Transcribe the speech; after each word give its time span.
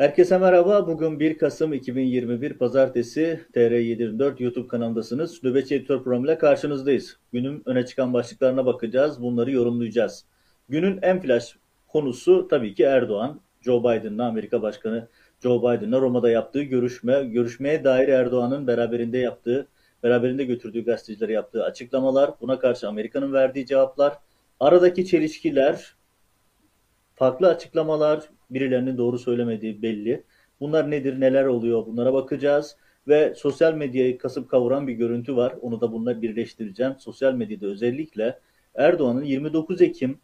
Herkese 0.00 0.38
merhaba. 0.38 0.86
Bugün 0.86 1.20
1 1.20 1.38
Kasım 1.38 1.72
2021 1.72 2.52
Pazartesi 2.52 3.40
TR724 3.54 4.42
YouTube 4.42 4.68
kanalındasınız. 4.68 5.44
Nöbetçi 5.44 5.74
Editör 5.74 6.02
programıyla 6.02 6.38
karşınızdayız. 6.38 7.18
Günün 7.32 7.62
öne 7.66 7.86
çıkan 7.86 8.12
başlıklarına 8.12 8.66
bakacağız. 8.66 9.22
Bunları 9.22 9.50
yorumlayacağız. 9.50 10.24
Günün 10.68 10.98
en 11.02 11.20
flash 11.20 11.56
konusu 11.88 12.48
tabii 12.48 12.74
ki 12.74 12.82
Erdoğan. 12.82 13.40
Joe 13.60 13.80
Biden'la 13.80 14.26
Amerika 14.26 14.62
Başkanı 14.62 15.08
Joe 15.42 15.58
Biden'la 15.58 16.00
Roma'da 16.00 16.30
yaptığı 16.30 16.62
görüşme. 16.62 17.24
Görüşmeye 17.24 17.84
dair 17.84 18.08
Erdoğan'ın 18.08 18.66
beraberinde 18.66 19.18
yaptığı, 19.18 19.68
beraberinde 20.02 20.44
götürdüğü 20.44 20.84
gazetecilere 20.84 21.32
yaptığı 21.32 21.64
açıklamalar. 21.64 22.30
Buna 22.40 22.58
karşı 22.58 22.88
Amerika'nın 22.88 23.32
verdiği 23.32 23.66
cevaplar. 23.66 24.18
Aradaki 24.60 25.06
çelişkiler, 25.06 25.94
farklı 27.20 27.48
açıklamalar, 27.48 28.28
birilerinin 28.50 28.98
doğru 28.98 29.18
söylemediği 29.18 29.82
belli. 29.82 30.24
Bunlar 30.60 30.90
nedir, 30.90 31.20
neler 31.20 31.44
oluyor 31.44 31.86
bunlara 31.86 32.12
bakacağız. 32.12 32.76
Ve 33.08 33.34
sosyal 33.36 33.74
medyayı 33.74 34.18
kasıp 34.18 34.50
kavuran 34.50 34.86
bir 34.86 34.92
görüntü 34.92 35.36
var. 35.36 35.54
Onu 35.60 35.80
da 35.80 35.92
bununla 35.92 36.22
birleştireceğim. 36.22 36.94
Sosyal 36.98 37.34
medyada 37.34 37.66
özellikle 37.66 38.38
Erdoğan'ın 38.74 39.24
29 39.24 39.82
Ekim 39.82 40.18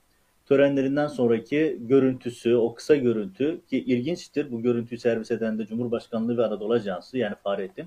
törenlerinden 0.47 1.07
sonraki 1.07 1.79
görüntüsü, 1.81 2.55
o 2.55 2.75
kısa 2.75 2.97
görüntü 2.97 3.61
ki 3.67 3.79
ilginçtir. 3.79 4.53
Bu 4.53 4.63
görüntüyü 4.63 4.99
servis 4.99 5.31
eden 5.31 5.59
de 5.59 5.67
Cumhurbaşkanlığı 5.67 6.37
ve 6.37 6.47
Anadolu 6.47 6.73
Ajansı 6.73 7.19
yani 7.19 7.35
Fahrettin 7.45 7.87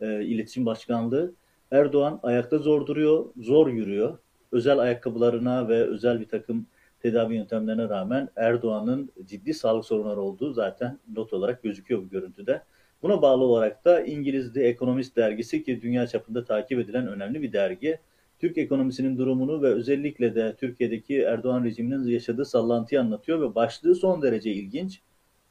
e, 0.00 0.24
İletişim 0.24 0.66
Başkanlığı. 0.66 1.34
Erdoğan 1.70 2.20
ayakta 2.22 2.58
zor 2.58 2.86
duruyor, 2.86 3.24
zor 3.36 3.68
yürüyor. 3.68 4.18
Özel 4.52 4.78
ayakkabılarına 4.78 5.68
ve 5.68 5.82
özel 5.82 6.20
bir 6.20 6.28
takım 6.28 6.66
tedavi 7.02 7.34
yöntemlerine 7.34 7.88
rağmen 7.88 8.28
Erdoğan'ın 8.36 9.12
ciddi 9.24 9.54
sağlık 9.54 9.84
sorunları 9.84 10.20
olduğu 10.20 10.52
zaten 10.52 10.98
not 11.14 11.32
olarak 11.32 11.62
gözüküyor 11.62 12.02
bu 12.02 12.08
görüntüde. 12.08 12.62
Buna 13.02 13.22
bağlı 13.22 13.44
olarak 13.44 13.84
da 13.84 14.00
İngiliz 14.00 14.52
The 14.52 14.68
Economist 14.68 15.16
dergisi 15.16 15.62
ki 15.62 15.82
dünya 15.82 16.06
çapında 16.06 16.44
takip 16.44 16.78
edilen 16.78 17.06
önemli 17.06 17.42
bir 17.42 17.52
dergi. 17.52 17.98
Türk 18.38 18.58
ekonomisinin 18.58 19.18
durumunu 19.18 19.62
ve 19.62 19.68
özellikle 19.68 20.34
de 20.34 20.56
Türkiye'deki 20.56 21.20
Erdoğan 21.20 21.64
rejiminin 21.64 22.08
yaşadığı 22.08 22.44
sallantıyı 22.44 23.00
anlatıyor 23.00 23.40
ve 23.40 23.54
başlığı 23.54 23.94
son 23.94 24.22
derece 24.22 24.52
ilginç. 24.52 25.00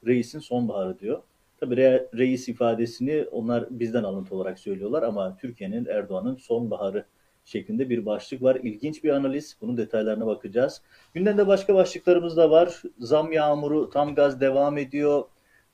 Reisin 0.05 0.39
sonbaharı 0.39 0.99
diyor. 0.99 1.21
Tabi 1.59 1.77
re, 1.77 2.09
reis 2.17 2.49
ifadesini 2.49 3.25
onlar 3.31 3.79
bizden 3.79 4.03
alıntı 4.03 4.35
olarak 4.35 4.59
söylüyorlar 4.59 5.03
ama 5.03 5.37
Türkiye'nin 5.37 5.85
Erdoğan'ın 5.85 6.35
sonbaharı 6.35 7.05
şeklinde 7.49 7.89
bir 7.89 8.05
başlık 8.05 8.41
var. 8.41 8.55
İlginç 8.63 9.03
bir 9.03 9.09
analiz. 9.09 9.57
Bunun 9.61 9.77
detaylarına 9.77 10.25
bakacağız. 10.27 10.81
Gündemde 11.13 11.47
başka 11.47 11.75
başlıklarımız 11.75 12.37
da 12.37 12.51
var. 12.51 12.81
Zam 12.99 13.31
yağmuru 13.31 13.89
tam 13.89 14.15
gaz 14.15 14.41
devam 14.41 14.77
ediyor. 14.77 15.23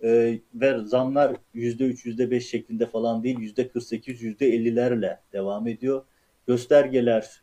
Ee, 0.04 0.40
ve 0.56 0.80
zamlar 0.86 1.36
%3, 1.56 2.06
%5 2.06 2.40
şeklinde 2.40 2.86
falan 2.86 3.24
değil, 3.24 3.40
%48, 3.40 4.22
%50'lerle 4.22 5.18
devam 5.34 5.68
ediyor. 5.68 6.04
Göstergeler 6.48 7.42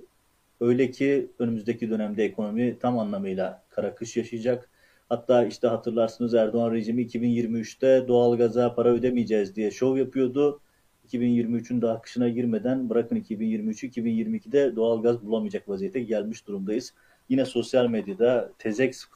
öyle 0.61 0.91
ki 0.91 1.31
önümüzdeki 1.39 1.91
dönemde 1.91 2.25
ekonomi 2.25 2.79
tam 2.79 2.99
anlamıyla 2.99 3.63
kara 3.71 3.95
kış 3.95 4.17
yaşayacak. 4.17 4.69
Hatta 5.09 5.45
işte 5.47 5.69
hatırlarsınız 5.69 6.35
Erdoğan 6.35 6.73
rejimi 6.73 7.03
2023'te 7.03 8.09
doğalgaza 8.09 8.75
para 8.75 8.89
ödemeyeceğiz 8.89 9.57
diye 9.57 9.71
şov 9.71 9.97
yapıyordu. 9.97 10.61
2023'ün 11.09 11.83
de 11.83 11.89
akışına 11.89 12.29
girmeden 12.29 12.91
bırakın 12.91 13.17
2023'ü 13.17 13.89
2022'de 13.91 14.77
doğalgaz 14.77 15.27
bulamayacak 15.27 15.69
vaziyete 15.69 16.01
gelmiş 16.01 16.47
durumdayız. 16.47 16.95
Yine 17.29 17.45
sosyal 17.45 17.87
medyada 17.87 18.53
Tezex 18.59 19.07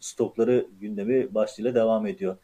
stokları 0.00 0.66
gündemi 0.80 1.34
başlığıyla 1.34 1.74
devam 1.74 2.06
ediyor. 2.06 2.36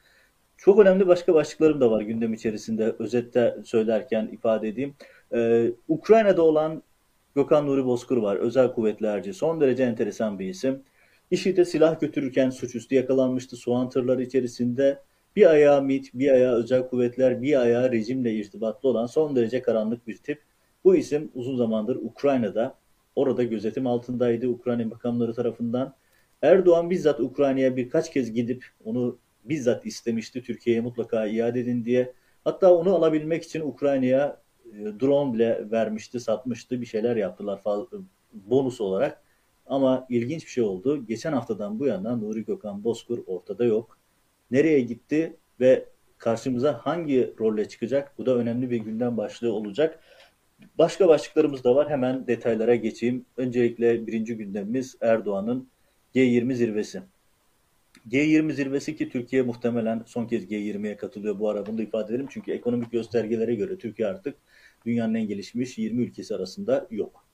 Çok 0.57 0.79
önemli 0.79 1.07
başka 1.07 1.35
başlıklarım 1.35 1.81
da 1.81 1.91
var 1.91 2.01
gündem 2.01 2.35
içerisinde 2.35 2.95
özette 2.99 3.57
söylerken 3.65 4.29
ifade 4.33 4.69
edeyim. 4.69 4.95
Ee, 5.33 5.73
Ukrayna'da 5.89 6.43
olan 6.43 6.83
Gökhan 7.35 7.67
Nuri 7.67 7.85
Bozkur 7.85 8.17
var. 8.17 8.37
Özel 8.37 8.73
kuvvetlerci. 8.73 9.35
Son 9.35 9.61
derece 9.61 9.83
enteresan 9.83 10.39
bir 10.39 10.49
isim. 10.49 10.83
IŞİD'e 11.31 11.65
silah 11.65 12.01
götürürken 12.01 12.51
suçüstü 12.51 12.95
yakalanmıştı. 12.95 13.57
Soğan 13.57 13.89
tırları 13.89 14.23
içerisinde 14.23 15.03
bir 15.37 15.51
ayağı 15.51 15.83
MİT, 15.83 16.15
bir 16.15 16.31
ayağı 16.31 16.55
özel 16.57 16.89
kuvvetler, 16.89 17.43
bir 17.43 17.61
ayağı 17.61 17.93
rejimle 17.93 18.35
irtibatlı 18.35 18.89
olan 18.89 19.07
son 19.07 19.37
derece 19.37 19.63
karanlık 19.63 20.07
bir 20.07 20.17
tip. 20.17 20.43
Bu 20.85 20.97
isim 20.97 21.31
uzun 21.35 21.57
zamandır 21.57 21.97
Ukrayna'da, 21.97 22.79
orada 23.17 23.43
gözetim 23.43 23.87
altındaydı 23.87 24.49
Ukrayna 24.49 24.85
makamları 24.85 25.35
tarafından. 25.35 25.95
Erdoğan 26.43 26.91
bizzat 26.91 27.21
Ukrayna'ya 27.21 27.77
birkaç 27.77 28.13
kez 28.13 28.33
gidip 28.33 28.65
onu 28.85 29.19
bizzat 29.45 29.87
istemişti 29.87 30.43
Türkiye'ye 30.43 30.83
mutlaka 30.83 31.27
iade 31.27 31.61
edin 31.61 31.85
diye. 31.85 32.13
Hatta 32.45 32.75
onu 32.75 32.95
alabilmek 32.95 33.43
için 33.43 33.61
Ukrayna'ya 33.61 34.41
e, 34.73 34.79
drone 35.01 35.35
bile 35.35 35.71
vermişti, 35.71 36.21
satmıştı, 36.21 36.81
bir 36.81 36.87
şeyler 36.87 37.17
yaptılar 37.17 37.61
bonus 38.33 38.81
olarak. 38.81 39.23
Ama 39.67 40.07
ilginç 40.11 40.45
bir 40.45 40.51
şey 40.51 40.65
oldu. 40.65 41.07
Geçen 41.07 41.33
haftadan 41.33 41.79
bu 41.79 41.87
yana 41.87 42.17
Nuri 42.17 42.45
Gökhan 42.45 42.85
Bozkur 42.85 43.19
ortada 43.27 43.65
yok 43.65 43.96
nereye 44.51 44.81
gitti 44.81 45.37
ve 45.61 45.85
karşımıza 46.19 46.73
hangi 46.73 47.35
rolle 47.41 47.69
çıkacak? 47.69 48.19
Bu 48.19 48.27
da 48.27 48.37
önemli 48.37 48.71
bir 48.71 48.77
gündem 48.77 49.17
başlığı 49.17 49.53
olacak. 49.53 50.01
Başka 50.79 51.09
başlıklarımız 51.09 51.65
da 51.65 51.75
var. 51.75 51.91
Hemen 51.91 52.27
detaylara 52.27 52.75
geçeyim. 52.75 53.27
Öncelikle 53.37 54.07
birinci 54.07 54.37
gündemimiz 54.37 54.97
Erdoğan'ın 55.01 55.69
G20 56.15 56.55
zirvesi. 56.55 57.03
G20 58.11 58.53
zirvesi 58.53 58.97
ki 58.97 59.09
Türkiye 59.09 59.43
muhtemelen 59.43 60.03
son 60.07 60.27
kez 60.27 60.45
G20'ye 60.45 60.97
katılıyor 60.97 61.39
bu 61.39 61.49
ara 61.49 61.67
bunu 61.67 61.79
da 61.79 61.83
ifade 61.83 62.15
edelim. 62.15 62.27
Çünkü 62.31 62.53
ekonomik 62.53 62.93
göstergelere 62.93 63.55
göre 63.55 63.79
Türkiye 63.79 64.09
artık 64.09 64.37
dünyanın 64.87 65.15
en 65.15 65.29
gelişmiş 65.29 65.79
20 65.79 66.03
ülkesi 66.03 66.35
arasında 66.35 66.87
yok. 66.91 67.27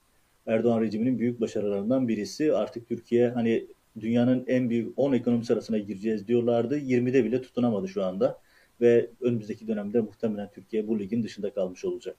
Erdoğan 0.47 0.81
rejiminin 0.81 1.19
büyük 1.19 1.41
başarılarından 1.41 2.07
birisi. 2.07 2.53
Artık 2.53 2.87
Türkiye 2.89 3.29
hani 3.29 3.67
dünyanın 3.99 4.43
en 4.47 4.69
büyük 4.69 4.99
10 4.99 5.13
ekonomisi 5.13 5.53
arasına 5.53 5.77
gireceğiz 5.77 6.27
diyorlardı. 6.27 6.77
20'de 6.77 7.25
bile 7.25 7.41
tutunamadı 7.41 7.87
şu 7.87 8.03
anda. 8.03 8.39
Ve 8.81 9.09
önümüzdeki 9.21 9.67
dönemde 9.67 10.01
muhtemelen 10.01 10.49
Türkiye 10.51 10.87
bu 10.87 10.99
ligin 10.99 11.23
dışında 11.23 11.53
kalmış 11.53 11.85
olacak. 11.85 12.15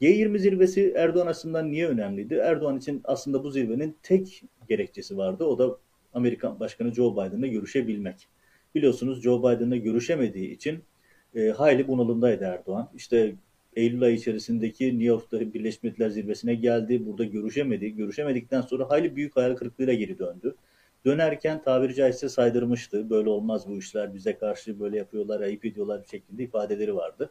G20 0.00 0.38
zirvesi 0.38 0.92
Erdoğan 0.96 1.26
açısından 1.26 1.72
niye 1.72 1.88
önemliydi? 1.88 2.34
Erdoğan 2.34 2.78
için 2.78 3.00
aslında 3.04 3.44
bu 3.44 3.50
zirvenin 3.50 3.96
tek 4.02 4.42
gerekçesi 4.68 5.16
vardı. 5.16 5.44
O 5.44 5.58
da 5.58 5.78
Amerikan 6.14 6.60
Başkanı 6.60 6.94
Joe 6.94 7.12
Biden'la 7.12 7.46
görüşebilmek. 7.46 8.28
Biliyorsunuz 8.74 9.22
Joe 9.22 9.38
Biden'la 9.38 9.76
görüşemediği 9.76 10.50
için 10.50 10.78
e, 11.34 11.48
hayli 11.48 11.88
bunalımdaydı 11.88 12.44
Erdoğan. 12.44 12.90
İşte 12.94 13.34
Eylül 13.76 14.02
ayı 14.02 14.16
içerisindeki 14.16 14.86
New 14.86 15.04
York'ta 15.04 15.40
Birleşmiş 15.40 15.82
Milletler 15.82 16.10
Zirvesi'ne 16.10 16.54
geldi. 16.54 17.06
Burada 17.06 17.24
görüşemedi. 17.24 17.96
Görüşemedikten 17.96 18.60
sonra 18.60 18.90
hayli 18.90 19.16
büyük 19.16 19.36
hayal 19.36 19.56
kırıklığıyla 19.56 19.94
geri 19.94 20.18
döndü. 20.18 20.54
Dönerken 21.04 21.62
tabiri 21.62 21.94
caizse 21.94 22.28
saydırmıştı. 22.28 23.10
Böyle 23.10 23.28
olmaz 23.28 23.68
bu 23.68 23.78
işler 23.78 24.14
bize 24.14 24.38
karşı 24.38 24.80
böyle 24.80 24.96
yapıyorlar, 24.96 25.40
ayıp 25.40 25.64
ediyorlar 25.64 26.04
şeklinde 26.10 26.42
ifadeleri 26.42 26.96
vardı. 26.96 27.30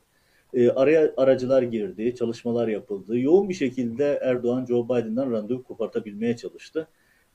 E, 0.53 0.69
araya 0.69 1.13
aracılar 1.17 1.61
girdi, 1.61 2.15
çalışmalar 2.15 2.67
yapıldı. 2.67 3.19
Yoğun 3.19 3.49
bir 3.49 3.53
şekilde 3.53 4.19
Erdoğan 4.21 4.65
Joe 4.65 4.85
Biden'dan 4.85 5.31
randevu 5.31 5.63
kopartabilmeye 5.63 6.37
çalıştı. 6.37 6.87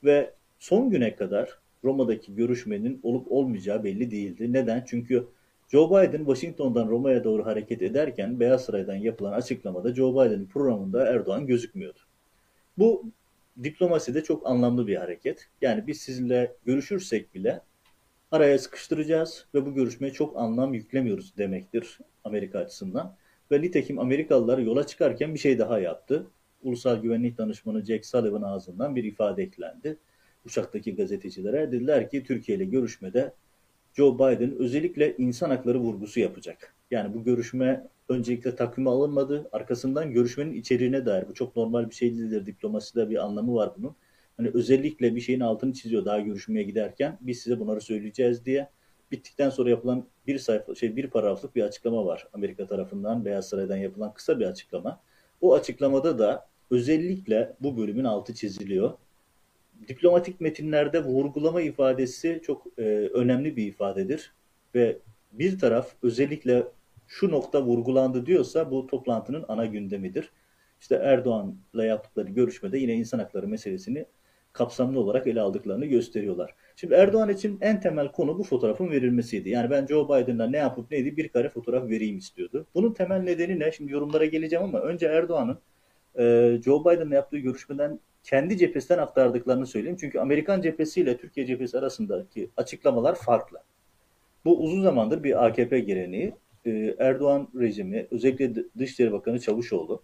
Ve 0.05 0.35
son 0.59 0.91
güne 0.91 1.17
kadar 1.17 1.59
Roma'daki 1.85 2.35
görüşmenin 2.35 3.01
olup 3.03 3.33
olmayacağı 3.33 3.85
belli 3.85 4.11
değildi. 4.11 4.53
Neden? 4.53 4.85
Çünkü 4.87 5.27
Joe 5.69 5.91
Biden 5.91 6.25
Washington'dan 6.25 6.89
Roma'ya 6.89 7.25
doğru 7.25 7.47
hareket 7.47 7.83
ederken 7.83 8.41
Beyaz 8.41 8.65
Saray'dan 8.65 8.95
yapılan 8.95 9.33
açıklamada 9.33 9.95
Joe 9.95 10.13
Biden'in 10.13 10.47
programında 10.47 11.07
Erdoğan 11.07 11.47
gözükmüyordu. 11.47 11.99
Bu 12.79 13.05
diplomaside 13.63 14.23
çok 14.23 14.47
anlamlı 14.47 14.87
bir 14.87 14.97
hareket. 14.97 15.49
Yani 15.61 15.87
biz 15.87 16.01
sizinle 16.01 16.57
görüşürsek 16.65 17.35
bile 17.35 17.61
araya 18.31 18.59
sıkıştıracağız 18.59 19.47
ve 19.55 19.67
bu 19.67 19.75
görüşmeye 19.75 20.13
çok 20.13 20.37
anlam 20.37 20.75
yüklemiyoruz 20.75 21.37
demektir 21.37 21.99
Amerika 22.25 22.59
açısından. 22.59 23.17
Ve 23.51 23.63
nitekim 23.63 23.99
Amerikalılar 23.99 24.59
yola 24.59 24.87
çıkarken 24.87 25.35
bir 25.35 25.39
şey 25.39 25.59
daha 25.59 25.79
yaptı. 25.81 26.27
Ulusal 26.63 27.03
Güvenlik 27.03 27.39
Danışmanı 27.39 27.85
Jack 27.85 28.07
Sullivan 28.07 28.43
ağzından 28.43 28.97
bir 28.97 29.05
ifade 29.05 29.43
eklendi. 29.43 29.99
Uçaktaki 30.47 30.97
gazetecilere 30.97 31.73
dediler 31.73 32.11
ki 32.11 32.25
Türkiye 32.25 32.59
ile 32.59 32.65
görüşmede 32.65 33.33
Joe 33.95 34.15
Biden 34.15 34.57
özellikle 34.59 35.17
insan 35.17 35.51
hakları 35.51 35.79
vurgusu 35.79 36.21
yapacak. 36.21 36.75
Yani 36.91 37.15
bu 37.15 37.25
görüşme 37.25 37.89
öncelikle 38.13 38.57
takvime 38.57 38.91
alınmadı. 38.91 39.49
Arkasından 39.53 40.13
görüşmenin 40.13 40.53
içeriğine 40.53 41.07
dair 41.07 41.29
bu 41.29 41.35
çok 41.35 41.57
normal 41.57 41.91
bir 41.91 41.95
şey 41.95 42.15
değildir. 42.15 42.47
Diplomaside 42.47 43.11
bir 43.11 43.25
anlamı 43.25 43.55
var 43.55 43.73
bunun. 43.79 43.97
Hani 44.37 44.51
özellikle 44.55 45.15
bir 45.15 45.21
şeyin 45.21 45.41
altını 45.41 45.73
çiziyor 45.73 46.05
daha 46.05 46.21
görüşmeye 46.21 46.63
giderken 46.63 47.19
biz 47.21 47.41
size 47.41 47.61
bunları 47.61 47.81
söyleyeceğiz 47.81 48.45
diye. 48.45 48.69
Bittikten 49.13 49.51
sonra 49.51 49.71
yapılan 49.71 50.07
bir 50.27 50.39
sayfa 50.39 50.75
şey 50.75 50.97
bir 50.97 51.11
paragraflık 51.11 51.57
bir 51.57 51.63
açıklama 51.63 52.07
var. 52.07 52.29
Amerika 52.33 52.67
tarafından 52.67 53.25
Beyaz 53.25 53.49
Saray'dan 53.49 53.77
yapılan 53.77 54.15
kısa 54.15 54.41
bir 54.41 54.47
açıklama. 54.47 55.01
O 55.41 55.55
açıklamada 55.55 56.19
da 56.19 56.47
özellikle 56.71 57.57
bu 57.61 57.77
bölümün 57.77 58.05
altı 58.05 58.35
çiziliyor. 58.35 58.93
Diplomatik 59.89 60.41
metinlerde 60.41 61.05
vurgulama 61.05 61.63
ifadesi 61.63 62.41
çok 62.45 62.67
e, 62.79 62.83
önemli 63.15 63.57
bir 63.57 63.67
ifadedir 63.67 64.33
ve 64.75 64.99
bir 65.33 65.59
taraf 65.59 65.93
özellikle 66.03 66.65
şu 67.13 67.31
nokta 67.31 67.63
vurgulandı 67.63 68.27
diyorsa 68.27 68.71
bu 68.71 68.87
toplantının 68.87 69.45
ana 69.49 69.67
gündemidir. 69.67 70.33
İşte 70.81 70.95
Erdoğan'la 70.95 71.85
yaptıkları 71.85 72.31
görüşmede 72.31 72.79
yine 72.79 72.95
insan 72.95 73.19
hakları 73.19 73.49
meselesini 73.49 74.07
kapsamlı 74.53 75.01
olarak 75.01 75.27
ele 75.27 75.41
aldıklarını 75.41 75.87
gösteriyorlar. 75.87 76.55
Şimdi 76.77 76.95
Erdoğan 76.95 77.29
için 77.29 77.59
en 77.61 77.81
temel 77.81 78.13
konu 78.13 78.39
bu 78.39 78.45
fotoğrafın 78.45 78.91
verilmesiydi. 78.91 79.51
Yani 79.51 79.71
ben 79.71 79.87
Joe 79.87 80.09
Biden'dan 80.09 80.53
ne 80.53 80.57
yapıp 80.57 80.91
neydi 80.91 81.17
bir 81.17 81.29
kare 81.29 81.49
fotoğraf 81.49 81.89
vereyim 81.89 82.19
istiyordu. 82.19 82.67
Bunun 82.75 82.93
temel 82.93 83.21
nedeni 83.21 83.59
ne? 83.59 83.73
Şimdi 83.73 83.93
yorumlara 83.93 84.25
geleceğim 84.25 84.65
ama 84.65 84.81
önce 84.81 85.07
Erdoğan'ın 85.07 85.59
e, 86.19 86.57
Joe 86.65 86.85
Biden'la 86.85 87.15
yaptığı 87.15 87.39
görüşmeden 87.39 88.01
kendi 88.23 88.59
cephesinden 88.59 88.99
aktardıklarını 88.99 89.67
söyleyeyim. 89.67 89.97
Çünkü 90.01 90.19
Amerikan 90.19 90.61
cephesiyle 90.61 91.17
Türkiye 91.17 91.47
cephesi 91.47 91.79
arasındaki 91.79 92.51
açıklamalar 92.57 93.15
farklı. 93.15 93.59
Bu 94.45 94.63
uzun 94.63 94.83
zamandır 94.83 95.25
bir 95.25 95.47
AKP 95.47 95.81
geleneği. 95.81 96.35
E, 96.67 96.95
Erdoğan 96.99 97.49
rejimi, 97.61 98.07
özellikle 98.11 98.55
Dışişleri 98.79 99.13
Bakanı 99.13 99.41
Çavuşoğlu, 99.41 100.03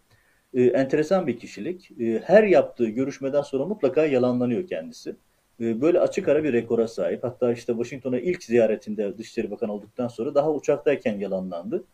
e, 0.54 0.62
enteresan 0.62 1.26
bir 1.26 1.38
kişilik. 1.38 1.90
E, 2.00 2.22
her 2.24 2.42
yaptığı 2.44 2.88
görüşmeden 2.88 3.42
sonra 3.42 3.64
mutlaka 3.64 4.06
yalanlanıyor 4.06 4.66
kendisi. 4.66 5.16
E, 5.60 5.80
böyle 5.80 6.00
açık 6.00 6.28
ara 6.28 6.44
bir 6.44 6.52
rekora 6.52 6.88
sahip. 6.88 7.24
Hatta 7.24 7.52
işte 7.52 7.72
Washington'a 7.72 8.18
ilk 8.18 8.44
ziyaretinde 8.44 9.18
Dışişleri 9.18 9.50
Bakanı 9.50 9.72
olduktan 9.72 10.08
sonra 10.08 10.34
daha 10.34 10.52
uçaktayken 10.52 11.18
yalanlandı. 11.18 11.84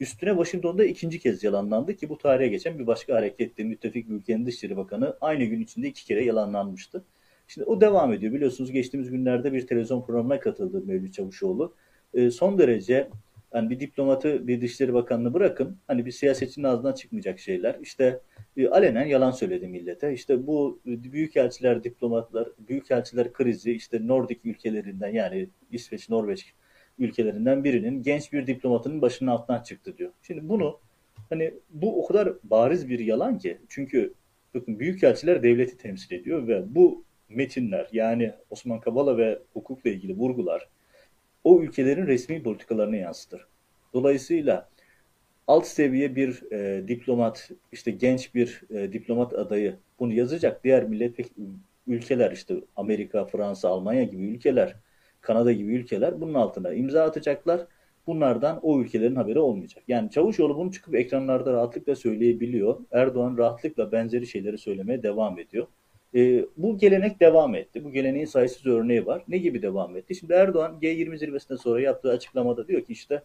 Üstüne 0.00 0.30
Washington'da 0.30 0.84
ikinci 0.84 1.18
kez 1.18 1.44
yalanlandı 1.44 1.96
ki 1.96 2.08
bu 2.08 2.18
tarihe 2.18 2.48
geçen 2.48 2.78
bir 2.78 2.86
başka 2.86 3.14
harekette 3.14 3.64
müttefik 3.64 4.10
ülkenin 4.10 4.46
Dışişleri 4.46 4.76
Bakanı 4.76 5.16
aynı 5.20 5.44
gün 5.44 5.60
içinde 5.60 5.88
iki 5.88 6.04
kere 6.04 6.24
yalanlanmıştı. 6.24 7.04
Şimdi 7.48 7.64
o 7.64 7.80
devam 7.80 8.12
ediyor. 8.12 8.32
Biliyorsunuz 8.32 8.72
geçtiğimiz 8.72 9.10
günlerde 9.10 9.52
bir 9.52 9.66
televizyon 9.66 10.02
programına 10.02 10.40
katıldı 10.40 10.82
Mevlüt 10.86 11.14
Çavuşoğlu. 11.14 11.74
E, 12.14 12.30
son 12.30 12.58
derece 12.58 13.08
yani 13.54 13.70
bir 13.70 13.80
diplomatı, 13.80 14.48
bir 14.48 14.60
Dışişleri 14.60 14.94
Bakanı'nı 14.94 15.34
bırakın. 15.34 15.76
Hani 15.86 16.06
bir 16.06 16.10
siyasetçinin 16.10 16.66
ağzından 16.66 16.92
çıkmayacak 16.92 17.38
şeyler. 17.38 17.76
İşte 17.82 18.20
e, 18.56 18.68
alenen 18.68 19.06
yalan 19.06 19.30
söyledi 19.30 19.68
millete. 19.68 20.12
İşte 20.12 20.46
bu 20.46 20.80
büyükelçiler, 20.86 21.84
diplomatlar, 21.84 22.48
büyükelçiler 22.68 23.32
krizi 23.32 23.72
işte 23.72 24.06
Nordik 24.06 24.46
ülkelerinden 24.46 25.08
yani 25.08 25.48
İsveç, 25.70 26.08
Norveç 26.10 26.54
ülkelerinden 26.98 27.64
birinin 27.64 28.02
genç 28.02 28.32
bir 28.32 28.46
diplomatının 28.46 29.02
başının 29.02 29.30
altından 29.30 29.62
çıktı 29.62 29.98
diyor. 29.98 30.10
Şimdi 30.22 30.48
bunu 30.48 30.80
hani 31.28 31.54
bu 31.70 32.04
o 32.04 32.06
kadar 32.06 32.32
bariz 32.44 32.88
bir 32.88 32.98
yalan 32.98 33.38
ki 33.38 33.58
çünkü 33.68 34.14
bakın 34.54 34.78
büyükelçiler 34.78 35.42
devleti 35.42 35.76
temsil 35.76 36.14
ediyor 36.14 36.48
ve 36.48 36.74
bu 36.74 37.04
metinler 37.28 37.88
yani 37.92 38.32
Osman 38.50 38.80
Kavala 38.80 39.18
ve 39.18 39.38
hukukla 39.52 39.90
ilgili 39.90 40.16
vurgular 40.16 40.68
o 41.44 41.62
ülkelerin 41.62 42.06
resmi 42.06 42.42
politikalarını 42.42 42.96
yansıtır. 42.96 43.46
Dolayısıyla 43.92 44.68
alt 45.46 45.66
seviye 45.66 46.16
bir 46.16 46.52
e, 46.52 46.88
diplomat, 46.88 47.50
işte 47.72 47.90
genç 47.90 48.34
bir 48.34 48.62
e, 48.70 48.92
diplomat 48.92 49.32
adayı 49.32 49.76
bunu 49.98 50.12
yazacak. 50.12 50.64
Diğer 50.64 50.84
millet 50.84 51.16
ülkeler 51.86 52.30
işte 52.32 52.54
Amerika, 52.76 53.24
Fransa, 53.24 53.68
Almanya 53.68 54.04
gibi 54.04 54.22
ülkeler, 54.24 54.76
Kanada 55.20 55.52
gibi 55.52 55.74
ülkeler 55.74 56.20
bunun 56.20 56.34
altına 56.34 56.72
imza 56.72 57.04
atacaklar. 57.04 57.66
Bunlardan 58.06 58.60
o 58.62 58.80
ülkelerin 58.80 59.16
haberi 59.16 59.38
olmayacak. 59.38 59.84
Yani 59.88 60.10
Çavuşoğlu 60.10 60.56
bunu 60.56 60.72
çıkıp 60.72 60.94
ekranlarda 60.94 61.52
rahatlıkla 61.52 61.96
söyleyebiliyor. 61.96 62.80
Erdoğan 62.92 63.38
rahatlıkla 63.38 63.92
benzeri 63.92 64.26
şeyleri 64.26 64.58
söylemeye 64.58 65.02
devam 65.02 65.38
ediyor. 65.38 65.66
E, 66.14 66.44
bu 66.56 66.78
gelenek 66.78 67.20
devam 67.20 67.54
etti. 67.54 67.84
Bu 67.84 67.92
geleneğin 67.92 68.26
sayısız 68.26 68.66
örneği 68.66 69.06
var. 69.06 69.24
Ne 69.28 69.38
gibi 69.38 69.62
devam 69.62 69.96
etti? 69.96 70.14
Şimdi 70.14 70.32
Erdoğan 70.32 70.78
G20 70.82 71.18
zirvesinden 71.18 71.56
sonra 71.56 71.80
yaptığı 71.80 72.10
açıklamada 72.10 72.68
diyor 72.68 72.84
ki 72.84 72.92
işte 72.92 73.22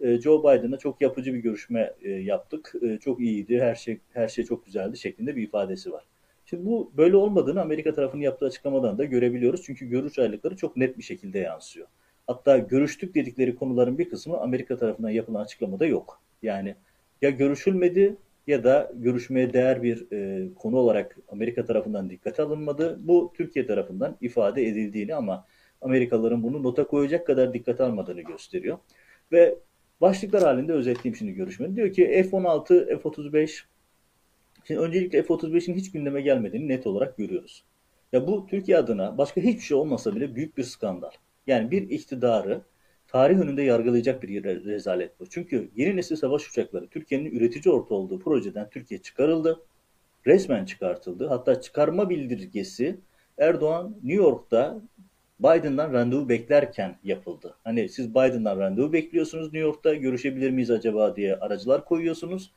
e, 0.00 0.20
Joe 0.20 0.40
Biden'la 0.40 0.78
çok 0.78 1.00
yapıcı 1.00 1.34
bir 1.34 1.38
görüşme 1.38 1.94
e, 2.02 2.10
yaptık. 2.10 2.74
E, 2.82 2.98
çok 2.98 3.20
iyiydi, 3.20 3.60
her 3.60 3.74
şey 3.74 3.98
her 4.12 4.28
şey 4.28 4.44
çok 4.44 4.66
güzeldi 4.66 4.96
şeklinde 4.96 5.36
bir 5.36 5.42
ifadesi 5.42 5.92
var. 5.92 6.04
Şimdi 6.44 6.66
bu 6.66 6.92
böyle 6.96 7.16
olmadığını 7.16 7.60
Amerika 7.60 7.94
tarafının 7.94 8.22
yaptığı 8.22 8.46
açıklamadan 8.46 8.98
da 8.98 9.04
görebiliyoruz. 9.04 9.62
Çünkü 9.64 9.86
görüş 9.86 10.18
ayrılıkları 10.18 10.56
çok 10.56 10.76
net 10.76 10.98
bir 10.98 11.02
şekilde 11.02 11.38
yansıyor. 11.38 11.86
Hatta 12.26 12.58
görüştük 12.58 13.14
dedikleri 13.14 13.56
konuların 13.56 13.98
bir 13.98 14.08
kısmı 14.08 14.38
Amerika 14.38 14.76
tarafından 14.76 15.10
yapılan 15.10 15.44
açıklamada 15.44 15.86
yok. 15.86 16.22
Yani 16.42 16.74
ya 17.22 17.30
görüşülmedi 17.30 18.16
ya 18.46 18.64
da 18.64 18.92
görüşmeye 18.94 19.52
değer 19.52 19.82
bir 19.82 20.12
e, 20.12 20.48
konu 20.54 20.76
olarak 20.76 21.18
Amerika 21.28 21.64
tarafından 21.64 22.10
dikkate 22.10 22.42
alınmadı. 22.42 22.98
Bu 23.00 23.32
Türkiye 23.36 23.66
tarafından 23.66 24.16
ifade 24.20 24.68
edildiğini 24.68 25.14
ama 25.14 25.46
Amerikalıların 25.80 26.42
bunu 26.42 26.62
nota 26.62 26.84
koyacak 26.86 27.26
kadar 27.26 27.54
dikkate 27.54 27.84
almadığını 27.84 28.20
gösteriyor. 28.20 28.78
Ve 29.32 29.58
başlıklar 30.00 30.42
halinde 30.42 30.72
özetleyeyim 30.72 31.16
şimdi 31.16 31.32
görüşmeyi. 31.32 31.76
Diyor 31.76 31.92
ki 31.92 32.26
F-16, 32.30 33.02
F-35 33.02 33.62
Şimdi 34.64 34.80
öncelikle 34.80 35.22
F-35'in 35.22 35.74
hiç 35.74 35.92
gündeme 35.92 36.20
gelmediğini 36.20 36.68
net 36.68 36.86
olarak 36.86 37.16
görüyoruz. 37.16 37.64
Ya 38.12 38.26
bu 38.26 38.46
Türkiye 38.46 38.78
adına 38.78 39.18
başka 39.18 39.40
hiçbir 39.40 39.60
şey 39.60 39.76
olmasa 39.76 40.16
bile 40.16 40.34
büyük 40.34 40.56
bir 40.58 40.62
skandal. 40.64 41.10
Yani 41.46 41.70
bir 41.70 41.90
iktidarı 41.90 42.62
tarih 43.12 43.38
önünde 43.38 43.62
yargılayacak 43.62 44.22
bir 44.22 44.44
rezalet 44.44 45.20
bu. 45.20 45.26
Çünkü 45.26 45.70
yeni 45.76 45.96
nesil 45.96 46.16
savaş 46.16 46.48
uçakları 46.48 46.86
Türkiye'nin 46.86 47.30
üretici 47.30 47.74
orta 47.74 47.94
olduğu 47.94 48.18
projeden 48.18 48.70
Türkiye 48.70 49.02
çıkarıldı. 49.02 49.60
Resmen 50.26 50.64
çıkartıldı. 50.64 51.26
Hatta 51.26 51.60
çıkarma 51.60 52.10
bildirgesi 52.10 52.96
Erdoğan 53.38 53.96
New 54.02 54.22
York'ta 54.22 54.80
Biden'dan 55.40 55.92
randevu 55.92 56.28
beklerken 56.28 56.96
yapıldı. 57.04 57.54
Hani 57.64 57.88
siz 57.88 58.10
Biden'dan 58.10 58.58
randevu 58.58 58.92
bekliyorsunuz 58.92 59.44
New 59.44 59.58
York'ta 59.58 59.94
görüşebilir 59.94 60.50
miyiz 60.50 60.70
acaba 60.70 61.16
diye 61.16 61.36
aracılar 61.36 61.84
koyuyorsunuz. 61.84 62.52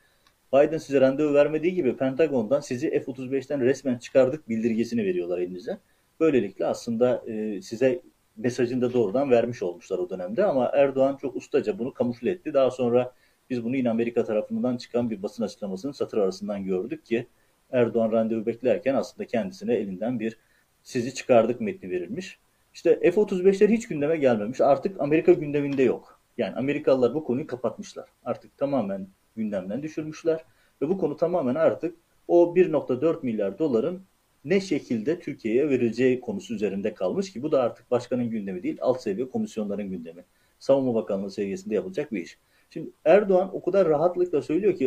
Biden 0.54 0.78
size 0.78 1.02
randevu 1.02 1.34
vermediği 1.34 1.74
gibi 1.74 1.98
Pentagon'dan 1.98 2.60
sizi 2.60 2.90
F-35'ten 2.90 3.62
resmen 3.62 3.98
çıkardık 3.98 4.50
bildirgesini 4.50 5.06
veriyorlar 5.06 5.40
elinize. 5.40 5.78
Böylelikle 6.20 6.66
aslında 6.66 7.24
e, 7.28 7.62
size 7.62 8.02
mesajını 8.38 8.82
da 8.82 8.94
doğrudan 8.94 9.32
vermiş 9.32 9.64
olmuşlar 9.64 9.98
o 9.98 10.10
dönemde 10.10 10.46
ama 10.46 10.72
Erdoğan 10.74 11.16
çok 11.16 11.36
ustaca 11.36 11.80
bunu 11.80 11.94
kamufle 11.94 12.32
etti. 12.32 12.54
Daha 12.54 12.72
sonra 12.72 13.14
biz 13.50 13.64
bunu 13.64 13.76
yine 13.76 13.90
Amerika 13.90 14.24
tarafından 14.24 14.78
çıkan 14.78 15.10
bir 15.10 15.24
basın 15.24 15.44
açıklamasının 15.44 15.92
satır 15.92 16.18
arasından 16.18 16.64
gördük 16.64 17.06
ki 17.06 17.28
Erdoğan 17.72 18.12
randevu 18.12 18.46
beklerken 18.46 18.96
aslında 18.96 19.28
kendisine 19.28 19.74
elinden 19.74 20.20
bir 20.20 20.38
sizi 20.84 21.14
çıkardık 21.14 21.62
metni 21.62 21.90
verilmiş. 21.90 22.40
İşte 22.74 23.00
F-35'ler 23.00 23.68
hiç 23.68 23.88
gündeme 23.88 24.18
gelmemiş. 24.18 24.62
Artık 24.62 25.02
Amerika 25.02 25.34
gündeminde 25.34 25.84
yok. 25.84 26.20
Yani 26.38 26.56
Amerikalılar 26.56 27.14
bu 27.14 27.24
konuyu 27.24 27.48
kapatmışlar. 27.48 28.10
Artık 28.26 28.58
tamamen 28.58 29.08
gündemden 29.36 29.84
düşürmüşler. 29.84 30.46
Ve 30.82 30.90
bu 30.90 30.98
konu 30.98 31.18
tamamen 31.18 31.56
artık 31.56 31.96
o 32.28 32.56
1.4 32.56 33.24
milyar 33.26 33.60
doların 33.60 34.02
ne 34.46 34.62
şekilde 34.62 35.20
Türkiye'ye 35.20 35.70
verileceği 35.70 36.22
konusu 36.22 36.54
üzerinde 36.54 36.94
kalmış 36.94 37.34
ki 37.34 37.44
bu 37.44 37.52
da 37.52 37.62
artık 37.62 37.92
başkanın 37.92 38.30
gündemi 38.30 38.64
değil 38.64 38.78
alt 38.82 39.02
seviye 39.02 39.30
komisyonların 39.30 39.90
gündemi. 39.90 40.26
Savunma 40.60 40.96
Bakanlığı 40.96 41.32
seviyesinde 41.32 41.76
yapılacak 41.76 42.12
bir 42.12 42.22
iş. 42.22 42.38
Şimdi 42.70 42.90
Erdoğan 43.06 43.50
o 43.56 43.64
kadar 43.64 43.90
rahatlıkla 43.90 44.42
söylüyor 44.42 44.76
ki 44.76 44.86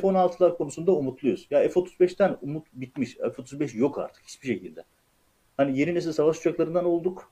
F-16'lar 0.00 0.56
konusunda 0.56 0.92
umutluyuz. 0.92 1.46
Ya 1.50 1.68
F-35'ten 1.68 2.36
umut 2.42 2.66
bitmiş. 2.72 3.16
F-35 3.16 3.78
yok 3.78 3.98
artık 3.98 4.24
hiçbir 4.26 4.48
şekilde. 4.48 4.84
Hani 5.56 5.78
yeni 5.78 5.94
nesil 5.94 6.12
savaş 6.12 6.38
uçaklarından 6.38 6.84
olduk. 6.84 7.30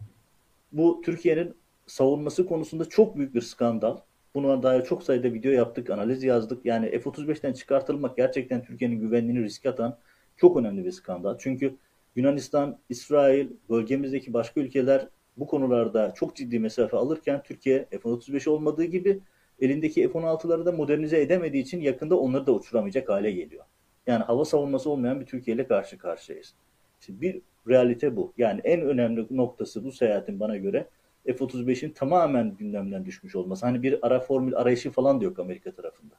Bu 0.73 1.03
Türkiye'nin 1.05 1.55
savunması 1.87 2.47
konusunda 2.47 2.85
çok 2.85 3.17
büyük 3.17 3.35
bir 3.35 3.41
skandal. 3.41 3.99
Buna 4.35 4.63
dair 4.63 4.85
çok 4.85 5.03
sayıda 5.03 5.33
video 5.33 5.53
yaptık, 5.53 5.91
analiz 5.91 6.23
yazdık. 6.23 6.67
Yani 6.67 6.91
F-35'ten 6.91 7.53
çıkartılmak 7.53 8.17
gerçekten 8.17 8.65
Türkiye'nin 8.65 9.01
güvenliğini 9.01 9.45
riske 9.45 9.71
atan 9.71 9.99
çok 10.37 10.57
önemli 10.57 10.85
bir 10.85 10.93
skandal. 10.93 11.39
Çünkü 11.39 11.75
Yunanistan, 12.17 12.79
İsrail, 12.89 13.49
bölgemizdeki 13.71 14.33
başka 14.33 14.61
ülkeler 14.61 15.09
bu 15.37 15.47
konularda 15.47 16.15
çok 16.15 16.37
ciddi 16.37 16.59
mesafe 16.59 16.97
alırken 16.97 17.43
Türkiye 17.43 17.85
F-35 17.91 18.51
olmadığı 18.51 18.85
gibi 18.85 19.21
elindeki 19.61 20.09
F-16'ları 20.09 20.67
da 20.67 20.73
modernize 20.73 21.21
edemediği 21.21 21.63
için 21.63 21.81
yakında 21.81 22.19
onları 22.19 22.47
da 22.47 22.53
uçuramayacak 22.53 23.09
hale 23.09 23.33
geliyor. 23.33 23.65
Yani 24.07 24.25
hava 24.25 24.45
savunması 24.45 24.91
olmayan 24.91 25.21
bir 25.21 25.27
Türkiye 25.27 25.55
ile 25.55 25.67
karşı 25.67 25.99
karşıyayız. 25.99 26.55
Şimdi 27.01 27.21
bir 27.21 27.41
realite 27.69 28.17
bu. 28.17 28.33
Yani 28.39 28.61
en 28.65 28.81
önemli 28.81 29.27
noktası 29.31 29.85
bu 29.85 29.93
seyahatin 29.93 30.41
bana 30.41 30.57
göre 30.57 30.89
F-35'in 31.27 31.91
tamamen 31.91 32.57
gündemden 32.57 33.05
düşmüş 33.05 33.37
olması. 33.37 33.67
Hani 33.67 33.83
bir 33.83 34.07
ara 34.07 34.21
formül 34.21 34.57
arayışı 34.57 34.91
falan 34.91 35.21
da 35.21 35.25
yok 35.25 35.39
Amerika 35.39 35.73
tarafında. 35.73 36.15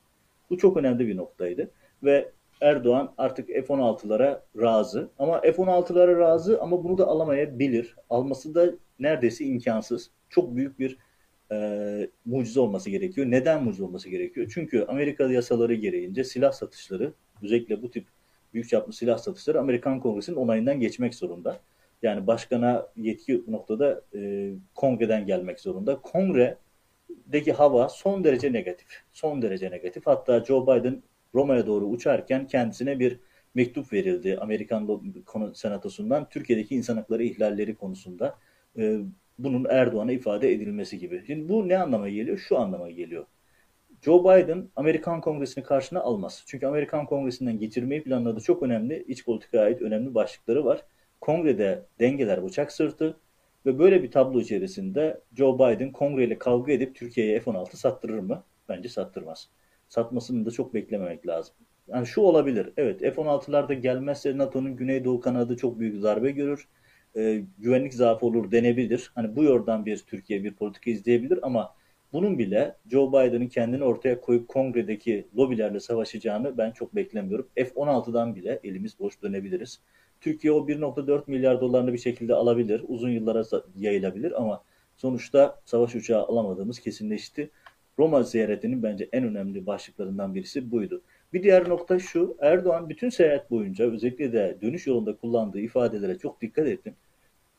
Bu 0.49 0.57
çok 0.57 0.77
önemli 0.77 1.07
bir 1.07 1.17
noktaydı. 1.17 1.71
Ve 2.03 2.31
Erdoğan 2.65 3.13
artık 3.17 3.47
F-16'lara 3.47 4.41
razı. 4.61 5.09
Ama 5.19 5.41
F-16'lara 5.41 6.19
razı 6.19 6.61
ama 6.61 6.83
bunu 6.83 6.97
da 6.97 7.07
alamayabilir. 7.07 7.95
Alması 8.09 8.55
da 8.55 8.71
neredeyse 8.99 9.45
imkansız. 9.45 10.11
Çok 10.29 10.55
büyük 10.55 10.79
bir 10.79 10.97
e, 11.51 12.09
mucize 12.25 12.59
olması 12.59 12.89
gerekiyor. 12.89 13.27
Neden 13.31 13.63
mucize 13.63 13.83
olması 13.83 14.09
gerekiyor? 14.09 14.51
Çünkü 14.53 14.85
Amerika 14.87 15.31
yasaları 15.31 15.73
gereğince 15.73 16.23
silah 16.23 16.51
satışları, 16.51 17.13
özellikle 17.43 17.81
bu 17.81 17.91
tip 17.91 18.05
büyük 18.53 18.69
çaplı 18.69 18.93
silah 18.93 19.17
satışları 19.17 19.59
Amerikan 19.59 19.99
Kongresi'nin 19.99 20.37
onayından 20.37 20.79
geçmek 20.79 21.15
zorunda. 21.15 21.59
Yani 22.01 22.27
başkana 22.27 22.87
yetki 22.97 23.43
noktada 23.47 24.01
e, 24.15 24.51
kongreden 24.75 25.25
gelmek 25.25 25.59
zorunda. 25.59 26.01
Kongre 26.01 26.57
deki 27.09 27.53
hava 27.53 27.89
son 27.89 28.23
derece 28.23 28.53
negatif. 28.53 28.87
Son 29.13 29.41
derece 29.41 29.71
negatif. 29.71 30.07
Hatta 30.07 30.45
Joe 30.45 30.67
Biden 30.67 31.01
Roma'ya 31.35 31.67
doğru 31.67 31.85
uçarken 31.85 32.47
kendisine 32.47 32.99
bir 32.99 33.19
mektup 33.55 33.93
verildi 33.93 34.37
Amerikan 34.41 35.01
Senatosu'ndan 35.53 36.29
Türkiye'deki 36.29 36.75
insan 36.75 36.97
hakları 36.97 37.23
ihlalleri 37.23 37.75
konusunda 37.75 38.35
e, 38.77 38.99
bunun 39.39 39.65
Erdoğan'a 39.69 40.11
ifade 40.11 40.51
edilmesi 40.53 40.99
gibi. 40.99 41.23
Şimdi 41.27 41.49
bu 41.49 41.67
ne 41.67 41.77
anlama 41.77 42.09
geliyor? 42.09 42.37
Şu 42.37 42.59
anlama 42.59 42.89
geliyor. 42.91 43.25
Joe 44.01 44.23
Biden 44.23 44.69
Amerikan 44.75 45.21
Kongresi'ni 45.21 45.63
karşına 45.63 46.01
almaz. 46.01 46.43
Çünkü 46.47 46.65
Amerikan 46.65 47.05
Kongresi'nden 47.05 47.59
geçirmeyi 47.59 48.03
planladığı 48.03 48.41
çok 48.41 48.63
önemli 48.63 49.05
iç 49.07 49.25
politikaya 49.25 49.63
ait 49.63 49.81
önemli 49.81 50.15
başlıkları 50.15 50.65
var. 50.65 50.81
Kongrede 51.21 51.85
dengeler 51.99 52.45
bıçak 52.45 52.71
sırtı 52.71 53.17
ve 53.65 53.79
böyle 53.79 54.03
bir 54.03 54.11
tablo 54.11 54.39
içerisinde 54.39 55.21
Joe 55.37 55.55
Biden 55.55 55.91
kongreyle 55.91 56.37
kavga 56.37 56.71
edip 56.71 56.95
Türkiye'ye 56.95 57.39
F-16 57.39 57.75
sattırır 57.75 58.19
mı? 58.19 58.43
Bence 58.69 58.89
sattırmaz. 58.89 59.49
Satmasını 59.89 60.45
da 60.45 60.51
çok 60.51 60.73
beklememek 60.73 61.27
lazım. 61.27 61.55
Yani 61.87 62.07
şu 62.07 62.21
olabilir. 62.21 62.69
Evet 62.77 62.99
F-16'lar 62.99 63.69
da 63.69 63.73
gelmezse 63.73 64.37
NATO'nun 64.37 64.75
Güneydoğu 64.75 65.19
kanadı 65.19 65.57
çok 65.57 65.79
büyük 65.79 66.03
darbe 66.03 66.31
görür. 66.31 66.67
Ee, 67.17 67.43
güvenlik 67.57 67.93
zaafı 67.93 68.25
olur 68.25 68.51
denebilir. 68.51 69.11
Hani 69.15 69.35
bu 69.35 69.43
yordan 69.43 69.85
bir 69.85 69.97
Türkiye 69.97 70.43
bir 70.43 70.53
politika 70.53 70.91
izleyebilir 70.91 71.39
ama 71.41 71.75
bunun 72.13 72.39
bile 72.39 72.75
Joe 72.91 73.09
Biden'ın 73.09 73.47
kendini 73.47 73.83
ortaya 73.83 74.21
koyup 74.21 74.47
kongredeki 74.47 75.27
lobilerle 75.37 75.79
savaşacağını 75.79 76.57
ben 76.57 76.71
çok 76.71 76.95
beklemiyorum. 76.95 77.49
F-16'dan 77.55 78.35
bile 78.35 78.59
elimiz 78.63 78.99
boş 78.99 79.21
dönebiliriz. 79.21 79.81
Türkiye 80.21 80.53
o 80.53 80.67
1.4 80.67 81.23
milyar 81.27 81.61
dolarını 81.61 81.93
bir 81.93 81.97
şekilde 81.97 82.33
alabilir. 82.33 82.81
Uzun 82.87 83.09
yıllara 83.09 83.43
yayılabilir 83.77 84.41
ama 84.41 84.63
sonuçta 84.97 85.61
savaş 85.65 85.95
uçağı 85.95 86.23
alamadığımız 86.23 86.79
kesinleşti. 86.79 87.49
Roma 87.99 88.23
ziyaretinin 88.23 88.83
bence 88.83 89.09
en 89.13 89.23
önemli 89.23 89.65
başlıklarından 89.65 90.35
birisi 90.35 90.71
buydu. 90.71 91.01
Bir 91.33 91.43
diğer 91.43 91.69
nokta 91.69 91.99
şu, 91.99 92.37
Erdoğan 92.39 92.89
bütün 92.89 93.09
seyahat 93.09 93.51
boyunca 93.51 93.91
özellikle 93.91 94.33
de 94.33 94.57
dönüş 94.61 94.87
yolunda 94.87 95.15
kullandığı 95.15 95.59
ifadelere 95.59 96.17
çok 96.17 96.41
dikkat 96.41 96.67
ettim. 96.67 96.93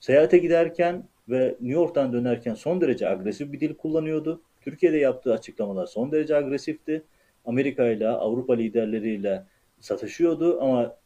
Seyahate 0.00 0.38
giderken 0.38 1.05
ve 1.28 1.47
New 1.49 1.73
York'tan 1.73 2.12
dönerken 2.12 2.55
son 2.55 2.81
derece 2.81 3.09
agresif 3.09 3.52
bir 3.52 3.61
dil 3.61 3.75
kullanıyordu. 3.75 4.43
Türkiye'de 4.61 4.99
yaptığı 4.99 5.33
açıklamalar 5.33 5.87
son 5.87 6.12
derece 6.12 6.37
agresifti. 6.37 7.02
Amerika 7.45 7.88
ile 7.88 8.09
Avrupa 8.09 8.55
liderleriyle 8.55 9.43
satışıyordu 9.81 10.61
ama 10.61 10.97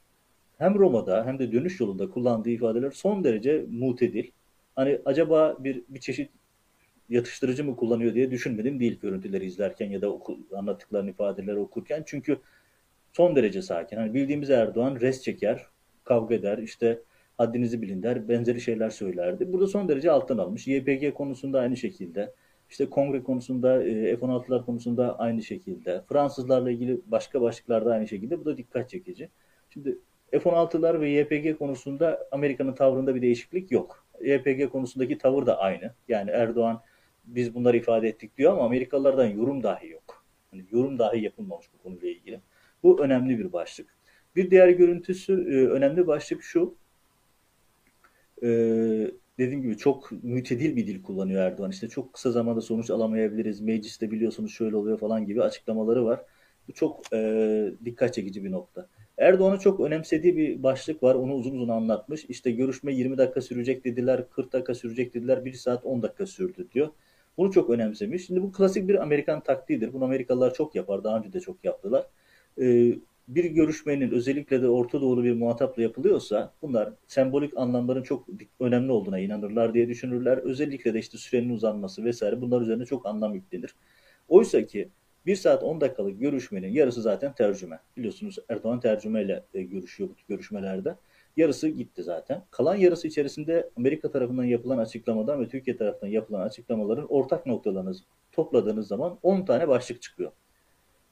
hem 0.58 0.75
Roma'da 0.75 1.26
hem 1.26 1.38
de 1.38 1.52
dönüş 1.52 1.80
yolunda 1.80 2.10
kullandığı 2.10 2.50
ifadeler 2.50 2.90
son 2.90 3.25
derece 3.25 3.64
mutedil. 3.70 4.30
Hani 4.76 4.99
acaba 5.04 5.56
bir 5.58 5.82
bir 5.88 6.00
çeşit 6.00 6.30
yatıştırıcı 7.11 7.64
mı 7.64 7.76
kullanıyor 7.76 8.14
diye 8.14 8.31
düşünmedim 8.31 8.81
değil 8.81 9.00
görüntüleri 9.00 9.45
izlerken 9.45 9.90
ya 9.90 10.02
da 10.02 10.12
oku, 10.12 10.38
anlattıklarını 10.57 11.11
ifadeleri 11.11 11.59
okurken. 11.59 12.02
Çünkü 12.07 12.38
son 13.12 13.37
derece 13.37 13.62
sakin. 13.62 13.97
Hani 13.97 14.14
bildiğimiz 14.14 14.50
Erdoğan 14.50 15.00
res 15.00 15.23
çeker, 15.23 15.67
kavga 16.05 16.35
eder, 16.35 16.59
işte 16.59 17.02
haddinizi 17.38 17.83
bilin 17.83 18.02
der, 18.02 18.29
benzeri 18.29 18.61
şeyler 18.61 18.90
söylerdi. 18.90 19.52
Burada 19.52 19.67
son 19.67 19.88
derece 19.88 20.11
alttan 20.11 20.38
almış. 20.38 20.67
YPG 20.67 21.14
konusunda 21.14 21.61
aynı 21.61 21.76
şekilde. 21.76 22.35
İşte 22.71 22.90
kongre 22.90 23.23
konusunda, 23.23 23.83
e, 23.85 24.17
F-16'lar 24.17 24.64
konusunda 24.64 25.19
aynı 25.19 25.43
şekilde. 25.43 26.02
Fransızlarla 26.09 26.71
ilgili 26.71 27.00
başka 27.07 27.40
başlıklarda 27.40 27.93
aynı 27.93 28.09
şekilde. 28.09 28.40
Bu 28.40 28.45
da 28.45 28.57
dikkat 28.57 28.90
çekici. 28.90 29.29
Şimdi 29.71 29.99
F-16'lar 30.31 31.00
ve 31.00 31.11
YPG 31.11 31.59
konusunda 31.59 32.29
Amerika'nın 32.31 32.73
tavrında 32.73 33.14
bir 33.14 33.23
değişiklik 33.23 33.73
yok. 33.73 34.07
YPG 34.21 34.69
konusundaki 34.73 35.19
tavır 35.19 35.47
da 35.47 35.59
aynı. 35.59 35.95
Yani 36.09 36.31
Erdoğan 36.31 36.83
biz 37.34 37.54
bunları 37.54 37.76
ifade 37.76 38.08
ettik 38.08 38.38
diyor 38.38 38.52
ama 38.52 38.64
Amerikalılardan 38.64 39.26
yorum 39.26 39.62
dahi 39.62 39.88
yok. 39.88 40.25
Yani 40.52 40.64
yorum 40.72 40.99
dahi 40.99 41.25
yapılmamış 41.25 41.66
bu 41.75 41.82
konuyla 41.82 42.08
ilgili. 42.08 42.40
Bu 42.82 43.04
önemli 43.04 43.38
bir 43.38 43.52
başlık. 43.52 43.87
Bir 44.37 44.50
diğer 44.50 44.68
görüntüsü 44.68 45.32
e, 45.32 45.66
önemli 45.66 46.06
başlık 46.06 46.42
şu. 46.42 46.75
E, 48.42 48.49
dediğim 49.38 49.62
gibi 49.62 49.76
çok 49.76 50.12
mütedil 50.22 50.76
bir 50.76 50.87
dil 50.87 51.02
kullanıyor 51.02 51.42
Erdoğan. 51.42 51.70
İşte 51.70 51.88
çok 51.88 52.12
kısa 52.12 52.30
zamanda 52.30 52.60
sonuç 52.60 52.90
alamayabiliriz. 52.90 53.60
Mecliste 53.60 54.10
biliyorsunuz 54.10 54.52
şöyle 54.52 54.76
oluyor 54.76 54.99
falan 54.99 55.26
gibi 55.26 55.42
açıklamaları 55.42 56.04
var. 56.04 56.20
Bu 56.68 56.72
çok 56.72 57.12
e, 57.12 57.72
dikkat 57.84 58.14
çekici 58.14 58.44
bir 58.44 58.50
nokta. 58.50 58.88
Erdoğan'ın 59.18 59.58
çok 59.58 59.80
önemsediği 59.80 60.37
bir 60.37 60.62
başlık 60.62 61.02
var. 61.02 61.14
Onu 61.14 61.34
uzun 61.34 61.54
uzun 61.54 61.68
anlatmış. 61.68 62.25
İşte 62.25 62.50
görüşme 62.50 62.94
20 62.94 63.18
dakika 63.18 63.40
sürecek 63.40 63.84
dediler, 63.84 64.30
40 64.30 64.52
dakika 64.52 64.75
sürecek 64.75 65.14
dediler, 65.14 65.44
1 65.44 65.52
saat 65.52 65.84
10 65.84 66.02
dakika 66.02 66.26
sürdü 66.26 66.68
diyor. 66.75 66.88
Bunu 67.40 67.52
çok 67.52 67.70
önemsemiş. 67.70 68.26
Şimdi 68.26 68.42
bu 68.42 68.52
klasik 68.52 68.88
bir 68.88 69.02
Amerikan 69.02 69.40
taktiğidir. 69.42 69.92
Bunu 69.92 70.04
Amerikalılar 70.04 70.54
çok 70.54 70.75
yapar. 70.75 71.04
Daha 71.04 71.18
önce 71.18 71.32
de 71.32 71.40
çok 71.40 71.64
yaptılar. 71.64 72.06
Ee, 72.61 72.92
bir 73.28 73.44
görüşmenin 73.44 74.11
özellikle 74.11 74.62
de 74.62 74.68
Orta 74.68 75.00
Doğulu 75.00 75.25
bir 75.25 75.32
muhatapla 75.32 75.82
yapılıyorsa 75.82 76.52
bunlar 76.62 76.92
sembolik 77.06 77.56
anlamların 77.56 78.02
çok 78.02 78.26
önemli 78.61 78.92
olduğuna 78.92 79.18
inanırlar 79.18 79.75
diye 79.75 79.88
düşünürler. 79.88 80.38
Özellikle 80.38 80.94
de 80.94 80.99
işte 80.99 81.18
sürenin 81.18 81.50
uzanması 81.50 82.04
vesaire 82.04 82.40
bunlar 82.40 82.61
üzerine 82.61 82.85
çok 82.85 83.06
anlam 83.06 83.35
yüklenir. 83.35 83.75
Oysa 84.28 84.66
ki 84.66 84.88
1 85.26 85.37
saat 85.37 85.62
10 85.62 85.80
dakikalık 85.80 86.20
görüşmenin 86.20 86.68
yarısı 86.68 87.02
zaten 87.02 87.35
tercüme. 87.35 87.80
Biliyorsunuz 87.97 88.37
Erdoğan 88.49 88.80
tercümeyle 88.80 89.44
e, 89.54 89.62
görüşüyor 89.62 90.11
bu 90.11 90.14
görüşmelerde. 90.28 90.97
Yarısı 91.37 91.68
gitti 91.68 92.02
zaten. 92.02 92.44
Kalan 92.50 92.76
yarısı 92.76 93.08
içerisinde 93.08 93.70
Amerika 93.76 94.10
tarafından 94.10 94.44
yapılan 94.44 94.78
açıklamadan 94.78 95.40
ve 95.40 95.49
Türkiye 95.49 95.76
tarafından 95.76 96.12
yapılan 96.12 96.40
açıklamaların 96.40 97.06
ortak 97.08 97.46
noktalarını 97.46 97.92
topladığınız 98.32 98.88
zaman 98.88 99.18
10 99.22 99.44
tane 99.44 99.68
başlık 99.68 100.02
çıkıyor. 100.02 100.32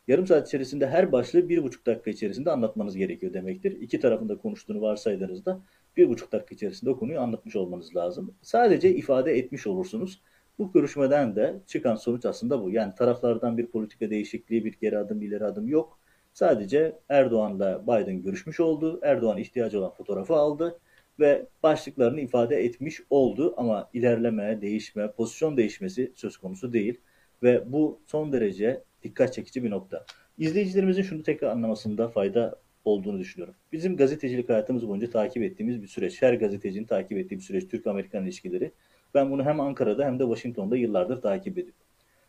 Yarım 0.09 0.27
saat 0.27 0.49
içerisinde 0.49 0.87
her 0.87 1.13
başlığı 1.13 1.49
bir 1.49 1.63
buçuk 1.63 1.87
dakika 1.87 2.11
içerisinde 2.11 2.51
anlatmanız 2.51 2.97
gerekiyor 2.97 3.33
demektir. 3.33 3.81
İki 3.81 4.01
tarafında 4.01 4.39
konuştuğunu 4.39 4.81
varsaydığınızda 4.81 5.61
bir 5.97 6.09
buçuk 6.09 6.33
dakika 6.33 6.55
içerisinde 6.55 6.91
o 6.91 6.99
konuyu 6.99 7.21
anlatmış 7.21 7.57
olmanız 7.57 7.97
lazım. 7.97 8.35
Sadece 8.43 8.95
ifade 8.95 9.39
etmiş 9.39 9.67
olursunuz. 9.67 10.23
Bu 10.59 10.73
görüşmeden 10.73 11.37
de 11.37 11.61
çıkan 11.67 11.95
sonuç 11.95 12.25
aslında 12.25 12.63
bu. 12.63 12.71
Yani 12.71 12.95
taraflardan 12.95 13.59
bir 13.59 13.67
politika 13.67 14.11
değişikliği, 14.11 14.65
bir 14.65 14.73
geri 14.81 14.99
adım, 14.99 15.23
ileri 15.23 15.45
adım 15.45 15.69
yok. 15.69 15.99
Sadece 16.39 16.99
Erdoğan'la 17.09 17.83
Biden 17.83 18.23
görüşmüş 18.23 18.61
oldu. 18.61 19.01
Erdoğan 19.03 19.39
ihtiyacı 19.39 19.79
olan 19.79 19.91
fotoğrafı 19.91 20.35
aldı 20.35 20.79
ve 21.21 21.47
başlıklarını 21.63 22.21
ifade 22.21 22.57
etmiş 22.57 23.01
oldu 23.11 23.55
ama 23.57 23.91
ilerleme, 23.93 24.61
değişme, 24.61 25.13
pozisyon 25.13 25.57
değişmesi 25.57 26.13
söz 26.15 26.37
konusu 26.37 26.73
değil 26.73 27.01
ve 27.43 27.73
bu 27.73 28.01
son 28.07 28.33
derece 28.33 28.85
dikkat 29.03 29.35
çekici 29.35 29.65
bir 29.65 29.71
nokta. 29.71 30.05
İzleyicilerimizin 30.39 31.03
şunu 31.03 31.23
tekrar 31.23 31.51
anlamasında 31.51 32.09
fayda 32.09 32.57
olduğunu 32.85 33.19
düşünüyorum. 33.19 33.55
Bizim 33.73 33.97
gazetecilik 33.97 34.49
hayatımız 34.49 34.89
boyunca 34.89 35.11
takip 35.11 35.43
ettiğimiz 35.43 35.83
bir 35.83 35.89
süreç. 35.89 36.23
Her 36.23 36.35
gazetecinin 36.35 36.87
takip 36.87 37.19
ettiği 37.19 37.37
bir 37.37 37.43
süreç 37.43 37.69
Türk-Amerikan 37.69 38.25
ilişkileri. 38.25 38.73
Ben 39.15 39.31
bunu 39.31 39.45
hem 39.45 39.61
Ankara'da 39.61 40.05
hem 40.05 40.19
de 40.19 40.23
Washington'da 40.23 40.77
yıllardır 40.77 41.23
takip 41.23 41.59
ediyorum. 41.59 41.81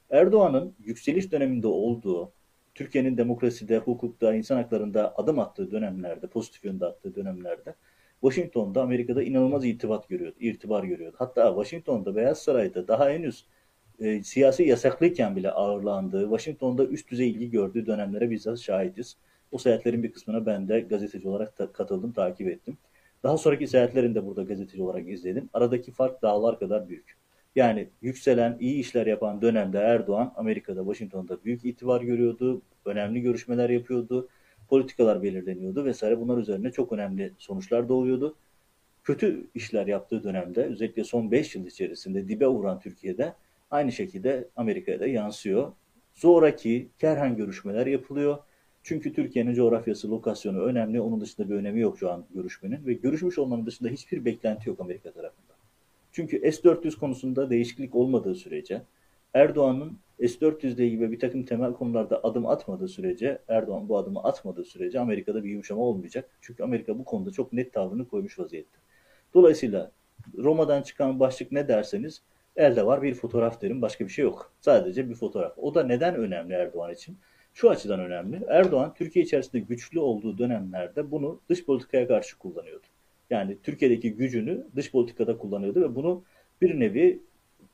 Erdoğan'ın 0.10 0.76
yükseliş 0.80 1.32
döneminde 1.32 1.68
olduğu, 1.68 2.34
Türkiye'nin 2.80 3.18
demokraside, 3.18 3.78
hukukta, 3.78 4.36
insan 4.36 4.56
haklarında 4.56 5.14
adım 5.18 5.40
attığı 5.40 5.72
dönemlerde, 5.72 6.28
pozitif 6.28 6.66
yönde 6.66 6.86
attığı 6.86 7.16
dönemlerde 7.16 7.76
Washington'da 8.22 8.82
Amerika'da 8.82 9.24
inanılmaz 9.24 9.66
itibat 9.66 10.10
görüyordu, 10.10 10.36
irtibar 10.40 10.84
görüyordu. 10.84 11.16
Hatta 11.20 11.48
Washington'da 11.48 12.16
Beyaz 12.16 12.40
Saray'da 12.40 12.88
daha 12.88 13.10
henüz 13.10 13.46
e, 14.00 14.24
siyasi 14.24 14.64
yasaklıyken 14.64 15.36
bile 15.36 15.52
ağırlandığı, 15.52 16.22
Washington'da 16.22 16.86
üst 16.86 17.12
düzey 17.12 17.30
ilgi 17.30 17.52
gördüğü 17.52 17.86
dönemlere 17.86 18.30
bizzat 18.30 18.60
şahidiz. 18.60 19.18
O 19.52 19.58
seyahatlerin 19.58 20.04
bir 20.04 20.12
kısmına 20.12 20.46
ben 20.46 20.70
de 20.70 20.80
gazeteci 20.80 21.28
olarak 21.28 21.56
ta- 21.58 21.72
katıldım, 21.72 22.12
takip 22.12 22.48
ettim. 22.48 22.78
Daha 23.24 23.38
sonraki 23.38 23.68
seyahatlerini 23.68 24.16
de 24.16 24.26
burada 24.26 24.44
gazeteci 24.44 24.84
olarak 24.84 25.10
izledim. 25.10 25.50
Aradaki 25.54 25.92
fark 25.92 26.22
dağlar 26.22 26.60
kadar 26.60 26.90
büyük. 26.90 27.18
Yani 27.56 27.90
yükselen, 28.02 28.58
iyi 28.60 28.80
işler 28.80 29.08
yapan 29.08 29.42
dönemde 29.42 29.78
Erdoğan 29.78 30.34
Amerika'da, 30.36 30.80
Washington'da 30.80 31.44
büyük 31.44 31.66
itibar 31.66 32.02
görüyordu. 32.02 32.62
Önemli 32.86 33.22
görüşmeler 33.22 33.70
yapıyordu. 33.70 34.30
Politikalar 34.68 35.24
belirleniyordu 35.24 35.86
vesaire. 35.86 36.20
Bunlar 36.20 36.38
üzerine 36.38 36.72
çok 36.72 36.92
önemli 36.92 37.34
sonuçlar 37.38 37.90
doğuyordu. 37.90 38.38
Kötü 39.04 39.48
işler 39.56 39.88
yaptığı 39.88 40.24
dönemde 40.24 40.64
özellikle 40.64 41.04
son 41.04 41.32
5 41.32 41.56
yıl 41.56 41.66
içerisinde 41.68 42.28
dibe 42.28 42.48
vuran 42.48 42.80
Türkiye'de 42.80 43.34
aynı 43.72 43.92
şekilde 43.92 44.50
Amerika'ya 44.56 45.00
da 45.00 45.08
yansıyor. 45.08 45.74
Zoraki, 46.16 46.90
kerhen 47.00 47.36
görüşmeler 47.38 47.88
yapılıyor. 47.88 48.38
Çünkü 48.84 49.14
Türkiye'nin 49.14 49.54
coğrafyası, 49.54 50.12
lokasyonu 50.12 50.62
önemli. 50.64 51.02
Onun 51.02 51.22
dışında 51.22 51.50
bir 51.50 51.56
önemi 51.56 51.80
yok 51.82 52.00
şu 52.00 52.12
an 52.12 52.26
görüşmenin. 52.36 52.86
Ve 52.86 52.94
görüşmüş 52.94 53.40
olmanın 53.40 53.66
dışında 53.66 53.90
hiçbir 53.90 54.26
beklenti 54.26 54.70
yok 54.70 54.80
Amerika 54.80 55.12
tarafından. 55.12 55.49
Çünkü 56.20 56.52
S-400 56.52 57.00
konusunda 57.00 57.50
değişiklik 57.50 57.96
olmadığı 57.96 58.36
sürece, 58.36 58.82
Erdoğan'ın 59.34 60.00
S-400 60.20 60.68
ile 60.68 60.90
gibi 60.90 61.12
bir 61.12 61.20
takım 61.20 61.44
temel 61.44 61.74
konularda 61.74 62.24
adım 62.24 62.48
atmadığı 62.48 62.88
sürece, 62.88 63.42
Erdoğan 63.48 63.90
bu 63.90 63.98
adımı 63.98 64.24
atmadığı 64.24 64.64
sürece 64.64 65.00
Amerika'da 65.00 65.44
bir 65.44 65.50
yumuşama 65.50 65.82
olmayacak. 65.82 66.30
Çünkü 66.42 66.64
Amerika 66.64 67.00
bu 67.00 67.06
konuda 67.06 67.32
çok 67.32 67.54
net 67.54 67.74
tavrını 67.74 68.08
koymuş 68.08 68.40
vaziyette. 68.40 68.78
Dolayısıyla 69.34 69.92
Roma'dan 70.38 70.82
çıkan 70.82 71.20
başlık 71.20 71.52
ne 71.52 71.68
derseniz 71.68 72.22
Elde 72.56 72.86
var 72.86 73.02
bir 73.02 73.14
fotoğraf 73.14 73.62
derim 73.62 73.82
başka 73.82 74.06
bir 74.06 74.10
şey 74.10 74.24
yok. 74.26 74.54
Sadece 74.62 75.10
bir 75.10 75.16
fotoğraf. 75.16 75.58
O 75.58 75.76
da 75.76 75.84
neden 75.84 76.16
önemli 76.16 76.54
Erdoğan 76.54 76.94
için? 76.94 77.18
Şu 77.54 77.70
açıdan 77.70 78.00
önemli. 78.00 78.46
Erdoğan 78.48 78.94
Türkiye 78.94 79.26
içerisinde 79.26 79.60
güçlü 79.60 80.00
olduğu 80.00 80.38
dönemlerde 80.38 81.12
bunu 81.12 81.42
dış 81.50 81.66
politikaya 81.66 82.08
karşı 82.08 82.38
kullanıyordu. 82.38 82.88
Yani 83.30 83.58
Türkiye'deki 83.64 84.14
gücünü 84.14 84.68
dış 84.76 84.92
politikada 84.92 85.38
kullanıyordu 85.38 85.82
ve 85.82 85.96
bunu 85.96 86.24
bir 86.62 86.80
nevi 86.80 87.20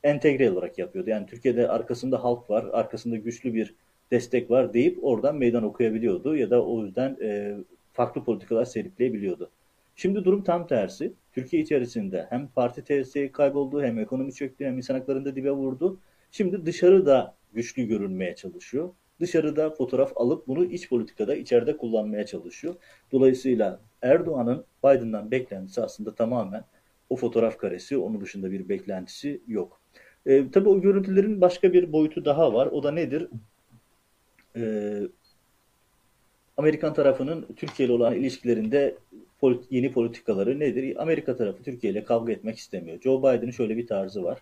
entegre 0.04 0.52
olarak 0.52 0.78
yapıyordu. 0.78 1.10
Yani 1.10 1.26
Türkiye'de 1.26 1.68
arkasında 1.68 2.24
halk 2.24 2.50
var, 2.50 2.66
arkasında 2.74 3.16
güçlü 3.16 3.54
bir 3.54 3.76
destek 4.12 4.52
var 4.52 4.74
deyip 4.74 5.04
oradan 5.04 5.36
meydan 5.36 5.64
okuyabiliyordu 5.64 6.36
ya 6.36 6.50
da 6.50 6.66
o 6.66 6.84
yüzden 6.84 7.18
e, 7.22 7.56
farklı 7.94 8.24
politikalar 8.24 8.66
sergileyebiliyordu. 8.66 9.50
Şimdi 9.96 10.26
durum 10.26 10.44
tam 10.44 10.68
tersi. 10.68 11.14
Türkiye 11.34 11.62
içerisinde 11.62 12.26
hem 12.30 12.48
parti 12.48 12.84
tesisi 12.84 13.32
kayboldu, 13.32 13.84
hem 13.84 14.00
ekonomi 14.00 14.34
çöktü, 14.34 14.66
hem 14.66 14.78
insan 14.78 14.94
haklarında 14.94 15.36
dibe 15.36 15.52
vurdu. 15.52 16.00
Şimdi 16.32 16.66
dışarıda 16.66 17.36
güçlü 17.54 17.84
görünmeye 17.84 18.36
çalışıyor. 18.36 18.90
Dışarıda 19.20 19.70
fotoğraf 19.70 20.12
alıp 20.16 20.48
bunu 20.48 20.66
iç 20.66 20.90
politikada 20.90 21.36
içeride 21.36 21.78
kullanmaya 21.78 22.26
çalışıyor. 22.26 22.76
Dolayısıyla 23.12 23.80
Erdoğan'ın 24.02 24.66
Biden'dan 24.84 25.32
beklentisi 25.32 25.82
aslında 25.82 26.16
tamamen 26.16 26.64
o 27.10 27.16
fotoğraf 27.16 27.58
karesi. 27.58 27.98
Onun 27.98 28.22
dışında 28.22 28.52
bir 28.52 28.70
beklentisi 28.70 29.42
yok. 29.48 29.82
E, 30.26 30.52
tabii 30.52 30.70
o 30.70 30.82
görüntülerin 30.82 31.42
başka 31.42 31.74
bir 31.74 31.92
boyutu 31.92 32.26
daha 32.26 32.54
var. 32.54 32.68
O 32.68 32.84
da 32.84 32.92
nedir? 32.92 33.28
E, 34.56 35.02
Amerikan 36.58 36.94
tarafının 36.94 37.48
Türkiye 37.56 37.88
ile 37.88 37.94
olan 37.94 38.16
ilişkilerinde 38.16 38.98
yeni 39.70 39.92
politikaları 39.92 40.60
nedir? 40.60 41.02
Amerika 41.02 41.36
tarafı 41.36 41.64
Türkiye 41.64 41.94
ile 41.94 42.04
kavga 42.04 42.34
etmek 42.34 42.58
istemiyor. 42.58 43.02
Joe 43.02 43.20
Biden'ın 43.20 43.52
şöyle 43.52 43.78
bir 43.78 43.88
tarzı 43.88 44.24
var. 44.24 44.42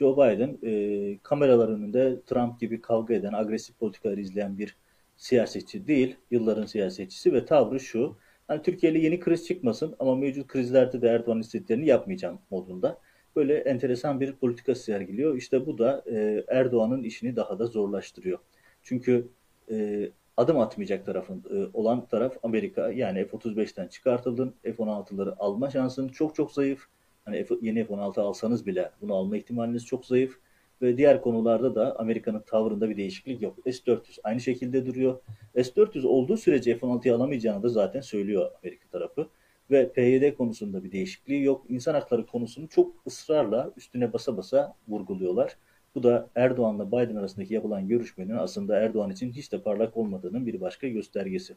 Joe 0.00 0.16
Biden 0.16 0.58
e, 0.62 1.18
kameralar 1.22 1.68
önünde 1.68 2.20
Trump 2.26 2.60
gibi 2.60 2.80
kavga 2.80 3.14
eden, 3.14 3.32
agresif 3.32 3.78
politikalar 3.78 4.18
izleyen 4.18 4.58
bir 4.58 4.76
siyasetçi 5.16 5.86
değil. 5.86 6.16
Yılların 6.30 6.66
siyasetçisi 6.66 7.32
ve 7.32 7.44
tavrı 7.44 7.80
şu. 7.80 8.16
Hani 8.48 8.62
Türkiye 8.62 8.98
yeni 8.98 9.20
kriz 9.20 9.46
çıkmasın 9.46 9.96
ama 9.98 10.16
mevcut 10.16 10.46
krizlerde 10.46 11.02
de 11.02 11.08
Erdoğan 11.08 11.40
istediklerini 11.40 11.86
yapmayacağım 11.86 12.38
modunda. 12.50 12.98
Böyle 13.36 13.56
enteresan 13.56 14.20
bir 14.20 14.32
politika 14.32 14.74
sergiliyor. 14.74 15.36
İşte 15.36 15.66
bu 15.66 15.78
da 15.78 16.04
e, 16.06 16.44
Erdoğan'ın 16.48 17.02
işini 17.02 17.36
daha 17.36 17.58
da 17.58 17.66
zorlaştırıyor. 17.66 18.38
Çünkü 18.82 19.28
e, 19.70 20.08
adım 20.36 20.58
atmayacak 20.58 21.06
tarafın 21.06 21.44
e, 21.50 21.78
olan 21.78 22.06
taraf 22.06 22.36
Amerika. 22.42 22.92
Yani 22.92 23.24
F-35'ten 23.24 23.88
çıkartıldın. 23.88 24.54
F-16'ları 24.62 25.34
alma 25.38 25.70
şansın 25.70 26.08
çok 26.08 26.34
çok 26.34 26.52
zayıf. 26.52 26.86
Hani 27.30 27.44
F, 27.44 27.54
yeni 27.62 27.84
F-16 27.84 28.20
alsanız 28.20 28.66
bile 28.66 28.90
bunu 29.00 29.14
alma 29.14 29.36
ihtimaliniz 29.36 29.86
çok 29.86 30.06
zayıf. 30.06 30.38
Ve 30.82 30.96
diğer 30.96 31.22
konularda 31.22 31.74
da 31.74 31.96
Amerika'nın 31.98 32.40
tavrında 32.40 32.90
bir 32.90 32.96
değişiklik 32.96 33.42
yok. 33.42 33.58
S-400 33.64 34.20
aynı 34.24 34.40
şekilde 34.40 34.86
duruyor. 34.86 35.20
S-400 35.54 36.06
olduğu 36.06 36.36
sürece 36.36 36.78
F-16'yı 36.78 37.14
alamayacağını 37.14 37.62
da 37.62 37.68
zaten 37.68 38.00
söylüyor 38.00 38.50
Amerika 38.62 38.88
tarafı. 38.88 39.28
Ve 39.70 39.92
PYD 39.92 40.36
konusunda 40.36 40.84
bir 40.84 40.92
değişikliği 40.92 41.42
yok. 41.42 41.66
İnsan 41.68 41.94
hakları 41.94 42.26
konusunu 42.26 42.68
çok 42.68 43.06
ısrarla 43.06 43.72
üstüne 43.76 44.12
basa 44.12 44.36
basa 44.36 44.76
vurguluyorlar. 44.88 45.56
Bu 45.94 46.02
da 46.02 46.30
Erdoğan'la 46.34 46.88
Biden 46.88 47.16
arasındaki 47.16 47.54
yapılan 47.54 47.88
görüşmenin 47.88 48.36
aslında 48.36 48.76
Erdoğan 48.76 49.10
için 49.10 49.32
hiç 49.32 49.52
de 49.52 49.62
parlak 49.62 49.96
olmadığının 49.96 50.46
bir 50.46 50.60
başka 50.60 50.88
göstergesi. 50.88 51.56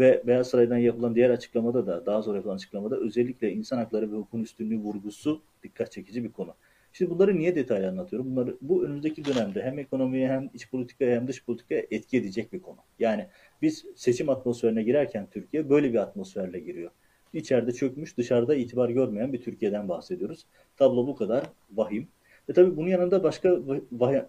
Ve 0.00 0.22
Beyaz 0.26 0.48
Saray'dan 0.48 0.76
yapılan 0.76 1.14
diğer 1.14 1.30
açıklamada 1.30 1.86
da 1.86 2.06
daha 2.06 2.22
sonra 2.22 2.36
yapılan 2.36 2.54
açıklamada 2.54 2.96
özellikle 2.96 3.52
insan 3.52 3.76
hakları 3.76 4.12
ve 4.12 4.16
hukukun 4.16 4.42
üstünlüğü 4.42 4.78
vurgusu 4.78 5.42
dikkat 5.62 5.92
çekici 5.92 6.24
bir 6.24 6.32
konu. 6.32 6.54
Şimdi 6.92 7.10
bunları 7.10 7.38
niye 7.38 7.54
detaylı 7.54 7.88
anlatıyorum? 7.88 8.36
Bunları 8.36 8.56
bu 8.60 8.84
önümüzdeki 8.84 9.24
dönemde 9.24 9.62
hem 9.62 9.78
ekonomiye 9.78 10.28
hem 10.28 10.50
iç 10.54 10.70
politikaya 10.70 11.16
hem 11.16 11.28
dış 11.28 11.44
politikaya 11.44 11.86
etki 11.90 12.16
edecek 12.16 12.52
bir 12.52 12.62
konu. 12.62 12.76
Yani 12.98 13.26
biz 13.62 13.84
seçim 13.96 14.28
atmosferine 14.28 14.82
girerken 14.82 15.26
Türkiye 15.30 15.70
böyle 15.70 15.92
bir 15.92 15.98
atmosferle 15.98 16.60
giriyor. 16.60 16.90
İçeride 17.32 17.72
çökmüş, 17.72 18.16
dışarıda 18.16 18.54
itibar 18.54 18.88
görmeyen 18.88 19.32
bir 19.32 19.42
Türkiye'den 19.42 19.88
bahsediyoruz. 19.88 20.46
Tablo 20.76 21.06
bu 21.06 21.16
kadar 21.16 21.44
vahim. 21.74 22.08
E 22.50 22.52
tabii 22.52 22.76
bunun 22.76 22.88
yanında 22.88 23.22
başka 23.22 23.58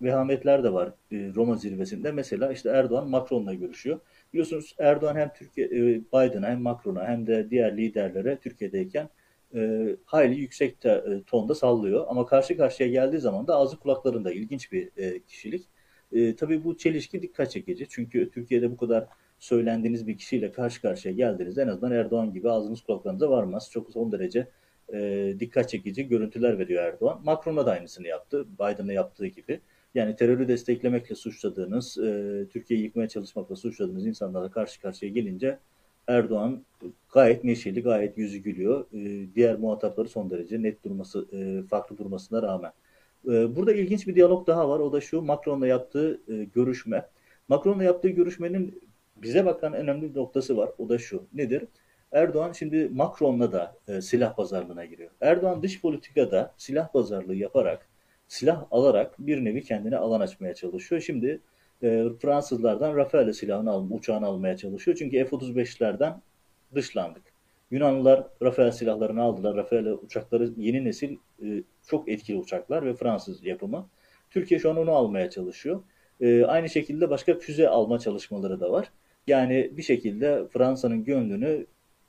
vehametler 0.02 0.64
de 0.64 0.74
var 0.74 0.88
e, 1.12 1.32
Roma 1.36 1.56
zirvesinde. 1.56 2.12
Mesela 2.12 2.52
işte 2.52 2.70
Erdoğan 2.70 3.10
Macron'la 3.10 3.54
görüşüyor. 3.54 4.00
Biliyorsunuz 4.34 4.76
Erdoğan 4.80 5.16
hem 5.16 5.32
Türkiye 5.34 5.68
e, 5.68 6.02
Biden'a 6.02 6.50
hem 6.50 6.62
Macron'a 6.62 7.08
hem 7.08 7.28
de 7.28 7.50
diğer 7.50 7.78
liderlere 7.78 8.38
Türkiye'deyken 8.38 9.10
e, 9.56 9.90
hayli 10.06 10.36
yüksek 10.36 10.82
te, 10.82 10.90
e, 10.90 11.24
tonda 11.28 11.56
sallıyor. 11.56 12.06
Ama 12.08 12.26
karşı 12.26 12.58
karşıya 12.58 12.90
geldiği 12.90 13.20
zaman 13.20 13.48
da 13.48 13.56
ağzı 13.56 13.80
kulaklarında 13.80 14.32
ilginç 14.32 14.72
bir 14.72 14.90
e, 14.98 15.20
kişilik. 15.20 15.68
E, 16.12 16.36
tabii 16.36 16.64
bu 16.64 16.78
çelişki 16.78 17.22
dikkat 17.22 17.52
çekici. 17.52 17.88
Çünkü 17.90 18.32
Türkiye'de 18.32 18.72
bu 18.72 18.78
kadar 18.78 19.08
söylendiğiniz 19.40 20.08
bir 20.08 20.18
kişiyle 20.18 20.52
karşı 20.52 20.82
karşıya 20.82 21.14
geldiniz. 21.14 21.58
En 21.58 21.68
azından 21.68 21.92
Erdoğan 21.92 22.34
gibi 22.34 22.50
ağzınız 22.50 22.82
kulaklarınıza 22.82 23.30
varmaz. 23.30 23.70
Çok 23.72 23.92
son 23.92 24.12
derece 24.12 24.48
e, 24.94 25.34
dikkat 25.40 25.70
çekici 25.70 26.08
görüntüler 26.08 26.60
veriyor 26.60 26.84
Erdoğan. 26.84 27.22
Macron'a 27.24 27.66
da 27.66 27.72
aynısını 27.72 28.08
yaptı. 28.08 28.48
Biden'a 28.54 28.94
yaptığı 28.94 29.28
gibi. 29.28 29.60
Yani 29.96 30.16
terörü 30.16 30.48
desteklemekle 30.48 31.16
suçladığınız, 31.16 31.98
e, 31.98 32.46
Türkiye'yi 32.50 32.86
yıkmaya 32.86 33.08
çalışmakla 33.08 33.56
suçladığınız 33.56 34.06
insanlarla 34.06 34.52
karşı 34.52 34.82
karşıya 34.82 35.12
gelince 35.12 35.60
Erdoğan 36.08 36.66
gayet 37.14 37.44
neşeli, 37.44 37.84
gayet 37.84 38.18
yüzü 38.18 38.38
gülüyor. 38.38 38.86
E, 38.94 39.28
diğer 39.36 39.60
muhatapları 39.60 40.10
son 40.10 40.30
derece 40.30 40.62
net 40.62 40.84
durması, 40.84 41.28
e, 41.34 41.68
farklı 41.68 41.98
durmasına 41.98 42.42
rağmen. 42.42 42.72
E, 43.28 43.56
burada 43.56 43.74
ilginç 43.74 44.08
bir 44.08 44.16
diyalog 44.16 44.48
daha 44.48 44.70
var. 44.70 44.80
O 44.80 44.94
da 44.94 45.02
şu, 45.02 45.22
Macron'la 45.22 45.68
yaptığı 45.68 46.22
e, 46.28 46.44
görüşme. 46.44 47.06
Macron'la 47.48 47.84
yaptığı 47.84 48.10
görüşmenin 48.10 48.82
bize 49.16 49.46
bakan 49.46 49.74
önemli 49.74 50.14
bir 50.14 50.20
noktası 50.20 50.58
var. 50.58 50.70
O 50.78 50.90
da 50.90 50.98
şu. 50.98 51.24
Nedir? 51.34 51.64
Erdoğan 52.12 52.52
şimdi 52.52 52.90
Macron'la 52.90 53.52
da 53.52 53.76
e, 53.88 54.02
silah 54.02 54.36
pazarlığına 54.36 54.86
giriyor. 54.86 55.10
Erdoğan 55.22 55.64
dış 55.64 55.82
politikada 55.82 56.54
silah 56.58 56.92
pazarlığı 56.92 57.36
yaparak, 57.36 57.90
silah 58.28 58.66
alarak 58.72 59.16
bir 59.20 59.46
nevi 59.46 59.64
kendine 59.64 59.98
alan 59.98 60.22
açmaya 60.22 60.54
çalışıyor. 60.54 61.02
Şimdi 61.02 61.42
e, 61.84 62.06
Fransızlardan 62.22 62.96
Rafale 62.96 63.34
silahını 63.34 63.72
al, 63.72 63.88
uçağını 63.90 64.26
almaya 64.26 64.58
çalışıyor. 64.58 64.98
Çünkü 64.98 65.26
F-35'lerden 65.26 66.22
dışlandık. 66.76 67.24
Yunanlılar 67.72 68.28
Rafale 68.42 68.72
silahlarını 68.72 69.22
aldılar. 69.22 69.56
Rafale 69.56 69.94
uçakları 69.94 70.54
yeni 70.58 70.86
nesil 70.86 71.18
e, 71.44 71.64
çok 71.88 72.10
etkili 72.10 72.38
uçaklar 72.38 72.86
ve 72.86 72.94
Fransız 72.94 73.46
yapımı. 73.46 73.90
Türkiye 74.30 74.60
şu 74.60 74.72
an 74.72 74.78
onu 74.78 74.92
almaya 74.92 75.30
çalışıyor. 75.30 75.84
E, 76.22 76.46
aynı 76.46 76.70
şekilde 76.70 77.10
başka 77.10 77.40
füze 77.40 77.70
alma 77.70 78.00
çalışmaları 78.00 78.60
da 78.60 78.72
var. 78.72 78.92
Yani 79.28 79.72
bir 79.78 79.84
şekilde 79.84 80.48
Fransa'nın 80.48 81.04
gönlünü 81.04 81.66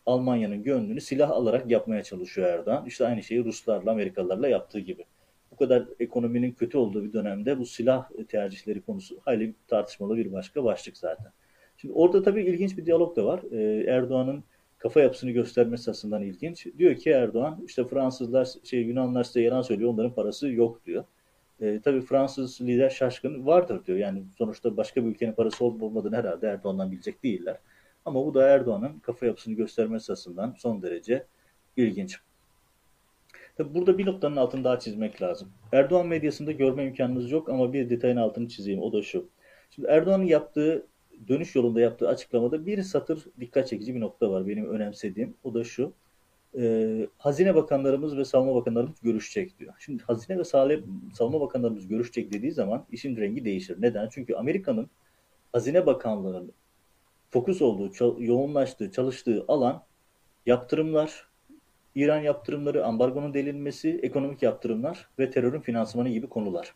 Almanya'nın 0.06 0.62
gönlünü 0.62 1.00
silah 1.00 1.30
alarak 1.30 1.70
yapmaya 1.70 2.02
çalışıyor 2.02 2.48
Erdoğan. 2.48 2.86
İşte 2.86 3.06
aynı 3.06 3.22
şeyi 3.22 3.44
Ruslarla, 3.44 3.90
Amerikalılarla 3.90 4.48
yaptığı 4.48 4.80
gibi. 4.80 5.04
Bu 5.50 5.56
kadar 5.56 5.84
ekonominin 6.00 6.52
kötü 6.52 6.78
olduğu 6.78 7.04
bir 7.04 7.12
dönemde 7.12 7.58
bu 7.58 7.66
silah 7.66 8.10
tercihleri 8.28 8.82
konusu 8.82 9.20
hayli 9.24 9.54
tartışmalı 9.68 10.16
bir 10.16 10.32
başka 10.32 10.64
başlık 10.64 10.96
zaten. 10.96 11.32
Şimdi 11.76 11.94
orada 11.94 12.22
tabii 12.22 12.42
ilginç 12.42 12.78
bir 12.78 12.86
diyalog 12.86 13.16
da 13.16 13.24
var. 13.24 13.40
Ee, 13.52 13.84
Erdoğan'ın 13.88 14.44
kafa 14.78 15.00
yapısını 15.00 15.30
göstermesi 15.30 15.90
açısından 15.90 16.22
ilginç. 16.22 16.66
Diyor 16.78 16.96
ki 16.96 17.10
Erdoğan 17.10 17.62
işte 17.66 17.84
Fransızlar, 17.84 18.48
şey 18.64 18.82
Yunanlar 18.82 19.24
size 19.24 19.40
yalan 19.40 19.62
söylüyor 19.62 19.90
onların 19.90 20.14
parası 20.14 20.48
yok 20.48 20.86
diyor. 20.86 21.04
E, 21.60 21.80
tabii 21.80 22.00
Fransız 22.00 22.60
lider 22.60 22.90
şaşkın 22.90 23.46
vardır 23.46 23.86
diyor. 23.86 23.98
Yani 23.98 24.22
sonuçta 24.38 24.76
başka 24.76 25.04
bir 25.04 25.10
ülkenin 25.10 25.32
parası 25.32 25.64
olup 25.64 25.82
olmadığını 25.82 26.16
herhalde 26.16 26.46
Erdoğan'dan 26.46 26.92
bilecek 26.92 27.22
değiller. 27.22 27.58
Ama 28.04 28.26
bu 28.26 28.34
da 28.34 28.48
Erdoğan'ın 28.48 28.98
kafa 28.98 29.26
yapısını 29.26 29.54
göstermesi 29.54 30.12
açısından 30.12 30.54
son 30.58 30.82
derece 30.82 31.26
ilginç. 31.76 32.18
Tabi 33.56 33.74
burada 33.74 33.98
bir 33.98 34.06
noktanın 34.06 34.36
altını 34.36 34.64
daha 34.64 34.78
çizmek 34.78 35.22
lazım. 35.22 35.48
Erdoğan 35.72 36.06
medyasında 36.06 36.52
görme 36.52 36.84
imkanınız 36.84 37.30
yok 37.30 37.48
ama 37.48 37.72
bir 37.72 37.90
detayın 37.90 38.16
altını 38.16 38.48
çizeyim. 38.48 38.82
O 38.82 38.92
da 38.92 39.02
şu. 39.02 39.28
Şimdi 39.70 39.88
Erdoğan'ın 39.88 40.24
yaptığı 40.24 40.86
dönüş 41.28 41.54
yolunda 41.56 41.80
yaptığı 41.80 42.08
açıklamada 42.08 42.66
bir 42.66 42.82
satır 42.82 43.24
dikkat 43.40 43.68
çekici 43.68 43.94
bir 43.94 44.00
nokta 44.00 44.30
var 44.30 44.48
benim 44.48 44.68
önemsediğim. 44.68 45.34
O 45.44 45.54
da 45.54 45.64
şu. 45.64 45.92
E, 46.58 47.06
Hazine 47.18 47.54
Bakanlarımız 47.54 48.16
ve 48.16 48.24
Savunma 48.24 48.54
Bakanlarımız 48.54 49.00
görüşecek 49.02 49.58
diyor. 49.58 49.74
Şimdi 49.78 50.02
Hazine 50.02 50.38
ve 50.38 50.44
Savunma 51.14 51.40
Bakanlarımız 51.40 51.88
görüşecek 51.88 52.32
dediği 52.32 52.52
zaman 52.52 52.86
işin 52.92 53.16
rengi 53.16 53.44
değişir. 53.44 53.76
Neden? 53.80 54.08
Çünkü 54.08 54.34
Amerika'nın 54.34 54.90
Hazine 55.52 55.86
Bakanlığı'nın 55.86 56.52
fokus 57.32 57.62
olduğu, 57.62 57.90
yoğunlaştığı, 58.18 58.90
çalıştığı 58.90 59.44
alan 59.48 59.84
yaptırımlar, 60.46 61.28
İran 61.94 62.20
yaptırımları, 62.20 62.86
ambargonun 62.86 63.34
delinmesi, 63.34 64.00
ekonomik 64.02 64.42
yaptırımlar 64.42 65.08
ve 65.18 65.30
terörün 65.30 65.60
finansmanı 65.60 66.08
gibi 66.08 66.28
konular. 66.28 66.74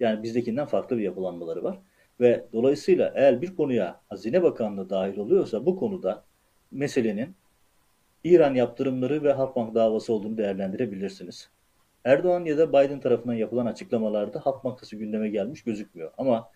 Yani 0.00 0.22
bizdekinden 0.22 0.66
farklı 0.66 0.98
bir 0.98 1.02
yapılanmaları 1.02 1.64
var. 1.64 1.78
Ve 2.20 2.44
dolayısıyla 2.52 3.12
eğer 3.14 3.42
bir 3.42 3.56
konuya 3.56 4.00
Hazine 4.08 4.42
Bakanlığı 4.42 4.90
dahil 4.90 5.18
oluyorsa 5.18 5.66
bu 5.66 5.76
konuda 5.76 6.24
meselenin 6.70 7.34
İran 8.24 8.54
yaptırımları 8.54 9.22
ve 9.22 9.32
Halkbank 9.32 9.74
davası 9.74 10.12
olduğunu 10.12 10.38
değerlendirebilirsiniz. 10.38 11.50
Erdoğan 12.04 12.44
ya 12.44 12.58
da 12.58 12.68
Biden 12.68 13.00
tarafından 13.00 13.34
yapılan 13.34 13.66
açıklamalarda 13.66 14.40
Halk 14.40 14.64
Bankası 14.64 14.96
gündeme 14.96 15.28
gelmiş 15.28 15.64
gözükmüyor. 15.64 16.12
Ama 16.18 16.50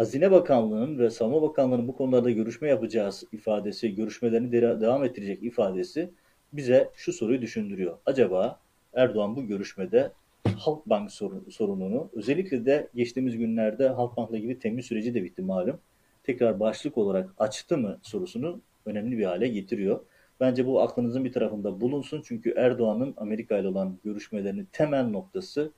Hazine 0.00 0.30
Bakanlığı'nın 0.30 0.98
ve 0.98 1.10
Savunma 1.10 1.42
Bakanlığı'nın 1.42 1.88
bu 1.88 1.96
konularda 1.96 2.30
görüşme 2.30 2.68
yapacağız 2.68 3.24
ifadesi, 3.32 3.94
görüşmelerini 3.94 4.52
de 4.52 4.80
devam 4.80 5.04
ettirecek 5.04 5.42
ifadesi 5.42 6.10
bize 6.52 6.90
şu 6.94 7.12
soruyu 7.12 7.42
düşündürüyor. 7.42 7.98
Acaba 8.06 8.60
Erdoğan 8.94 9.36
bu 9.36 9.46
görüşmede 9.46 10.12
Halkbank 10.58 11.10
sorununu 11.50 12.10
özellikle 12.12 12.66
de 12.66 12.88
geçtiğimiz 12.94 13.38
günlerde 13.38 13.88
Halkbank'la 13.88 14.36
ilgili 14.36 14.58
temin 14.58 14.82
süreci 14.82 15.14
de 15.14 15.24
bitti 15.24 15.42
malum. 15.42 15.78
Tekrar 16.22 16.60
başlık 16.60 16.98
olarak 16.98 17.30
açtı 17.38 17.78
mı 17.78 17.98
sorusunu 18.02 18.60
önemli 18.86 19.18
bir 19.18 19.24
hale 19.24 19.48
getiriyor. 19.48 20.00
Bence 20.40 20.66
bu 20.66 20.82
aklınızın 20.82 21.24
bir 21.24 21.32
tarafında 21.32 21.80
bulunsun. 21.80 22.22
Çünkü 22.24 22.54
Erdoğan'ın 22.56 23.14
Amerika 23.16 23.58
ile 23.58 23.68
olan 23.68 23.98
görüşmelerinin 24.04 24.68
temel 24.72 25.04
noktası 25.04 25.72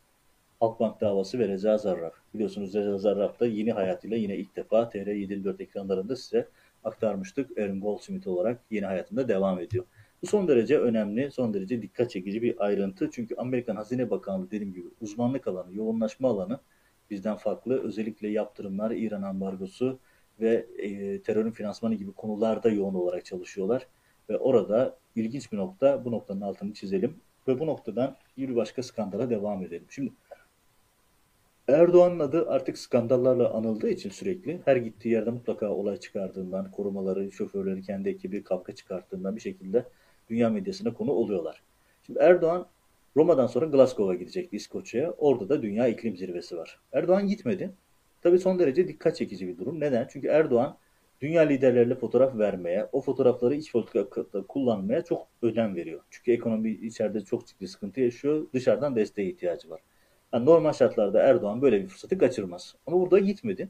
Halkbank 0.63 1.01
davası 1.01 1.39
ve 1.39 1.49
Reza 1.49 1.79
Zarrab. 1.79 2.13
Biliyorsunuz 2.35 2.75
Reza 2.75 2.99
Zarrab 2.99 3.41
da 3.41 3.47
yeni 3.47 3.73
hayatıyla 3.73 4.17
yine 4.17 4.37
ilk 4.37 4.57
defa 4.57 4.83
TR754 4.83 5.63
ekranlarında 5.63 6.17
size 6.17 6.49
aktarmıştık. 6.85 7.59
Aaron 7.59 7.81
Goldsmith 7.81 8.29
olarak 8.29 8.61
yeni 8.71 8.87
hayatında 8.87 9.29
devam 9.29 9.61
ediyor. 9.61 9.85
Bu 10.23 10.27
son 10.27 10.49
derece 10.49 10.79
önemli, 10.79 11.31
son 11.31 11.55
derece 11.55 11.83
dikkat 11.83 12.11
çekici 12.11 12.43
bir 12.43 12.65
ayrıntı. 12.65 13.11
Çünkü 13.13 13.35
Amerikan 13.35 13.77
Hazine 13.77 14.11
Bakanlığı 14.11 14.51
dediğim 14.51 14.73
gibi 14.73 14.87
uzmanlık 15.01 15.47
alanı, 15.47 15.75
yoğunlaşma 15.75 16.29
alanı 16.29 16.59
bizden 17.11 17.37
farklı. 17.37 17.83
Özellikle 17.83 18.29
yaptırımlar, 18.29 18.91
İran 18.91 19.23
ambargosu 19.23 19.99
ve 20.41 20.67
e, 20.79 21.23
terörün 21.23 21.51
finansmanı 21.51 21.95
gibi 21.95 22.13
konularda 22.13 22.71
yoğun 22.71 22.95
olarak 22.95 23.25
çalışıyorlar. 23.25 23.87
Ve 24.31 24.39
orada 24.39 24.99
ilginç 25.17 25.53
bir 25.53 25.57
nokta, 25.57 26.05
bu 26.05 26.13
noktanın 26.13 26.41
altını 26.41 26.75
çizelim. 26.75 27.21
Ve 27.49 27.61
bu 27.61 27.67
noktadan 27.67 28.17
bir 28.37 28.57
başka 28.57 28.83
skandala 28.83 29.31
devam 29.31 29.63
edelim. 29.63 29.87
Şimdi 29.91 30.13
Erdoğan'ın 31.69 32.19
adı 32.19 32.49
artık 32.49 32.79
skandallarla 32.79 33.51
anıldığı 33.55 33.89
için 33.89 34.11
sürekli 34.11 34.61
her 34.65 34.77
gittiği 34.77 35.09
yerde 35.09 35.31
mutlaka 35.31 35.69
olay 35.69 35.97
çıkardığından, 35.97 36.71
korumaları, 36.71 37.33
şoförleri, 37.33 37.83
kendi 37.83 38.09
ekibi 38.09 38.45
kavga 38.45 38.75
çıkarttığından 38.75 39.37
bir 39.37 39.41
şekilde 39.41 39.85
dünya 40.31 40.51
medyasına 40.51 40.95
konu 40.95 41.11
oluyorlar. 41.11 41.63
Şimdi 42.07 42.19
Erdoğan 42.19 42.67
Roma'dan 43.17 43.47
sonra 43.47 43.67
Glasgow'a 43.67 44.15
gidecekti 44.15 44.57
İskoçya'ya. 44.57 45.11
Orada 45.11 45.49
da 45.49 45.63
Dünya 45.63 45.89
İklim 45.89 46.17
Zirvesi 46.17 46.57
var. 46.57 46.81
Erdoğan 46.93 47.27
gitmedi. 47.27 47.71
Tabii 48.23 48.39
son 48.39 48.59
derece 48.59 48.89
dikkat 48.89 49.17
çekici 49.17 49.49
bir 49.49 49.59
durum. 49.59 49.81
Neden? 49.81 50.09
Çünkü 50.11 50.29
Erdoğan 50.29 50.77
dünya 51.21 51.43
liderleriyle 51.43 51.95
fotoğraf 51.95 52.39
vermeye, 52.39 52.89
o 52.93 53.01
fotoğrafları 53.01 53.55
iç 53.55 53.73
politikada 53.73 54.43
kullanmaya 54.43 55.05
çok 55.05 55.27
önem 55.43 55.77
veriyor. 55.77 56.01
Çünkü 56.11 56.33
ekonomi 56.33 56.71
içeride 56.71 57.21
çok 57.21 57.47
ciddi 57.47 57.69
sıkıntı 57.69 58.01
yaşıyor. 58.01 58.47
Dışarıdan 58.55 58.97
desteğe 58.97 59.29
ihtiyacı 59.29 59.71
var. 59.71 59.81
Yani 60.33 60.45
normal 60.47 60.73
şartlarda 60.73 61.23
Erdoğan 61.23 61.63
böyle 61.63 61.83
bir 61.83 61.89
fırsatı 61.89 62.19
kaçırmaz. 62.19 62.75
Ama 62.87 63.01
burada 63.01 63.19
gitmedi. 63.19 63.69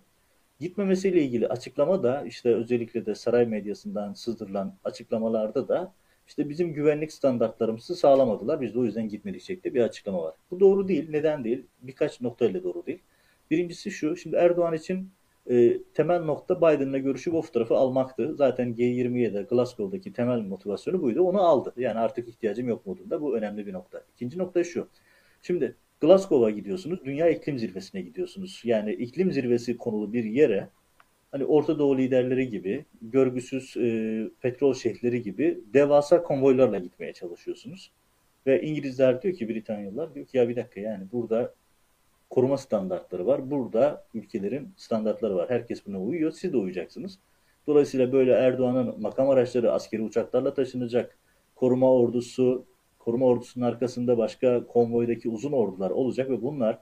Gitmemesiyle 0.60 1.22
ilgili 1.22 1.48
açıklama 1.48 2.02
da 2.02 2.24
işte 2.26 2.54
özellikle 2.54 3.06
de 3.06 3.14
saray 3.14 3.46
medyasından 3.46 4.12
sızdırılan 4.12 4.74
açıklamalarda 4.84 5.68
da 5.68 5.94
işte 6.26 6.48
bizim 6.48 6.72
güvenlik 6.72 7.12
standartlarımızı 7.12 7.96
sağlamadılar. 7.96 8.60
Biz 8.60 8.74
de 8.74 8.78
o 8.78 8.84
yüzden 8.84 9.08
gitmedik 9.08 9.42
şeklinde 9.42 9.74
bir 9.74 9.80
açıklama 9.80 10.22
var. 10.22 10.34
Bu 10.50 10.60
doğru 10.60 10.88
değil. 10.88 11.10
Neden 11.10 11.44
değil? 11.44 11.66
Birkaç 11.82 12.20
noktayla 12.20 12.62
doğru 12.62 12.86
değil. 12.86 13.02
Birincisi 13.50 13.90
şu. 13.90 14.16
Şimdi 14.16 14.36
Erdoğan 14.36 14.74
için 14.74 15.10
e, 15.50 15.82
temel 15.94 16.20
nokta 16.20 16.58
Biden'la 16.58 16.98
görüşüp 16.98 17.34
o 17.34 17.42
fotoğrafı 17.42 17.74
almaktı. 17.74 18.34
Zaten 18.36 18.74
G20'ye 18.74 19.34
de 19.34 19.42
Glasgow'daki 19.42 20.12
temel 20.12 20.38
motivasyonu 20.40 21.02
buydu. 21.02 21.22
Onu 21.22 21.40
aldı. 21.40 21.72
Yani 21.76 21.98
artık 21.98 22.28
ihtiyacım 22.28 22.68
yok 22.68 22.86
modunda. 22.86 23.20
Bu 23.20 23.36
önemli 23.36 23.66
bir 23.66 23.72
nokta. 23.72 24.02
İkinci 24.14 24.38
nokta 24.38 24.64
şu. 24.64 24.88
Şimdi 25.42 25.76
Glasgow'a 26.02 26.50
gidiyorsunuz. 26.50 27.04
Dünya 27.04 27.28
iklim 27.28 27.58
zirvesine 27.58 28.00
gidiyorsunuz. 28.00 28.60
Yani 28.64 28.92
iklim 28.92 29.32
zirvesi 29.32 29.76
konulu 29.76 30.12
bir 30.12 30.24
yere 30.24 30.68
hani 31.30 31.44
Orta 31.44 31.78
Doğu 31.78 31.98
liderleri 31.98 32.48
gibi, 32.48 32.84
görgüsüz 33.02 33.76
e, 33.76 34.28
petrol 34.40 34.74
şehirleri 34.74 35.22
gibi 35.22 35.60
devasa 35.74 36.22
konvoylarla 36.22 36.78
gitmeye 36.78 37.12
çalışıyorsunuz. 37.12 37.90
Ve 38.46 38.62
İngilizler 38.62 39.22
diyor 39.22 39.34
ki, 39.34 39.48
Britanyalılar 39.48 40.14
diyor 40.14 40.26
ki 40.26 40.36
ya 40.36 40.48
bir 40.48 40.56
dakika 40.56 40.80
yani 40.80 41.04
burada 41.12 41.54
koruma 42.30 42.56
standartları 42.56 43.26
var. 43.26 43.50
Burada 43.50 44.04
ülkelerin 44.14 44.68
standartları 44.76 45.36
var. 45.36 45.50
Herkes 45.50 45.86
buna 45.86 46.00
uyuyor. 46.00 46.32
Siz 46.32 46.52
de 46.52 46.56
uyacaksınız. 46.56 47.18
Dolayısıyla 47.66 48.12
böyle 48.12 48.32
Erdoğan'ın 48.32 49.00
makam 49.00 49.30
araçları 49.30 49.72
askeri 49.72 50.02
uçaklarla 50.02 50.54
taşınacak. 50.54 51.18
Koruma 51.54 51.92
ordusu, 51.94 52.64
koruma 53.04 53.26
ordusunun 53.26 53.64
arkasında 53.64 54.18
başka 54.18 54.66
konvoydaki 54.66 55.28
uzun 55.28 55.52
ordular 55.52 55.90
olacak 55.90 56.30
ve 56.30 56.42
bunlar 56.42 56.78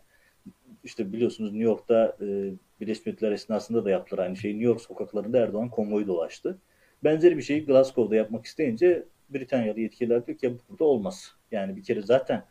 işte 0.85 1.13
biliyorsunuz 1.13 1.53
New 1.53 1.65
York'ta 1.65 2.17
e, 2.21 2.53
Birleşmiş 2.81 3.07
Milletler 3.07 3.33
esnasında 3.33 3.85
da 3.85 3.91
yaptılar 3.91 4.25
aynı 4.25 4.37
şeyi. 4.37 4.55
New 4.55 4.67
York 4.67 4.81
sokaklarında 4.81 5.39
Erdoğan 5.39 5.69
konvoyu 5.69 6.07
dolaştı. 6.07 6.59
Benzeri 7.05 7.37
bir 7.37 7.43
şeyi 7.43 7.67
Glasgow'da 7.67 8.17
yapmak 8.17 8.45
isteyince 8.47 9.05
Britanyalı 9.31 9.81
yetkililer 9.81 10.27
diyor 10.27 10.39
ki 10.39 10.57
burada 10.69 10.85
olmaz. 10.85 11.35
Yani 11.53 11.77
bir 11.77 11.83
kere 11.83 12.03
zaten 12.03 12.45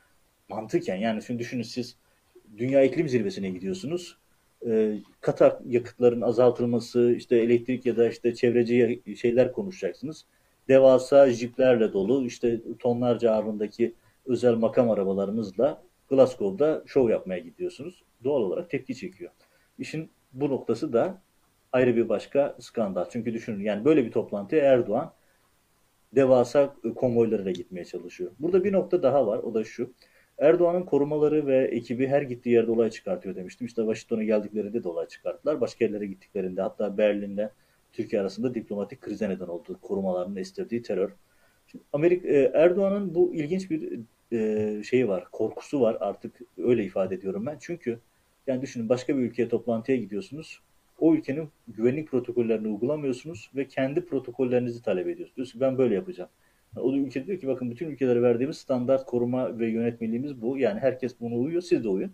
mantıken 0.50 0.96
yani 0.96 1.24
şimdi 1.24 1.40
düşünün 1.40 1.64
siz 1.64 1.96
Dünya 2.58 2.84
İklim 2.84 3.10
Zirvesi'ne 3.10 3.50
gidiyorsunuz. 3.50 4.18
E, 4.68 4.96
kata 5.22 5.62
yakıtların 5.66 6.22
azaltılması, 6.22 7.14
işte 7.18 7.38
elektrik 7.38 7.86
ya 7.86 7.98
da 7.98 8.10
işte 8.10 8.36
çevreci 8.36 9.02
şeyler 9.18 9.52
konuşacaksınız. 9.52 10.26
Devasa 10.70 11.30
jiplerle 11.30 11.94
dolu, 11.94 12.26
işte 12.26 12.60
tonlarca 12.80 13.32
ağırlığındaki 13.32 13.96
özel 14.26 14.54
makam 14.54 14.90
arabalarınızla 14.92 15.82
Glasgow'da 16.10 16.84
şov 16.86 17.10
yapmaya 17.10 17.40
gidiyorsunuz. 17.40 18.04
Doğal 18.24 18.42
olarak 18.42 18.70
tepki 18.70 18.96
çekiyor. 18.96 19.32
İşin 19.80 20.10
bu 20.34 20.50
noktası 20.50 20.94
da 20.94 21.22
ayrı 21.72 21.96
bir 21.96 22.10
başka 22.10 22.56
skandal. 22.60 23.06
Çünkü 23.10 23.34
düşünün 23.34 23.64
yani 23.64 23.86
böyle 23.86 24.06
bir 24.06 24.12
toplantıya 24.12 24.66
Erdoğan 24.66 25.14
devasa 26.16 26.76
konvoylarıyla 26.96 27.52
gitmeye 27.52 27.86
çalışıyor. 27.86 28.32
Burada 28.40 28.64
bir 28.64 28.74
nokta 28.74 29.04
daha 29.04 29.28
var. 29.28 29.40
O 29.40 29.54
da 29.54 29.64
şu. 29.64 29.94
Erdoğan'ın 30.38 30.84
korumaları 30.84 31.48
ve 31.48 31.58
ekibi 31.58 32.08
her 32.08 32.22
gittiği 32.22 32.50
yerde 32.50 32.72
olay 32.72 32.90
çıkartıyor 32.90 33.36
demiştim. 33.36 33.68
İşte 33.68 33.82
Washington'a 33.82 34.24
geldiklerinde 34.24 34.84
de 34.84 34.90
olay 34.90 35.08
çıkarttılar. 35.08 35.62
Başka 35.62 35.86
yerlere 35.86 36.06
gittiklerinde 36.06 36.62
hatta 36.62 36.98
Berlin'le 36.98 37.50
Türkiye 37.94 38.22
arasında 38.22 38.54
diplomatik 38.54 39.02
krize 39.02 39.30
neden 39.30 39.48
oldu. 39.48 39.80
Korumalarının 39.82 40.36
estirdiği 40.36 40.82
terör. 40.82 41.12
Şimdi 41.68 41.84
Amerika, 41.94 42.28
e, 42.28 42.52
Erdoğan'ın 42.54 43.16
bu 43.16 43.34
ilginç 43.36 43.70
bir 43.72 44.00
e, 44.32 44.84
şeyi 44.84 45.08
var, 45.08 45.28
korkusu 45.32 45.82
var 45.82 45.98
artık 46.00 46.42
öyle 46.58 46.84
ifade 46.84 47.16
ediyorum 47.16 47.46
ben. 47.46 47.58
Çünkü 47.60 48.00
yani 48.48 48.62
düşünün 48.62 48.90
başka 48.90 49.18
bir 49.18 49.22
ülkeye 49.22 49.50
toplantıya 49.50 49.98
gidiyorsunuz. 49.98 50.60
O 51.00 51.16
ülkenin 51.16 51.50
güvenlik 51.68 52.08
protokollerini 52.08 52.68
uygulamıyorsunuz 52.68 53.52
ve 53.56 53.68
kendi 53.68 54.06
protokollerinizi 54.06 54.82
talep 54.82 55.08
ediyorsunuz. 55.08 55.36
Diyorsunuz 55.36 55.62
ben 55.62 55.78
böyle 55.78 55.96
yapacağım. 55.96 56.30
O 56.78 56.94
da 56.94 56.98
ülke 56.98 57.28
diyor 57.28 57.40
ki 57.40 57.48
bakın 57.48 57.72
bütün 57.72 57.90
ülkelere 57.90 58.22
verdiğimiz 58.22 58.58
standart 58.58 59.06
koruma 59.06 59.60
ve 59.60 59.68
yönetmeliğimiz 59.68 60.42
bu. 60.42 60.58
Yani 60.58 60.80
herkes 60.80 61.16
bunu 61.20 61.40
uyuyor, 61.40 61.62
siz 61.62 61.84
de 61.84 61.90
uyun. 61.90 62.12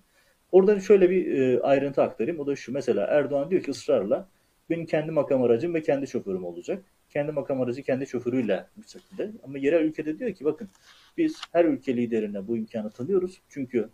Orada 0.51 0.79
şöyle 0.79 1.09
bir 1.09 1.37
e, 1.37 1.61
ayrıntı 1.61 2.01
aktarayım. 2.01 2.39
O 2.39 2.47
da 2.47 2.55
şu 2.55 2.73
mesela 2.73 3.07
Erdoğan 3.07 3.49
diyor 3.49 3.63
ki 3.63 3.71
ısrarla 3.71 4.27
benim 4.69 4.85
kendi 4.85 5.11
makam 5.11 5.43
aracım 5.43 5.73
ve 5.73 5.81
kendi 5.81 6.07
şoförüm 6.07 6.45
olacak. 6.45 6.85
Kendi 7.09 7.31
makam 7.31 7.61
aracı 7.61 7.83
kendi 7.83 8.07
şoförüyle 8.07 8.65
bir 8.77 8.87
şekilde. 8.87 9.31
Ama 9.43 9.57
yerel 9.57 9.83
ülkede 9.83 10.19
diyor 10.19 10.33
ki 10.33 10.45
bakın 10.45 10.69
biz 11.17 11.41
her 11.51 11.65
ülke 11.65 11.97
liderine 11.97 12.47
bu 12.47 12.57
imkanı 12.57 12.89
tanıyoruz. 12.89 13.41
Çünkü 13.49 13.89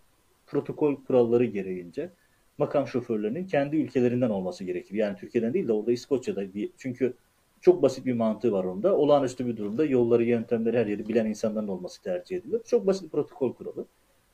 protokol 0.48 1.04
kuralları 1.04 1.46
gereğince 1.46 2.10
makam 2.58 2.88
şoförlerinin 2.88 3.48
kendi 3.48 3.76
ülkelerinden 3.76 4.30
olması 4.30 4.64
gerekir. 4.64 4.96
Yani 4.96 5.18
Türkiye'den 5.18 5.54
değil 5.54 5.68
de 5.68 5.74
orada 5.74 5.92
İskoçya'da 5.92 6.54
bir, 6.54 6.72
çünkü 6.78 7.14
çok 7.62 7.82
basit 7.82 8.06
bir 8.06 8.14
mantığı 8.14 8.52
var 8.52 8.64
onda. 8.64 8.98
Olağanüstü 8.98 9.48
bir 9.48 9.58
durumda 9.58 9.86
yolları, 9.86 10.24
yöntemleri 10.24 10.78
her 10.78 10.86
yeri 10.86 11.08
bilen 11.08 11.26
insanların 11.26 11.68
olması 11.68 12.02
tercih 12.02 12.38
ediliyor. 12.38 12.64
Çok 12.66 12.88
basit 12.88 13.04
bir 13.04 13.10
protokol 13.10 13.54
kuralı. 13.54 13.86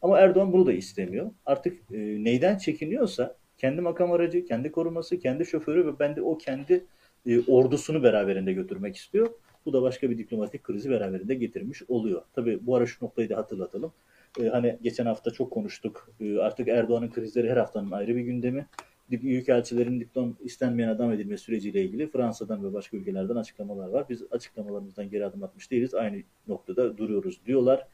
Ama 0.02 0.20
Erdoğan 0.20 0.54
bunu 0.54 0.66
da 0.66 0.74
istemiyor. 0.74 1.32
Artık 1.46 1.78
e, 1.92 1.98
neyden 2.24 2.58
çekiniyorsa 2.58 3.36
kendi 3.58 3.82
makam 3.82 4.12
aracı, 4.12 4.46
kendi 4.46 4.72
koruması, 4.72 5.20
kendi 5.20 5.46
şoförü 5.46 5.88
ve 5.88 6.00
ben 6.00 6.16
de 6.16 6.22
o 6.22 6.38
kendi 6.38 6.86
e, 7.26 7.40
ordusunu 7.48 8.04
beraberinde 8.04 8.54
götürmek 8.54 8.96
istiyor. 8.96 9.30
Bu 9.66 9.74
da 9.74 9.82
başka 9.82 10.10
bir 10.10 10.18
diplomatik 10.18 10.64
krizi 10.64 10.90
beraberinde 10.90 11.36
getirmiş 11.36 11.84
oluyor. 11.88 12.22
Tabii 12.34 12.60
bu 12.62 12.76
ara 12.76 12.86
şu 12.86 13.06
noktayı 13.06 13.30
da 13.30 13.38
hatırlatalım. 13.38 13.94
E, 14.40 14.48
hani 14.48 14.78
geçen 14.82 15.06
hafta 15.06 15.32
çok 15.32 15.52
konuştuk. 15.52 16.10
E, 16.20 16.38
artık 16.38 16.68
Erdoğan'ın 16.68 17.12
krizleri 17.12 17.50
her 17.50 17.58
haftanın 17.58 17.92
ayrı 17.92 18.16
bir 18.16 18.22
gündemi. 18.22 18.68
Büyükelçilerin 19.12 20.00
diplom 20.00 20.38
istenmeyen 20.40 20.90
adam 20.90 21.12
edilme 21.12 21.38
süreciyle 21.38 21.82
ilgili 21.82 22.08
Fransa'dan 22.08 22.64
ve 22.64 22.74
başka 22.74 22.98
ülkelerden 22.98 23.36
açıklamalar 23.36 23.90
var. 23.90 24.06
Biz 24.10 24.24
açıklamalarımızdan 24.32 25.10
geri 25.10 25.26
adım 25.26 25.44
atmış 25.44 25.72
değiliz. 25.72 25.94
Aynı 25.94 26.24
noktada 26.48 26.98
duruyoruz 26.98 27.46
diyorlar. 27.46 27.88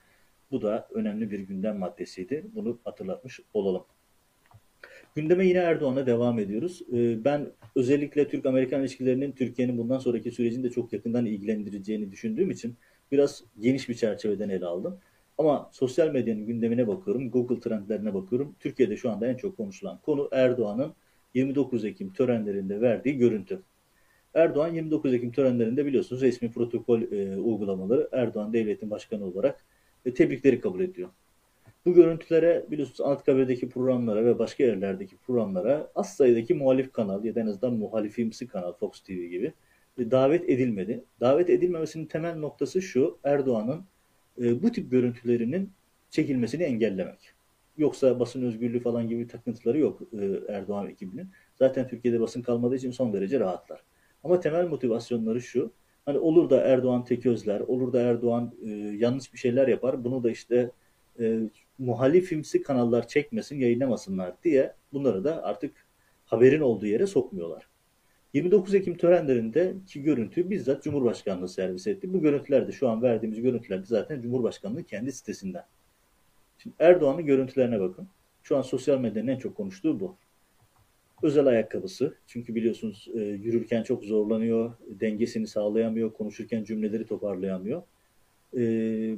Bu 0.51 0.61
da 0.61 0.87
önemli 0.93 1.31
bir 1.31 1.39
gündem 1.39 1.77
maddesiydi. 1.77 2.45
Bunu 2.55 2.79
hatırlatmış 2.83 3.39
olalım. 3.53 3.83
Gündeme 5.15 5.45
yine 5.45 5.57
Erdoğan'la 5.57 6.05
devam 6.05 6.39
ediyoruz. 6.39 6.81
Ee, 6.93 7.23
ben 7.25 7.51
özellikle 7.75 8.27
Türk-Amerikan 8.27 8.81
ilişkilerinin 8.81 9.31
Türkiye'nin 9.31 9.77
bundan 9.77 9.99
sonraki 9.99 10.31
sürecinde 10.31 10.69
çok 10.69 10.93
yakından 10.93 11.25
ilgilendireceğini 11.25 12.11
düşündüğüm 12.11 12.51
için 12.51 12.75
biraz 13.11 13.43
geniş 13.59 13.89
bir 13.89 13.93
çerçeveden 13.95 14.49
ele 14.49 14.65
aldım. 14.65 14.99
Ama 15.37 15.69
sosyal 15.73 16.11
medyanın 16.11 16.45
gündemine 16.45 16.87
bakıyorum, 16.87 17.31
Google 17.31 17.59
trendlerine 17.59 18.13
bakıyorum. 18.13 18.55
Türkiye'de 18.59 18.97
şu 18.97 19.11
anda 19.11 19.27
en 19.27 19.35
çok 19.35 19.57
konuşulan 19.57 19.99
konu 20.01 20.29
Erdoğan'ın 20.31 20.93
29 21.33 21.85
Ekim 21.85 22.13
törenlerinde 22.13 22.81
verdiği 22.81 23.17
görüntü. 23.17 23.61
Erdoğan 24.33 24.73
29 24.73 25.13
Ekim 25.13 25.31
törenlerinde 25.31 25.85
biliyorsunuz 25.85 26.21
resmi 26.21 26.51
protokol 26.51 27.01
e, 27.01 27.37
uygulamaları 27.37 28.09
Erdoğan 28.11 28.53
devletin 28.53 28.91
başkanı 28.91 29.25
olarak 29.25 29.65
e, 30.05 30.13
tebrikleri 30.13 30.61
kabul 30.61 30.81
ediyor. 30.81 31.09
Bu 31.85 31.93
görüntülere 31.93 32.65
biliyorsunuz 32.71 33.01
Anıtkabir'deki 33.01 33.69
programlara 33.69 34.25
ve 34.25 34.39
başka 34.39 34.63
yerlerdeki 34.63 35.17
programlara 35.17 35.91
az 35.95 36.15
sayıdaki 36.15 36.53
muhalif 36.53 36.91
kanal 36.91 37.25
ya 37.25 37.35
da 37.35 37.39
en 37.39 37.47
azından 37.47 37.73
muhalifimsi 37.73 38.47
kanal 38.47 38.73
Fox 38.73 38.99
TV 38.99 39.11
gibi 39.11 39.53
davet 39.97 40.49
edilmedi. 40.49 41.03
Davet 41.19 41.49
edilmemesinin 41.49 42.05
temel 42.05 42.35
noktası 42.35 42.81
şu 42.81 43.17
Erdoğan'ın 43.23 43.85
e, 44.41 44.63
bu 44.63 44.71
tip 44.71 44.91
görüntülerinin 44.91 45.71
çekilmesini 46.09 46.63
engellemek. 46.63 47.33
Yoksa 47.77 48.19
basın 48.19 48.45
özgürlüğü 48.45 48.79
falan 48.79 49.07
gibi 49.07 49.27
takıntıları 49.27 49.79
yok 49.79 50.01
e, 50.19 50.53
Erdoğan 50.53 50.87
ekibinin. 50.87 51.29
Zaten 51.55 51.87
Türkiye'de 51.87 52.19
basın 52.19 52.41
kalmadığı 52.41 52.75
için 52.75 52.91
son 52.91 53.13
derece 53.13 53.39
rahatlar. 53.39 53.83
Ama 54.23 54.39
temel 54.39 54.67
motivasyonları 54.67 55.41
şu. 55.41 55.71
Hani 56.05 56.17
olur 56.19 56.49
da 56.49 56.61
Erdoğan 56.61 57.03
tek 57.03 57.25
özler, 57.25 57.59
olur 57.59 57.93
da 57.93 58.01
Erdoğan 58.01 58.53
e, 58.65 58.69
yanlış 58.97 59.33
bir 59.33 59.37
şeyler 59.37 59.67
yapar. 59.67 60.03
Bunu 60.03 60.23
da 60.23 60.31
işte 60.31 60.71
e, 61.19 61.39
muhalifimsi 61.77 62.63
kanallar 62.63 63.07
çekmesin, 63.07 63.59
yayınlamasınlar 63.59 64.33
diye 64.43 64.73
bunları 64.93 65.23
da 65.23 65.43
artık 65.43 65.85
haberin 66.25 66.61
olduğu 66.61 66.85
yere 66.85 67.07
sokmuyorlar. 67.07 67.67
29 68.33 68.75
Ekim 68.75 68.97
törenlerindeki 68.97 70.01
görüntüyü 70.01 70.49
bizzat 70.49 70.83
Cumhurbaşkanlığı 70.83 71.49
servis 71.49 71.87
etti. 71.87 72.13
Bu 72.13 72.21
görüntüler 72.21 72.67
de 72.67 72.71
şu 72.71 72.89
an 72.89 73.01
verdiğimiz 73.01 73.41
görüntüler 73.41 73.81
de 73.81 73.85
zaten 73.85 74.21
Cumhurbaşkanlığı 74.21 74.83
kendi 74.83 75.11
sitesinden. 75.11 75.63
Şimdi 76.57 76.75
Erdoğan'ın 76.79 77.25
görüntülerine 77.25 77.79
bakın. 77.79 78.07
Şu 78.43 78.57
an 78.57 78.61
sosyal 78.61 78.99
medyanın 78.99 79.27
en 79.27 79.37
çok 79.37 79.55
konuştuğu 79.55 79.99
bu. 79.99 80.17
Özel 81.23 81.45
ayakkabısı. 81.45 82.15
Çünkü 82.27 82.55
biliyorsunuz 82.55 83.07
e, 83.15 83.19
yürürken 83.19 83.83
çok 83.83 84.03
zorlanıyor, 84.03 84.73
dengesini 84.87 85.47
sağlayamıyor, 85.47 86.13
konuşurken 86.13 86.63
cümleleri 86.63 87.05
toparlayamıyor. 87.05 87.83
E, 88.57 88.61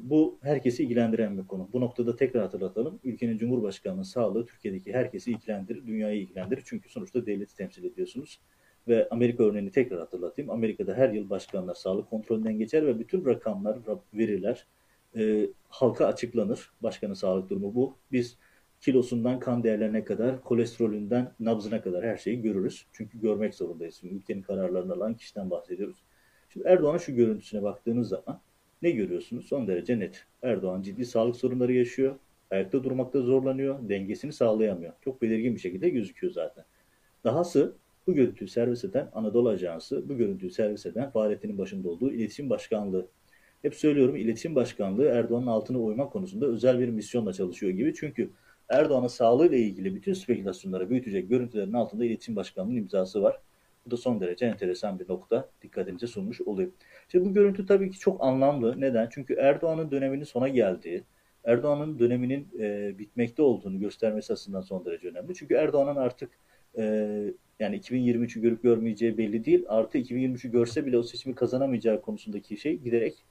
bu 0.10 0.40
herkesi 0.42 0.84
ilgilendiren 0.84 1.38
bir 1.38 1.48
konu. 1.48 1.70
Bu 1.74 1.82
noktada 1.82 2.16
tekrar 2.16 2.42
hatırlatalım. 2.42 3.00
Ülkenin 3.04 3.38
Cumhurbaşkanlığı 3.38 4.06
sağlığı 4.06 4.46
Türkiye'deki 4.46 4.94
herkesi 4.94 5.32
ilgilendirir, 5.32 5.88
dünyayı 5.88 6.22
ilgilendirir. 6.22 6.64
Çünkü 6.66 6.90
sonuçta 6.90 7.26
devleti 7.26 7.56
temsil 7.56 7.84
ediyorsunuz. 7.84 8.40
Ve 8.88 9.10
Amerika 9.10 9.44
örneğini 9.44 9.72
tekrar 9.72 10.00
hatırlatayım. 10.00 10.52
Amerika'da 10.52 10.94
her 10.94 11.10
yıl 11.10 11.30
başkanlar 11.30 11.74
sağlık 11.74 12.10
kontrolünden 12.10 12.58
geçer 12.58 12.88
ve 12.88 13.00
bütün 13.00 13.26
rakamlar, 13.26 13.78
veriler 14.14 14.68
e, 15.18 15.50
halka 15.68 16.06
açıklanır. 16.06 16.72
Başkanın 16.82 17.14
sağlık 17.14 17.50
durumu 17.50 17.76
bu. 17.76 17.98
Biz 18.12 18.38
kilosundan 18.82 19.40
kan 19.40 19.64
değerlerine 19.64 20.04
kadar, 20.04 20.42
kolesterolünden 20.42 21.32
nabzına 21.40 21.82
kadar 21.82 22.06
her 22.06 22.18
şeyi 22.18 22.42
görürüz. 22.42 22.88
Çünkü 22.92 23.22
görmek 23.22 23.56
zorundayız. 23.56 24.02
Ülkenin 24.04 24.42
kararlarını 24.42 24.94
alan 24.94 25.14
kişiden 25.14 25.50
bahsediyoruz. 25.50 26.04
Şimdi 26.50 26.68
Erdoğan'ın 26.68 26.98
şu 26.98 27.16
görüntüsüne 27.16 27.64
baktığınız 27.64 28.10
zaman 28.10 28.42
ne 28.86 28.92
görüyorsunuz? 28.92 29.46
Son 29.46 29.68
derece 29.68 30.00
net. 30.00 30.26
Erdoğan 30.42 30.82
ciddi 30.82 31.06
sağlık 31.06 31.36
sorunları 31.36 31.74
yaşıyor. 31.74 32.16
Ayakta 32.52 32.84
durmakta 32.84 33.22
zorlanıyor. 33.22 33.90
Dengesini 33.90 34.34
sağlayamıyor. 34.34 34.94
Çok 35.02 35.22
belirgin 35.22 35.56
bir 35.56 35.60
şekilde 35.60 35.90
gözüküyor 35.90 36.34
zaten. 36.34 36.66
Dahası 37.24 37.76
bu 38.08 38.14
görüntüyü 38.14 38.48
servis 38.48 38.84
eden 38.84 39.10
Anadolu 39.14 39.50
Ajansı, 39.50 40.10
bu 40.10 40.18
görüntüyü 40.18 40.52
servis 40.52 40.86
eden 40.86 41.10
Fahrettin'in 41.10 41.58
başında 41.58 41.90
olduğu 41.90 42.12
İletişim 42.12 42.50
Başkanlığı. 42.50 43.08
Hep 43.62 43.76
söylüyorum 43.76 44.16
İletişim 44.16 44.56
Başkanlığı 44.56 45.06
Erdoğan'ın 45.06 45.48
altına 45.48 45.80
uymak 45.80 46.14
konusunda 46.14 46.46
özel 46.46 46.80
bir 46.80 46.90
misyonla 46.90 47.34
çalışıyor 47.34 47.72
gibi. 47.72 47.94
Çünkü 47.94 48.30
Erdoğan'ın 48.70 49.08
sağlığıyla 49.08 49.58
ilgili 49.58 49.96
bütün 49.96 50.14
spekülasyonları 50.14 50.90
büyütecek 50.90 51.30
görüntülerin 51.30 51.74
altında 51.74 52.06
İletişim 52.06 52.36
Başkanlığı'nın 52.36 52.78
imzası 52.78 53.22
var. 53.22 53.40
Bu 53.86 53.92
da 53.92 53.98
son 53.98 54.22
derece 54.22 54.46
enteresan 54.46 55.00
bir 55.00 55.10
nokta 55.10 55.50
dikkatimize 55.62 56.08
sunmuş 56.08 56.42
oluyor. 56.42 56.72
Şimdi 57.08 57.26
bu 57.30 57.34
görüntü 57.34 57.66
tabii 57.66 57.92
ki 57.92 58.00
çok 58.00 58.24
anlamlı. 58.24 58.82
Neden? 58.82 59.08
Çünkü 59.12 59.34
Erdoğan'ın 59.34 59.92
döneminin 59.92 60.24
sona 60.24 60.48
geldiği, 60.48 61.04
Erdoğan'ın 61.44 62.00
döneminin 62.00 62.48
e, 62.60 62.98
bitmekte 62.98 63.42
olduğunu 63.42 63.80
göstermesi 63.80 64.34
açısından 64.34 64.62
son 64.62 64.86
derece 64.86 65.08
önemli. 65.08 65.36
Çünkü 65.36 65.54
Erdoğan'ın 65.54 65.96
artık 65.96 66.30
e, 66.78 66.84
yani 67.60 67.80
2023'ü 67.80 68.42
görüp 68.42 68.64
görmeyeceği 68.64 69.18
belli 69.18 69.46
değil. 69.46 69.66
Artı 69.68 69.98
2023'ü 69.98 70.52
görse 70.52 70.86
bile 70.86 70.98
o 70.98 71.04
seçimi 71.04 71.36
kazanamayacağı 71.36 72.02
konusundaki 72.02 72.58
şey 72.58 72.78
giderek 72.78 73.26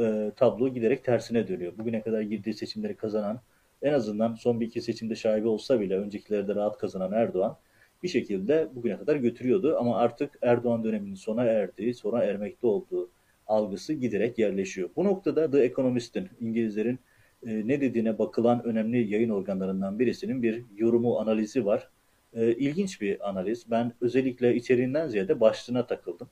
e, 0.00 0.32
tablo 0.36 0.68
giderek 0.68 1.04
tersine 1.04 1.48
dönüyor. 1.48 1.72
Bugüne 1.78 2.02
kadar 2.02 2.20
girdiği 2.20 2.54
seçimleri 2.54 2.96
kazanan, 2.96 3.40
en 3.82 3.92
azından 3.92 4.34
son 4.34 4.60
bir 4.60 4.66
iki 4.66 4.82
seçimde 4.82 5.14
şaibe 5.14 5.48
olsa 5.48 5.80
bile 5.80 5.96
öncekilerde 5.98 6.54
rahat 6.54 6.78
kazanan 6.78 7.12
Erdoğan 7.12 7.58
bir 8.02 8.08
şekilde 8.08 8.68
bugüne 8.74 8.98
kadar 8.98 9.16
götürüyordu. 9.16 9.76
Ama 9.78 9.96
artık 9.96 10.38
Erdoğan 10.42 10.84
döneminin 10.84 11.14
sona 11.14 11.44
erdiği, 11.44 11.94
sona 11.94 12.22
ermekte 12.24 12.66
olduğu 12.66 13.10
algısı 13.46 13.92
giderek 13.92 14.38
yerleşiyor. 14.38 14.90
Bu 14.96 15.04
noktada 15.04 15.50
The 15.50 15.58
Economist'in, 15.58 16.28
İngilizlerin 16.40 16.98
e, 17.46 17.68
ne 17.68 17.80
dediğine 17.80 18.18
bakılan 18.18 18.64
önemli 18.64 19.12
yayın 19.12 19.30
organlarından 19.30 19.98
birisinin 19.98 20.42
bir 20.42 20.64
yorumu, 20.76 21.18
analizi 21.18 21.66
var. 21.66 21.90
E, 22.34 22.52
ilginç 22.52 23.00
bir 23.00 23.28
analiz. 23.28 23.70
Ben 23.70 23.92
özellikle 24.00 24.54
içeriğinden 24.54 25.08
ziyade 25.08 25.40
başlığına 25.40 25.86
takıldım. 25.86 26.28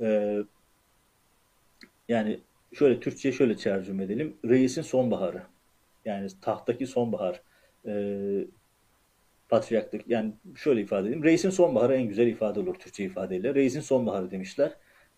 E, 0.00 0.38
yani 2.08 2.40
şöyle 2.72 3.00
Türkçe'ye 3.00 3.32
şöyle 3.32 3.56
tercüme 3.56 4.04
edelim. 4.04 4.36
Reisin 4.44 4.82
sonbaharı. 4.82 5.42
Yani 6.04 6.28
tahtaki 6.42 6.86
sonbahar. 6.86 7.42
E, 7.86 7.92
patriarklık 9.50 10.08
yani 10.08 10.32
şöyle 10.56 10.80
ifade 10.80 11.08
edeyim. 11.08 11.24
Reisin 11.24 11.50
sonbaharı 11.50 11.94
en 11.94 12.08
güzel 12.08 12.26
ifade 12.26 12.60
olur 12.60 12.74
Türkçe 12.74 13.04
ifadeyle. 13.04 13.54
Reisin 13.54 13.80
sonbaharı 13.80 14.30
demişler 14.30 14.72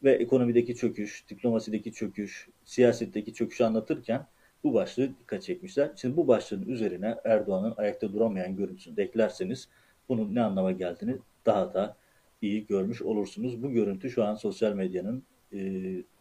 ve 0.05 0.13
ekonomideki 0.13 0.77
çöküş, 0.77 1.29
diplomasideki 1.29 1.93
çöküş, 1.93 2.49
siyasetteki 2.65 3.35
çöküşü 3.35 3.65
anlatırken 3.65 4.27
bu 4.65 4.75
başlığı 4.75 5.09
dikkat 5.21 5.43
çekmişler. 5.43 5.91
Şimdi 5.97 6.17
bu 6.17 6.29
başlığın 6.29 6.67
üzerine 6.67 7.17
Erdoğan'ın 7.25 7.75
ayakta 7.77 8.13
duramayan 8.13 8.57
görüntüsünü 8.57 9.01
eklerseniz 9.01 9.69
bunun 10.09 10.35
ne 10.35 10.43
anlama 10.43 10.73
geldiğini 10.73 11.17
daha 11.47 11.75
da 11.75 11.97
iyi 12.43 12.67
görmüş 12.67 13.03
olursunuz. 13.03 13.63
Bu 13.63 13.71
görüntü 13.71 14.11
şu 14.11 14.25
an 14.25 14.35
sosyal 14.35 14.73
medyanın 14.73 15.23
e, 15.53 15.59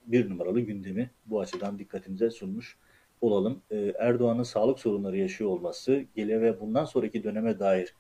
bir 0.06 0.30
numaralı 0.30 0.60
gündemi. 0.60 1.10
Bu 1.26 1.39
açıdan 1.39 1.80
dikkatinize 1.80 2.30
sunmuş 2.30 2.78
olalım. 3.21 3.62
E, 3.71 3.93
Erdoğan'ın 4.00 4.43
sağlık 4.43 4.80
sorunları 4.80 5.17
yaşıyor 5.17 5.50
olması, 5.50 6.06
gele 6.15 6.41
ve 6.41 6.62
bundan 6.62 6.86
sonraki 6.86 7.24
döneme 7.24 7.60
dair 7.60 7.95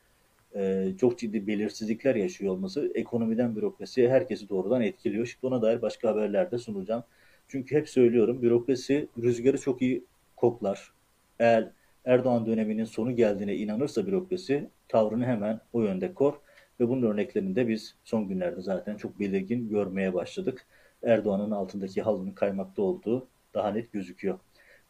e, 0.55 0.93
çok 0.99 1.19
ciddi 1.19 1.47
belirsizlikler 1.47 2.15
yaşıyor 2.15 2.53
olması 2.53 2.91
ekonomiden 2.95 3.55
bürokrasiye 3.55 4.09
herkesi 4.09 4.49
doğrudan 4.49 4.81
etkiliyor. 4.81 5.25
Şimdi 5.25 5.45
ona 5.45 5.61
dair 5.61 5.81
başka 5.81 6.09
haberlerde 6.09 6.57
sunacağım. 6.57 7.03
Çünkü 7.47 7.75
hep 7.75 7.89
söylüyorum 7.89 8.41
bürokrasi 8.41 9.07
rüzgarı 9.21 9.57
çok 9.57 9.81
iyi 9.81 10.05
koklar. 10.35 10.91
Eğer 11.39 11.71
Erdoğan 12.05 12.45
döneminin 12.45 12.83
sonu 12.83 13.15
geldiğine 13.15 13.55
inanırsa 13.55 14.07
bürokrasi 14.07 14.69
tavrını 14.87 15.25
hemen 15.25 15.61
o 15.73 15.81
yönde 15.81 16.13
kor 16.13 16.33
ve 16.79 16.89
bunun 16.89 17.11
örneklerini 17.11 17.55
de 17.55 17.67
biz 17.67 17.95
son 18.03 18.27
günlerde 18.27 18.61
zaten 18.61 18.97
çok 18.97 19.19
belirgin 19.19 19.69
görmeye 19.69 20.13
başladık. 20.13 20.65
Erdoğan'ın 21.03 21.51
altındaki 21.51 22.01
halının 22.01 22.31
kaymakta 22.31 22.81
olduğu 22.81 23.27
daha 23.53 23.71
net 23.71 23.91
gözüküyor. 23.91 24.39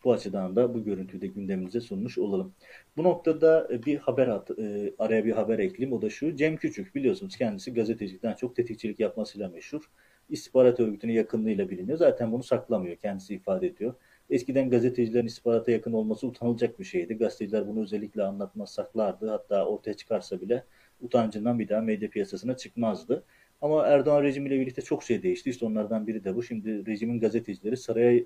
Bu 0.04 0.14
açıdan 0.14 0.56
da 0.56 0.74
bu 0.74 0.84
görüntüyü 0.84 1.22
de 1.22 1.28
gündemimize 1.28 1.82
sunmuş 1.82 2.18
olalım. 2.18 2.54
Bu 2.98 3.04
noktada 3.04 3.68
e, 3.72 3.84
bir 3.84 3.98
haber 3.98 4.28
at, 4.28 4.52
e, 4.60 4.94
araya 5.00 5.26
bir 5.26 5.32
haber 5.32 5.60
ekleyeyim. 5.60 5.98
O 5.98 6.02
da 6.02 6.10
şu. 6.10 6.36
Cem 6.36 6.58
Küçük 6.58 6.96
biliyorsunuz 6.96 7.38
kendisi 7.38 7.74
gazetecilikten 7.74 8.34
çok 8.34 8.56
tetikçilik 8.56 9.00
yapmasıyla 9.00 9.50
meşhur. 9.50 9.82
İstihbarat 10.30 10.80
örgütüne 10.80 11.14
yakınlığıyla 11.14 11.70
biliniyor. 11.70 11.98
Zaten 11.98 12.32
bunu 12.32 12.44
saklamıyor. 12.44 12.96
Kendisi 12.96 13.36
ifade 13.36 13.68
ediyor. 13.68 13.94
Eskiden 14.30 14.70
gazetecilerin 14.70 15.26
istihbarata 15.26 15.72
yakın 15.72 15.94
olması 15.94 16.28
utanılacak 16.28 16.80
bir 16.80 16.84
şeydi. 16.84 17.14
Gazeteciler 17.14 17.68
bunu 17.68 17.82
özellikle 17.82 18.24
anlatmaz 18.24 18.74
saklardı. 18.74 19.30
Hatta 19.30 19.66
ortaya 19.66 19.94
çıkarsa 19.94 20.42
bile 20.42 20.64
utancından 21.02 21.60
bir 21.60 21.70
daha 21.70 21.82
medya 21.82 22.10
piyasasına 22.10 22.58
çıkmazdı. 22.58 23.24
Ama 23.62 23.88
Erdoğan 23.88 24.24
rejimiyle 24.24 24.60
birlikte 24.60 24.82
çok 24.82 25.04
şey 25.04 25.24
değişti. 25.24 25.50
İşte 25.50 25.66
onlardan 25.66 26.08
biri 26.08 26.24
de 26.24 26.36
bu. 26.36 26.44
Şimdi 26.44 26.86
rejimin 26.86 27.20
gazetecileri 27.20 27.78
saraya 27.78 28.24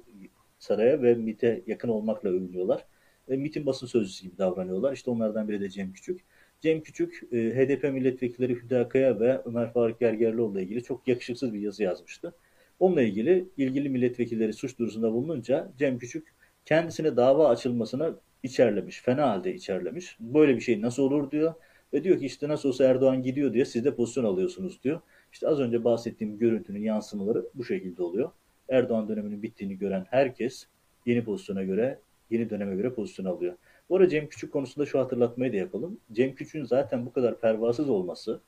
saraya 0.59 1.01
ve 1.01 1.15
MIT'e 1.15 1.63
yakın 1.67 1.89
olmakla 1.89 2.29
övünüyorlar. 2.29 2.85
Ve 3.29 3.37
MIT'in 3.37 3.65
basın 3.65 3.87
sözcüsü 3.87 4.23
gibi 4.23 4.37
davranıyorlar. 4.37 4.93
İşte 4.93 5.11
onlardan 5.11 5.47
biri 5.49 5.61
de 5.61 5.69
Cem 5.69 5.93
Küçük. 5.93 6.21
Cem 6.61 6.81
Küçük, 6.81 7.23
e, 7.31 7.37
HDP 7.37 7.83
milletvekilleri 7.83 8.55
Hüdakaya 8.55 9.19
ve 9.19 9.41
Ömer 9.45 9.73
Faruk 9.73 9.99
Gergerlioğlu 9.99 10.59
ile 10.59 10.63
ilgili 10.63 10.83
çok 10.83 11.07
yakışıksız 11.07 11.53
bir 11.53 11.59
yazı 11.59 11.83
yazmıştı. 11.83 12.33
Onunla 12.79 13.01
ilgili 13.01 13.49
ilgili 13.57 13.89
milletvekilleri 13.89 14.53
suç 14.53 14.79
duyurusunda 14.79 15.13
bulununca 15.13 15.71
Cem 15.77 15.97
Küçük 15.99 16.33
kendisine 16.65 17.17
dava 17.17 17.49
açılmasına 17.49 18.15
içerlemiş. 18.43 19.01
Fena 19.01 19.29
halde 19.29 19.53
içerlemiş. 19.53 20.17
Böyle 20.19 20.55
bir 20.55 20.61
şey 20.61 20.81
nasıl 20.81 21.03
olur 21.03 21.31
diyor. 21.31 21.53
Ve 21.93 22.03
diyor 22.03 22.19
ki 22.19 22.25
işte 22.25 22.47
nasıl 22.47 22.69
olsa 22.69 22.85
Erdoğan 22.85 23.23
gidiyor 23.23 23.53
diye 23.53 23.65
siz 23.65 23.85
de 23.85 23.95
pozisyon 23.95 24.23
alıyorsunuz 24.23 24.83
diyor. 24.83 25.01
İşte 25.31 25.47
az 25.47 25.59
önce 25.59 25.83
bahsettiğim 25.83 26.37
görüntünün 26.37 26.81
yansımaları 26.81 27.45
bu 27.53 27.65
şekilde 27.65 28.03
oluyor. 28.03 28.31
Erdoğan 28.69 29.09
döneminin 29.09 29.43
bittiğini 29.43 29.77
gören 29.77 30.05
herkes 30.09 30.67
yeni 31.05 31.23
pozisyona 31.23 31.63
göre 31.63 31.99
yeni 32.29 32.49
döneme 32.49 32.75
göre 32.75 32.93
pozisyon 32.93 33.25
alıyor. 33.25 33.55
Bu 33.89 33.95
arada 33.95 34.09
Cem 34.09 34.27
Küçük 34.27 34.53
konusunda 34.53 34.85
şu 34.85 34.99
hatırlatmayı 34.99 35.53
da 35.53 35.57
yapalım. 35.57 35.99
Cem 36.11 36.35
Küçük'ün 36.35 36.63
zaten 36.63 37.05
bu 37.05 37.13
kadar 37.13 37.39
pervasız 37.39 37.89
olması, 37.89 38.41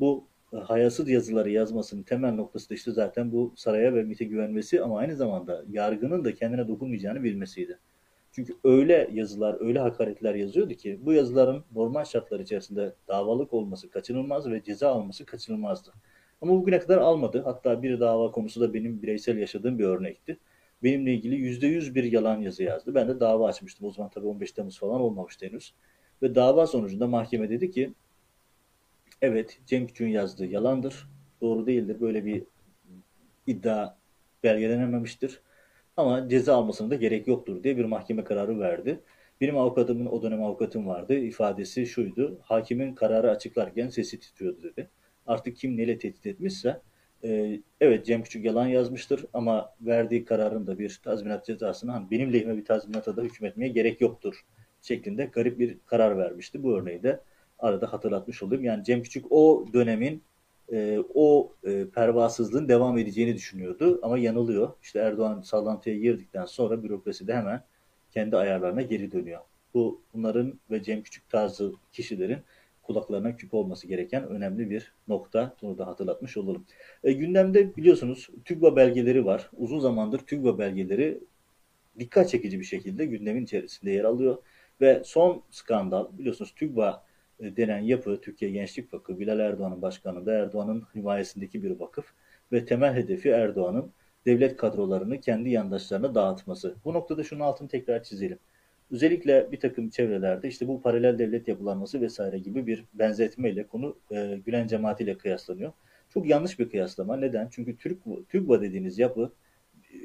bu 0.00 0.24
e, 0.52 0.56
hayasız 0.56 1.08
yazıları 1.08 1.50
yazmasının 1.50 2.02
temel 2.02 2.32
noktası 2.32 2.70
da 2.70 2.74
işte 2.74 2.92
zaten 2.92 3.32
bu 3.32 3.52
saraya 3.56 3.94
ve 3.94 4.02
MİT'e 4.02 4.24
güvenmesi 4.24 4.82
ama 4.82 4.98
aynı 4.98 5.16
zamanda 5.16 5.64
yargının 5.70 6.24
da 6.24 6.34
kendine 6.34 6.68
dokunmayacağını 6.68 7.22
bilmesiydi. 7.22 7.78
Çünkü 8.32 8.54
öyle 8.64 9.10
yazılar, 9.12 9.56
öyle 9.60 9.78
hakaretler 9.78 10.34
yazıyordu 10.34 10.74
ki 10.74 11.00
bu 11.02 11.12
yazıların 11.12 11.64
normal 11.74 12.04
şartlar 12.04 12.40
içerisinde 12.40 12.94
davalık 13.08 13.52
olması 13.52 13.90
kaçınılmaz 13.90 14.50
ve 14.50 14.62
ceza 14.62 14.90
alması 14.90 15.26
kaçınılmazdı. 15.26 15.92
Ama 16.42 16.52
bugüne 16.52 16.78
kadar 16.78 16.98
almadı. 16.98 17.42
Hatta 17.44 17.82
bir 17.82 18.00
dava 18.00 18.30
konusu 18.30 18.60
da 18.60 18.74
benim 18.74 19.02
bireysel 19.02 19.38
yaşadığım 19.38 19.78
bir 19.78 19.84
örnekti. 19.84 20.38
Benimle 20.82 21.14
ilgili 21.14 21.34
yüzde 21.34 21.66
yüz 21.66 21.94
bir 21.94 22.04
yalan 22.04 22.40
yazı 22.40 22.62
yazdı. 22.62 22.94
Ben 22.94 23.08
de 23.08 23.20
dava 23.20 23.48
açmıştım. 23.48 23.86
O 23.86 23.90
zaman 23.90 24.10
tabii 24.10 24.26
15 24.26 24.52
Temmuz 24.52 24.78
falan 24.78 25.00
olmamıştı 25.00 25.46
henüz. 25.46 25.74
Ve 26.22 26.34
dava 26.34 26.66
sonucunda 26.66 27.06
mahkeme 27.06 27.50
dedi 27.50 27.70
ki 27.70 27.94
evet 29.22 29.60
Cem 29.66 29.86
Küçük'ün 29.86 30.08
yazdığı 30.08 30.46
yalandır. 30.46 31.08
Doğru 31.40 31.66
değildir. 31.66 32.00
Böyle 32.00 32.24
bir 32.24 32.42
iddia 33.46 33.96
belgelenememiştir. 34.42 35.40
Ama 35.96 36.28
ceza 36.28 36.56
almasına 36.56 36.90
da 36.90 36.94
gerek 36.94 37.28
yoktur 37.28 37.62
diye 37.62 37.76
bir 37.76 37.84
mahkeme 37.84 38.24
kararı 38.24 38.60
verdi. 38.60 39.00
Benim 39.40 39.58
avukatımın 39.58 40.06
o 40.06 40.22
dönem 40.22 40.42
avukatım 40.44 40.86
vardı. 40.86 41.14
İfadesi 41.14 41.86
şuydu. 41.86 42.38
Hakimin 42.42 42.94
kararı 42.94 43.30
açıklarken 43.30 43.88
sesi 43.88 44.20
titriyordu 44.20 44.62
dedi. 44.62 44.90
Artık 45.32 45.56
kim 45.56 45.76
neyle 45.76 45.98
tehdit 45.98 46.26
etmişse 46.26 46.80
e, 47.24 47.60
evet 47.80 48.06
Cem 48.06 48.22
Küçük 48.22 48.44
yalan 48.44 48.66
yazmıştır 48.66 49.24
ama 49.32 49.74
verdiği 49.80 50.24
kararın 50.24 50.66
da 50.66 50.78
bir 50.78 51.00
tazminat 51.04 51.46
cezasını 51.46 51.90
hani 51.90 52.10
benim 52.10 52.32
lehime 52.32 52.56
bir 52.56 52.64
tazminata 52.64 53.16
da 53.16 53.22
hükmetmeye 53.22 53.72
gerek 53.72 54.00
yoktur 54.00 54.44
şeklinde 54.82 55.24
garip 55.24 55.58
bir 55.58 55.78
karar 55.86 56.18
vermişti. 56.18 56.62
Bu 56.62 56.78
örneği 56.78 57.02
de 57.02 57.20
arada 57.58 57.92
hatırlatmış 57.92 58.42
olayım. 58.42 58.64
Yani 58.64 58.84
Cem 58.84 59.02
Küçük 59.02 59.26
o 59.30 59.66
dönemin 59.72 60.22
e, 60.72 60.98
o 61.14 61.52
e, 61.64 61.88
pervasızlığın 61.88 62.68
devam 62.68 62.98
edeceğini 62.98 63.34
düşünüyordu 63.34 64.00
ama 64.02 64.18
yanılıyor. 64.18 64.72
İşte 64.82 64.98
Erdoğan 64.98 65.40
sallantıya 65.40 65.96
girdikten 65.96 66.44
sonra 66.44 66.82
bürokrasi 66.82 67.26
de 67.26 67.34
hemen 67.34 67.64
kendi 68.10 68.36
ayarlarına 68.36 68.82
geri 68.82 69.12
dönüyor. 69.12 69.40
Bu 69.74 70.00
bunların 70.14 70.60
ve 70.70 70.82
Cem 70.82 71.02
Küçük 71.02 71.30
tarzı 71.30 71.72
kişilerin 71.92 72.38
kulaklarına 72.82 73.36
küp 73.36 73.54
olması 73.54 73.86
gereken 73.86 74.28
önemli 74.28 74.70
bir 74.70 74.92
nokta. 75.08 75.56
Bunu 75.62 75.78
da 75.78 75.86
hatırlatmış 75.86 76.36
olalım. 76.36 76.66
E, 77.04 77.12
gündemde 77.12 77.76
biliyorsunuz 77.76 78.28
TÜGVA 78.44 78.76
belgeleri 78.76 79.24
var. 79.24 79.50
Uzun 79.56 79.78
zamandır 79.78 80.18
TÜGVA 80.18 80.58
belgeleri 80.58 81.20
dikkat 81.98 82.28
çekici 82.28 82.60
bir 82.60 82.64
şekilde 82.64 83.06
gündemin 83.06 83.44
içerisinde 83.44 83.90
yer 83.90 84.04
alıyor. 84.04 84.38
Ve 84.80 85.02
son 85.04 85.42
skandal 85.50 86.18
biliyorsunuz 86.18 86.54
TÜGVA 86.56 87.04
e, 87.40 87.56
denen 87.56 87.78
yapı 87.78 88.20
Türkiye 88.20 88.50
Gençlik 88.50 88.94
Vakfı 88.94 89.20
Bilal 89.20 89.38
Erdoğan'ın 89.40 89.82
başkanında 89.82 90.32
Erdoğan'ın 90.32 90.84
himayesindeki 90.94 91.62
bir 91.62 91.80
vakıf 91.80 92.06
ve 92.52 92.64
temel 92.64 92.94
hedefi 92.94 93.28
Erdoğan'ın 93.28 93.92
devlet 94.26 94.56
kadrolarını 94.56 95.20
kendi 95.20 95.50
yandaşlarına 95.50 96.14
dağıtması. 96.14 96.76
Bu 96.84 96.94
noktada 96.94 97.24
şunun 97.24 97.40
altını 97.40 97.68
tekrar 97.68 98.02
çizelim. 98.02 98.38
Özellikle 98.92 99.52
bir 99.52 99.60
takım 99.60 99.90
çevrelerde 99.90 100.48
işte 100.48 100.68
bu 100.68 100.82
paralel 100.82 101.18
devlet 101.18 101.48
yapılanması 101.48 102.00
vesaire 102.00 102.38
gibi 102.38 102.66
bir 102.66 102.84
benzetmeyle 102.94 103.66
konu 103.66 103.96
e, 104.10 104.40
Gülen 104.46 104.66
cemaatiyle 104.66 105.18
kıyaslanıyor. 105.18 105.72
Çok 106.08 106.26
yanlış 106.28 106.58
bir 106.58 106.70
kıyaslama. 106.70 107.16
Neden? 107.16 107.48
Çünkü 107.50 107.76
Türk 107.76 107.98
TÜGVA 108.28 108.60
dediğiniz 108.60 108.98
yapı 108.98 109.32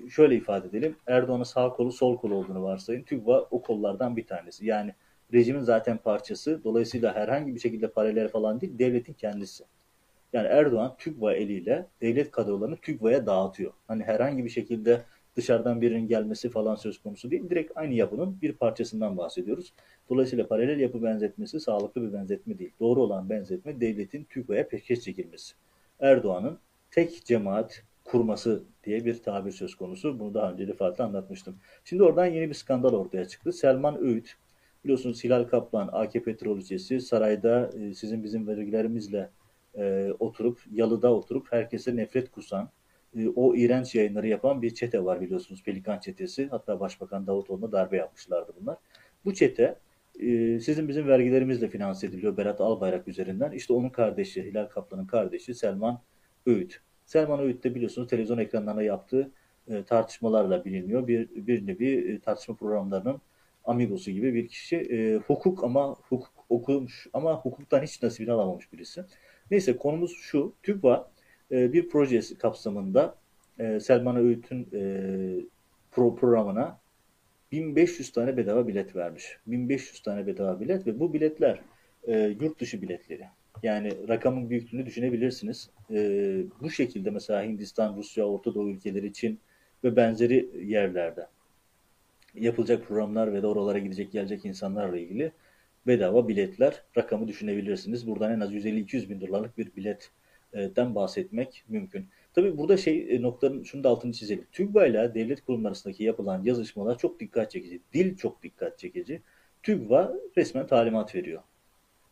şöyle 0.09 0.35
ifade 0.35 0.67
edelim. 0.67 0.95
Erdoğan'ın 1.07 1.43
sağ 1.43 1.69
kolu 1.69 1.91
sol 1.91 2.17
kolu 2.17 2.35
olduğunu 2.35 2.63
varsayın. 2.63 3.03
TÜGVA 3.03 3.41
o 3.41 3.61
kollardan 3.61 4.17
bir 4.17 4.27
tanesi. 4.27 4.65
Yani 4.65 4.93
rejimin 5.33 5.61
zaten 5.61 5.97
parçası. 5.97 6.63
Dolayısıyla 6.63 7.15
herhangi 7.15 7.55
bir 7.55 7.59
şekilde 7.59 7.87
paralel 7.87 8.27
falan 8.27 8.61
değil, 8.61 8.79
devletin 8.79 9.13
kendisi. 9.13 9.63
Yani 10.33 10.47
Erdoğan 10.47 10.95
TÜGVA 10.97 11.33
eliyle 11.33 11.87
devlet 12.01 12.31
kadrolarını 12.31 12.77
TÜGVA'ya 12.77 13.25
dağıtıyor. 13.25 13.73
Hani 13.87 14.03
herhangi 14.03 14.45
bir 14.45 14.49
şekilde 14.49 15.01
dışarıdan 15.37 15.81
birinin 15.81 16.07
gelmesi 16.07 16.49
falan 16.49 16.75
söz 16.75 17.01
konusu 17.01 17.31
değil. 17.31 17.49
Direkt 17.49 17.71
aynı 17.75 17.93
yapının 17.93 18.41
bir 18.41 18.53
parçasından 18.53 19.17
bahsediyoruz. 19.17 19.73
Dolayısıyla 20.09 20.47
paralel 20.47 20.79
yapı 20.79 21.03
benzetmesi 21.03 21.59
sağlıklı 21.59 22.01
bir 22.01 22.13
benzetme 22.13 22.59
değil. 22.59 22.71
Doğru 22.79 23.01
olan 23.01 23.29
benzetme 23.29 23.81
devletin 23.81 24.23
TÜGVA'ya 24.23 24.67
peşkeş 24.67 25.01
çekilmesi. 25.01 25.53
Erdoğan'ın 25.99 26.59
tek 26.91 27.25
cemaat 27.25 27.83
kurması 28.03 28.63
diye 28.83 29.05
bir 29.05 29.23
tabir 29.23 29.51
söz 29.51 29.75
konusu. 29.75 30.19
Bunu 30.19 30.33
daha 30.33 30.51
önce 30.51 30.67
defaatla 30.67 31.03
anlatmıştım. 31.03 31.55
Şimdi 31.85 32.03
oradan 32.03 32.25
yeni 32.25 32.49
bir 32.49 32.53
skandal 32.53 32.93
ortaya 32.93 33.27
çıktı. 33.27 33.53
Selman 33.53 34.03
Öğüt, 34.03 34.35
biliyorsunuz 34.83 35.23
Hilal 35.23 35.43
Kaplan, 35.43 35.89
AK 35.91 36.13
Petrolcesi 36.13 37.01
sarayda 37.01 37.69
e, 37.79 37.93
sizin 37.93 38.23
bizim 38.23 38.47
vergilerimizle 38.47 39.29
e, 39.77 40.11
oturup, 40.19 40.59
yalıda 40.71 41.13
oturup 41.13 41.51
herkese 41.51 41.95
nefret 41.95 42.31
kusan, 42.31 42.69
e, 43.17 43.29
o 43.35 43.55
iğrenç 43.55 43.95
yayınları 43.95 44.27
yapan 44.27 44.61
bir 44.61 44.73
çete 44.73 45.05
var 45.05 45.21
biliyorsunuz. 45.21 45.63
Pelikan 45.63 45.99
çetesi. 45.99 46.47
Hatta 46.47 46.79
Başbakan 46.79 47.27
Davutoğlu'na 47.27 47.71
darbe 47.71 47.97
yapmışlardı 47.97 48.53
bunlar. 48.61 48.77
Bu 49.25 49.33
çete 49.33 49.79
e, 50.19 50.59
sizin 50.59 50.87
bizim 50.87 51.07
vergilerimizle 51.07 51.67
finanse 51.67 52.07
ediliyor 52.07 52.37
Berat 52.37 52.61
Albayrak 52.61 53.07
üzerinden. 53.07 53.51
İşte 53.51 53.73
onun 53.73 53.89
kardeşi, 53.89 54.43
Hilal 54.43 54.65
Kaplan'ın 54.65 55.05
kardeşi 55.05 55.55
Selman 55.55 56.01
Öğüt. 56.45 56.81
Selman 57.05 57.39
Öğüt 57.39 57.63
de 57.63 57.75
biliyorsunuz 57.75 58.07
televizyon 58.07 58.37
ekranlarına 58.37 58.83
yaptığı 58.83 59.31
e, 59.67 59.83
tartışmalarla 59.83 60.65
biliniyor. 60.65 61.07
Bir, 61.07 61.47
bir 61.47 61.67
nevi 61.67 62.13
e, 62.13 62.19
tartışma 62.19 62.55
programlarının 62.55 63.21
amigosu 63.65 64.11
gibi 64.11 64.33
bir 64.33 64.47
kişi. 64.47 65.19
Hukuk 65.27 65.63
ama 65.63 65.95
hukuk 66.09 66.45
okumuş 66.49 67.07
ama 67.13 67.41
hukuktan 67.41 67.81
hiç 67.81 68.03
nasibini 68.03 68.31
alamamış 68.31 68.73
birisi. 68.73 69.03
Neyse 69.51 69.77
konumuz 69.77 70.11
şu. 70.11 70.53
TÜGVA 70.63 71.11
e, 71.51 71.73
bir 71.73 71.89
projesi 71.89 72.37
kapsamında 72.37 73.15
e, 73.59 73.79
Selman 73.79 74.15
Öğüt'ün 74.15 74.67
e, 74.73 74.81
pro 75.91 76.15
programına 76.15 76.79
1500 77.51 78.11
tane 78.11 78.37
bedava 78.37 78.67
bilet 78.67 78.95
vermiş. 78.95 79.37
1500 79.47 80.01
tane 80.01 80.27
bedava 80.27 80.59
bilet 80.59 80.87
ve 80.87 80.99
bu 80.99 81.13
biletler 81.13 81.61
yurt 82.41 82.59
dışı 82.59 82.81
biletleri. 82.81 83.25
Yani 83.63 84.07
rakamın 84.07 84.49
büyüklüğünü 84.49 84.85
düşünebilirsiniz. 84.85 85.69
Bu 86.61 86.69
şekilde 86.69 87.09
mesela 87.09 87.43
Hindistan, 87.43 87.97
Rusya, 87.97 88.25
Orta 88.25 88.53
Doğu 88.53 88.69
ülkeleri 88.69 89.07
için 89.07 89.39
ve 89.83 89.95
benzeri 89.95 90.49
yerlerde 90.65 91.27
yapılacak 92.35 92.87
programlar 92.87 93.33
ve 93.33 93.41
de 93.41 93.47
oralara 93.47 93.79
gidecek 93.79 94.11
gelecek 94.11 94.45
insanlarla 94.45 94.97
ilgili 94.97 95.31
bedava 95.87 96.27
biletler 96.27 96.83
rakamı 96.97 97.27
düşünebilirsiniz. 97.27 98.07
Buradan 98.07 98.31
en 98.31 98.39
az 98.39 98.53
150-200 98.53 99.09
bin 99.09 99.21
dolarlık 99.21 99.57
bir 99.57 99.75
bilet 99.75 100.11
den 100.53 100.95
bahsetmek 100.95 101.65
mümkün. 101.69 102.05
Tabii 102.33 102.57
burada 102.57 102.77
şey 102.77 103.15
e, 103.15 103.21
noktanın 103.21 103.63
şunu 103.63 103.83
da 103.83 103.89
altını 103.89 104.13
çizelim. 104.13 104.45
TÜGVA 104.51 104.85
ile 104.85 105.11
devlet 105.13 105.45
kurumları 105.45 105.71
arasındaki 105.71 106.03
yapılan 106.03 106.43
yazışmalar 106.43 106.97
çok 106.97 107.19
dikkat 107.19 107.51
çekici. 107.51 107.81
Dil 107.93 108.17
çok 108.17 108.43
dikkat 108.43 108.79
çekici. 108.79 109.21
TÜGVA 109.63 110.13
resmen 110.37 110.67
talimat 110.67 111.15
veriyor. 111.15 111.41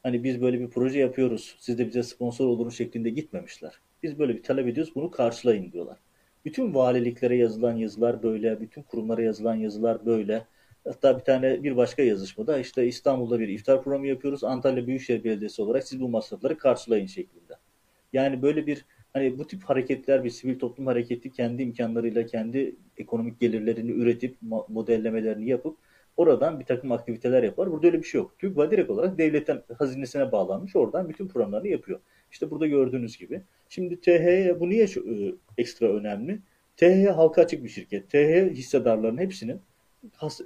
Hani 0.04 0.24
biz 0.24 0.41
böyle 0.41 0.60
bir 0.60 0.69
proje 0.69 1.00
yapıyoruz, 1.00 1.56
siz 1.60 1.78
de 1.78 1.88
bize 1.88 2.04
sponsor 2.04 2.48
olun 2.48 2.69
şeklinde 2.69 3.10
gitmemişler. 3.10 3.80
Biz 4.04 4.19
böyle 4.19 4.36
bir 4.36 4.43
talep 4.43 4.67
ediyoruz, 4.67 4.95
bunu 4.95 5.12
karşılayın 5.12 5.71
diyorlar. 5.71 5.98
Bütün 6.45 6.74
valiliklere 6.74 7.38
yazılan 7.38 7.76
yazılar 7.76 8.24
böyle, 8.24 8.62
bütün 8.62 8.82
kurumlara 8.82 9.21
yazılan 9.21 9.56
yazılar 9.56 10.06
böyle. 10.06 10.45
Hatta 10.84 11.19
bir 11.19 11.24
tane 11.24 11.63
bir 11.63 11.78
başka 11.78 12.04
yazışmada 12.04 12.60
işte 12.60 12.88
İstanbul'da 12.88 13.39
bir 13.39 13.48
iftar 13.48 13.84
programı 13.84 14.08
yapıyoruz. 14.08 14.43
Antalya 14.43 14.88
Büyükşehir 14.88 15.24
Belediyesi 15.24 15.62
olarak 15.62 15.88
siz 15.88 16.02
bu 16.02 16.10
masrafları 16.10 16.58
karşılayın 16.58 17.08
şeklinde. 17.08 17.54
Yani 18.15 18.41
böyle 18.41 18.67
bir 18.67 18.85
hani 19.13 19.37
bu 19.39 19.47
tip 19.47 19.63
hareketler 19.63 20.23
bir 20.23 20.29
sivil 20.29 20.59
toplum 20.59 20.87
hareketi 20.87 21.31
kendi 21.31 21.63
imkanlarıyla 21.63 22.25
kendi 22.25 22.75
ekonomik 22.97 23.39
gelirlerini 23.39 23.91
üretip 23.91 24.37
modellemelerini 24.67 25.49
yapıp 25.49 25.77
oradan 26.17 26.59
bir 26.59 26.65
takım 26.65 26.91
aktiviteler 26.91 27.43
yapar. 27.43 27.71
Burada 27.71 27.87
öyle 27.87 27.99
bir 27.99 28.03
şey 28.03 28.21
yok. 28.21 28.39
TÜGVA 28.39 28.71
direkt 28.71 28.89
olarak 28.89 29.17
devletten 29.17 29.63
hazinesine 29.77 30.31
bağlanmış. 30.31 30.75
Oradan 30.75 31.09
bütün 31.09 31.27
programlarını 31.27 31.67
yapıyor. 31.67 31.99
İşte 32.31 32.51
burada 32.51 32.67
gördüğünüz 32.67 33.17
gibi. 33.17 33.41
Şimdi 33.69 34.01
TH'ye 34.01 34.59
bu 34.59 34.69
niye 34.69 34.83
e, 34.83 35.33
ekstra 35.57 35.87
önemli? 35.87 36.39
TH 36.77 37.07
halka 37.15 37.41
açık 37.41 37.63
bir 37.63 37.69
şirket. 37.69 38.09
TH 38.09 38.55
hissedarların 38.55 39.17
hepsinin 39.17 39.61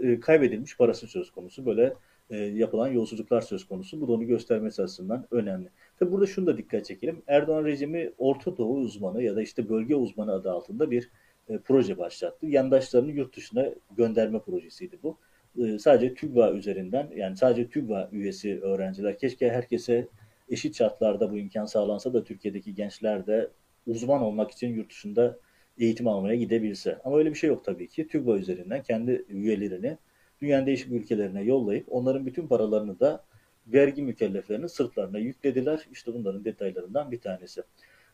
e, 0.01 0.20
kaybedilmiş 0.20 0.78
parası 0.78 1.07
söz 1.07 1.32
konusu. 1.32 1.65
Böyle 1.65 1.93
e, 2.30 2.38
yapılan 2.38 2.88
yolsuzluklar 2.88 3.42
söz 3.42 3.68
konusu. 3.68 4.02
Bu 4.02 4.08
da 4.08 4.12
onu 4.12 4.28
göstermesi 4.28 4.84
açısından 4.84 5.28
önemli. 5.32 5.70
Tabi 6.00 6.12
burada 6.12 6.28
şunu 6.28 6.48
da 6.48 6.58
dikkat 6.58 6.86
çekelim. 6.86 7.22
Erdoğan 7.28 7.66
rejimi 7.66 8.12
Orta 8.18 8.58
Doğu 8.58 8.78
uzmanı 8.78 9.24
ya 9.24 9.36
da 9.36 9.42
işte 9.42 9.70
bölge 9.70 9.96
uzmanı 9.96 10.34
adı 10.34 10.52
altında 10.52 10.92
bir 10.92 11.10
e, 11.50 11.58
proje 11.58 11.98
başlattı. 11.98 12.46
Yandaşlarını 12.46 13.12
yurt 13.12 13.38
dışına 13.38 13.70
gönderme 13.98 14.40
projesiydi 14.40 15.00
bu. 15.04 15.18
E, 15.66 15.80
sadece 15.80 16.14
TÜGVA 16.14 16.52
üzerinden 16.52 17.10
yani 17.16 17.38
sadece 17.38 17.70
TÜGVA 17.70 18.10
üyesi 18.12 18.60
öğrenciler 18.62 19.18
keşke 19.18 19.50
herkese 19.50 20.08
eşit 20.50 20.78
şartlarda 20.78 21.32
bu 21.32 21.38
imkan 21.38 21.66
sağlansa 21.66 22.14
da 22.14 22.24
Türkiye'deki 22.24 22.76
gençler 22.76 23.28
de 23.28 23.50
uzman 23.88 24.22
olmak 24.22 24.52
için 24.52 24.68
yurt 24.68 24.90
dışında 24.90 25.38
eğitim 25.78 26.08
almaya 26.08 26.36
gidebilse. 26.36 27.00
Ama 27.04 27.18
öyle 27.18 27.30
bir 27.30 27.36
şey 27.36 27.50
yok 27.50 27.66
tabii 27.66 27.88
ki. 27.88 28.08
TÜGVA 28.08 28.38
üzerinden 28.38 28.84
kendi 28.84 29.26
üyelerini 29.30 29.98
dünyanın 30.42 30.66
değişik 30.66 30.92
ülkelerine 30.92 31.44
yollayıp 31.44 31.86
onların 31.90 32.26
bütün 32.26 32.48
paralarını 32.48 33.00
da 33.00 33.24
vergi 33.68 34.02
mükelleflerinin 34.02 34.68
sırtlarına 34.68 35.20
yüklediler. 35.20 35.88
İşte 35.92 36.14
bunların 36.14 36.46
detaylarından 36.46 37.12
bir 37.12 37.22
tanesi. 37.22 37.64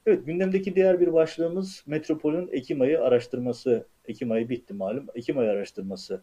Evet 0.05 0.25
gündemdeki 0.25 0.75
diğer 0.75 0.99
bir 0.99 1.13
başlığımız 1.13 1.83
Metropol'ün 1.87 2.49
Ekim 2.51 2.81
ayı 2.81 3.01
araştırması. 3.01 3.87
Ekim 4.05 4.31
ayı 4.31 4.49
bitti 4.49 4.73
malum. 4.73 5.07
Ekim 5.15 5.37
ayı 5.37 5.49
araştırması. 5.49 6.21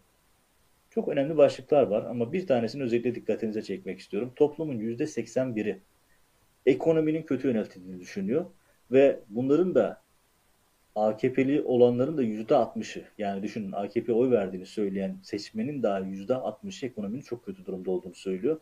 Çok 0.90 1.08
önemli 1.08 1.36
başlıklar 1.36 1.82
var 1.82 2.04
ama 2.04 2.32
bir 2.32 2.46
tanesini 2.46 2.82
özellikle 2.82 3.14
dikkatinize 3.14 3.62
çekmek 3.62 3.98
istiyorum. 3.98 4.32
Toplumun 4.36 4.78
%81'i 4.78 5.80
ekonominin 6.66 7.22
kötü 7.22 7.48
yönetildiğini 7.48 8.00
düşünüyor 8.00 8.46
ve 8.90 9.20
bunların 9.28 9.74
da 9.74 10.01
AKP'li 10.94 11.62
olanların 11.62 12.18
da 12.18 12.22
%60'ı 12.22 13.04
yani 13.18 13.42
düşünün 13.42 13.72
AKP 13.72 14.12
oy 14.12 14.30
verdiğini 14.30 14.66
söyleyen 14.66 15.18
seçmenin 15.22 15.82
daha 15.82 16.00
%60'ı 16.00 16.88
ekonominin 16.88 17.22
çok 17.22 17.44
kötü 17.44 17.66
durumda 17.66 17.90
olduğunu 17.90 18.14
söylüyor. 18.14 18.60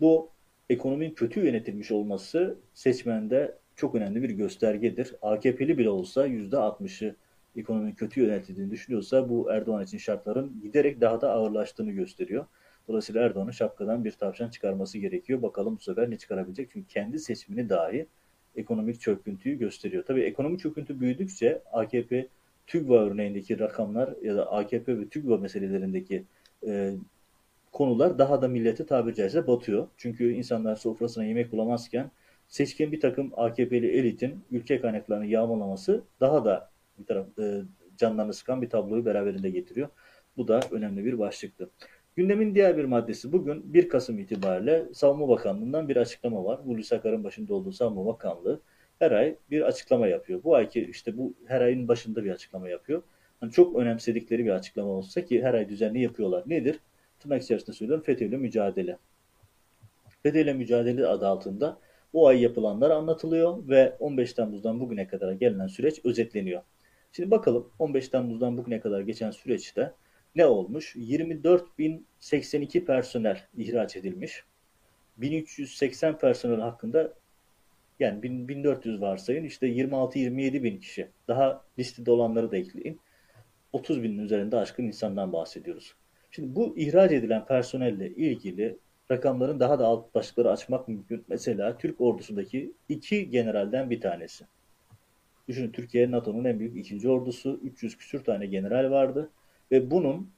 Bu 0.00 0.30
ekonominin 0.70 1.14
kötü 1.14 1.40
yönetilmiş 1.46 1.90
olması 1.90 2.58
seçmende 2.74 3.58
çok 3.76 3.94
önemli 3.94 4.22
bir 4.22 4.30
göstergedir. 4.30 5.14
AKP'li 5.22 5.78
bile 5.78 5.90
olsa 5.90 6.26
%60'ı 6.26 7.16
ekonominin 7.56 7.92
kötü 7.92 8.20
yönetildiğini 8.20 8.70
düşünüyorsa 8.70 9.28
bu 9.28 9.50
Erdoğan 9.50 9.84
için 9.84 9.98
şartların 9.98 10.60
giderek 10.62 11.00
daha 11.00 11.20
da 11.20 11.30
ağırlaştığını 11.30 11.90
gösteriyor. 11.90 12.46
Dolayısıyla 12.88 13.22
Erdoğan'ın 13.22 13.50
şapkadan 13.50 14.04
bir 14.04 14.12
tavşan 14.12 14.48
çıkarması 14.48 14.98
gerekiyor. 14.98 15.42
Bakalım 15.42 15.76
bu 15.76 15.80
sefer 15.80 16.10
ne 16.10 16.18
çıkarabilecek? 16.18 16.70
Çünkü 16.72 16.88
kendi 16.88 17.18
seçimini 17.18 17.68
dahi 17.68 18.06
ekonomik 18.56 19.00
çöküntüyü 19.00 19.58
gösteriyor. 19.58 20.04
Tabii 20.06 20.22
ekonomik 20.22 20.60
çöküntü 20.60 21.00
büyüdükçe 21.00 21.62
AKP 21.72 22.28
TÜGVA 22.66 22.98
örneğindeki 22.98 23.58
rakamlar 23.58 24.14
ya 24.22 24.36
da 24.36 24.52
AKP 24.52 24.98
ve 24.98 25.08
TÜGVA 25.08 25.36
meselelerindeki 25.36 26.24
e, 26.66 26.94
konular 27.72 28.18
daha 28.18 28.42
da 28.42 28.48
millete 28.48 28.86
tabiri 28.86 29.14
caizse 29.14 29.46
batıyor. 29.46 29.88
Çünkü 29.96 30.32
insanlar 30.32 30.76
sofrasına 30.76 31.24
yemek 31.24 31.52
bulamazken 31.52 32.10
seçkin 32.48 32.92
bir 32.92 33.00
takım 33.00 33.32
AKP'li 33.36 33.98
elitin 33.98 34.44
ülke 34.50 34.80
kaynaklarını 34.80 35.26
yağmalaması 35.26 36.02
daha 36.20 36.44
da 36.44 36.70
bir 36.98 37.06
taraf 37.06 37.38
e, 37.38 37.62
canlarını 37.96 38.34
sıkan 38.34 38.62
bir 38.62 38.70
tabloyu 38.70 39.04
beraberinde 39.04 39.50
getiriyor. 39.50 39.88
Bu 40.36 40.48
da 40.48 40.60
önemli 40.70 41.04
bir 41.04 41.18
başlıktı. 41.18 41.70
Gündemin 42.16 42.54
diğer 42.54 42.76
bir 42.76 42.84
maddesi 42.84 43.32
bugün 43.32 43.74
1 43.74 43.88
Kasım 43.88 44.18
itibariyle 44.18 44.86
Savunma 44.94 45.28
Bakanlığı'ndan 45.28 45.88
bir 45.88 45.96
açıklama 45.96 46.44
var. 46.44 46.60
Hulusi 46.64 46.96
Akar'ın 46.96 47.24
başında 47.24 47.54
olduğu 47.54 47.72
Savunma 47.72 48.06
Bakanlığı 48.06 48.60
her 48.98 49.10
ay 49.10 49.36
bir 49.50 49.62
açıklama 49.62 50.06
yapıyor. 50.06 50.44
Bu 50.44 50.54
ayki 50.54 50.80
işte 50.80 51.16
bu 51.16 51.34
her 51.46 51.60
ayın 51.60 51.88
başında 51.88 52.24
bir 52.24 52.30
açıklama 52.30 52.68
yapıyor. 52.68 53.02
Yani 53.42 53.52
çok 53.52 53.76
önemsedikleri 53.76 54.44
bir 54.44 54.50
açıklama 54.50 54.88
olsa 54.88 55.24
ki 55.24 55.42
her 55.42 55.54
ay 55.54 55.68
düzenli 55.68 56.02
yapıyorlar. 56.02 56.42
Nedir? 56.46 56.80
Tırnak 57.20 57.42
içerisinde 57.42 57.76
söylüyorum 57.76 58.04
FETÖ'yle 58.04 58.36
mücadele. 58.36 58.98
FETÖ'yle 60.22 60.52
mücadele 60.52 61.06
adı 61.06 61.26
altında 61.26 61.78
bu 62.12 62.28
ay 62.28 62.42
yapılanlar 62.42 62.90
anlatılıyor 62.90 63.68
ve 63.68 63.96
15 63.98 64.32
Temmuz'dan 64.32 64.80
bugüne 64.80 65.06
kadar 65.06 65.32
gelinen 65.32 65.66
süreç 65.66 66.00
özetleniyor. 66.04 66.62
Şimdi 67.12 67.30
bakalım 67.30 67.68
15 67.78 68.08
Temmuz'dan 68.08 68.58
bugüne 68.58 68.80
kadar 68.80 69.00
geçen 69.00 69.30
süreçte 69.30 69.92
ne 70.34 70.46
olmuş? 70.46 70.96
24.082 70.96 72.84
personel 72.84 73.46
ihraç 73.56 73.96
edilmiş. 73.96 74.44
1380 75.16 76.18
personel 76.18 76.60
hakkında 76.60 77.14
yani 78.00 78.22
1400 78.22 79.00
varsayın 79.00 79.44
işte 79.44 79.66
26-27 79.66 80.62
bin 80.62 80.78
kişi. 80.78 81.08
Daha 81.28 81.64
listede 81.78 82.10
olanları 82.10 82.50
da 82.50 82.56
ekleyin. 82.56 83.00
30 83.72 84.02
binin 84.02 84.18
üzerinde 84.18 84.56
aşkın 84.56 84.84
insandan 84.84 85.32
bahsediyoruz. 85.32 85.94
Şimdi 86.30 86.56
bu 86.56 86.78
ihraç 86.78 87.12
edilen 87.12 87.46
personelle 87.46 88.10
ilgili 88.10 88.78
rakamların 89.10 89.60
daha 89.60 89.78
da 89.78 89.86
alt 89.86 90.14
başlıkları 90.14 90.50
açmak 90.50 90.88
mümkün. 90.88 91.24
Mesela 91.28 91.78
Türk 91.78 92.00
ordusundaki 92.00 92.72
iki 92.88 93.30
generalden 93.30 93.90
bir 93.90 94.00
tanesi. 94.00 94.44
Düşünün 95.48 95.72
Türkiye 95.72 96.10
NATO'nun 96.10 96.44
en 96.44 96.58
büyük 96.58 96.76
ikinci 96.76 97.08
ordusu. 97.08 97.60
300 97.62 97.96
küsür 97.96 98.24
tane 98.24 98.46
general 98.46 98.90
vardı. 98.90 99.30
Ve 99.72 99.90
bunun 99.90 100.30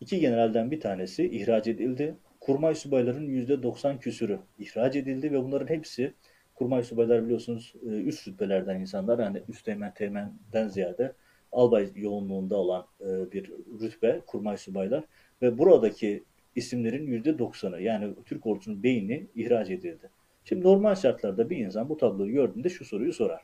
iki 0.00 0.20
generalden 0.20 0.70
bir 0.70 0.80
tanesi 0.80 1.28
ihraç 1.28 1.68
edildi. 1.68 2.16
Kurmay 2.40 2.74
subayların 2.74 3.28
%90 3.28 3.98
küsürü 3.98 4.38
ihraç 4.58 4.96
edildi 4.96 5.32
ve 5.32 5.44
bunların 5.44 5.74
hepsi 5.74 6.14
kurmay 6.54 6.82
subaylar 6.82 7.24
biliyorsunuz 7.24 7.74
e, 7.86 7.88
üst 7.88 8.28
rütbelerden 8.28 8.80
insanlar. 8.80 9.18
Yani 9.18 9.42
üst 9.48 9.64
teğmen 9.64 9.94
teğmenden 9.94 10.68
ziyade 10.68 11.12
albay 11.52 11.88
yoğunluğunda 11.94 12.56
olan 12.56 12.86
e, 13.00 13.32
bir 13.32 13.52
rütbe 13.80 14.20
kurmay 14.26 14.56
subaylar 14.56 15.04
ve 15.42 15.58
buradaki 15.58 16.24
isimlerin 16.56 17.22
%90'ı 17.22 17.82
yani 17.82 18.14
Türk 18.26 18.46
ordusunun 18.46 18.82
beyni 18.82 19.26
ihraç 19.34 19.70
edildi. 19.70 20.10
Şimdi 20.44 20.64
normal 20.64 20.94
şartlarda 20.94 21.50
bir 21.50 21.56
insan 21.56 21.88
bu 21.88 21.96
tabloyu 21.96 22.32
gördüğünde 22.32 22.68
şu 22.68 22.84
soruyu 22.84 23.12
sorar. 23.12 23.40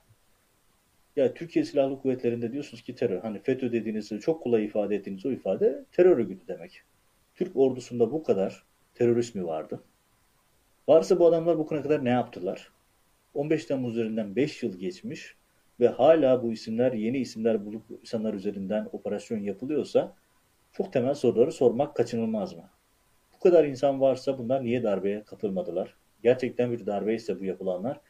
Ya 1.16 1.34
Türkiye 1.34 1.64
Silahlı 1.64 2.00
Kuvvetleri'nde 2.00 2.52
diyorsunuz 2.52 2.82
ki 2.82 2.94
terör. 2.94 3.20
Hani 3.20 3.38
FETÖ 3.38 3.72
dediğiniz 3.72 4.08
çok 4.20 4.42
kolay 4.42 4.64
ifade 4.64 4.96
ettiğiniz 4.96 5.26
o 5.26 5.32
ifade 5.32 5.84
terör 5.92 6.16
örgütü 6.18 6.48
demek. 6.48 6.82
Türk 7.34 7.56
ordusunda 7.56 8.12
bu 8.12 8.22
kadar 8.22 8.64
terörist 8.94 9.34
mi 9.34 9.46
vardı? 9.46 9.82
Varsa 10.88 11.18
bu 11.18 11.26
adamlar 11.26 11.58
bu 11.58 11.64
bugüne 11.64 11.82
kadar 11.82 12.04
ne 12.04 12.10
yaptılar? 12.10 12.72
15 13.34 13.64
Temmuz 13.64 13.92
üzerinden 13.96 14.36
5 14.36 14.62
yıl 14.62 14.78
geçmiş 14.78 15.36
ve 15.80 15.88
hala 15.88 16.42
bu 16.42 16.52
isimler 16.52 16.92
yeni 16.92 17.18
isimler 17.18 17.66
bulup 17.66 17.82
insanlar 18.00 18.34
üzerinden 18.34 18.88
operasyon 18.92 19.38
yapılıyorsa 19.38 20.16
çok 20.72 20.92
temel 20.92 21.14
soruları 21.14 21.52
sormak 21.52 21.96
kaçınılmaz 21.96 22.56
mı? 22.56 22.70
Bu 23.34 23.38
kadar 23.38 23.64
insan 23.64 24.00
varsa 24.00 24.38
bunlar 24.38 24.64
niye 24.64 24.82
darbeye 24.82 25.24
katılmadılar? 25.24 25.94
Gerçekten 26.22 26.72
bir 26.72 26.86
darbe 26.86 27.14
ise 27.14 27.40
bu 27.40 27.44
yapılanlar 27.44 28.00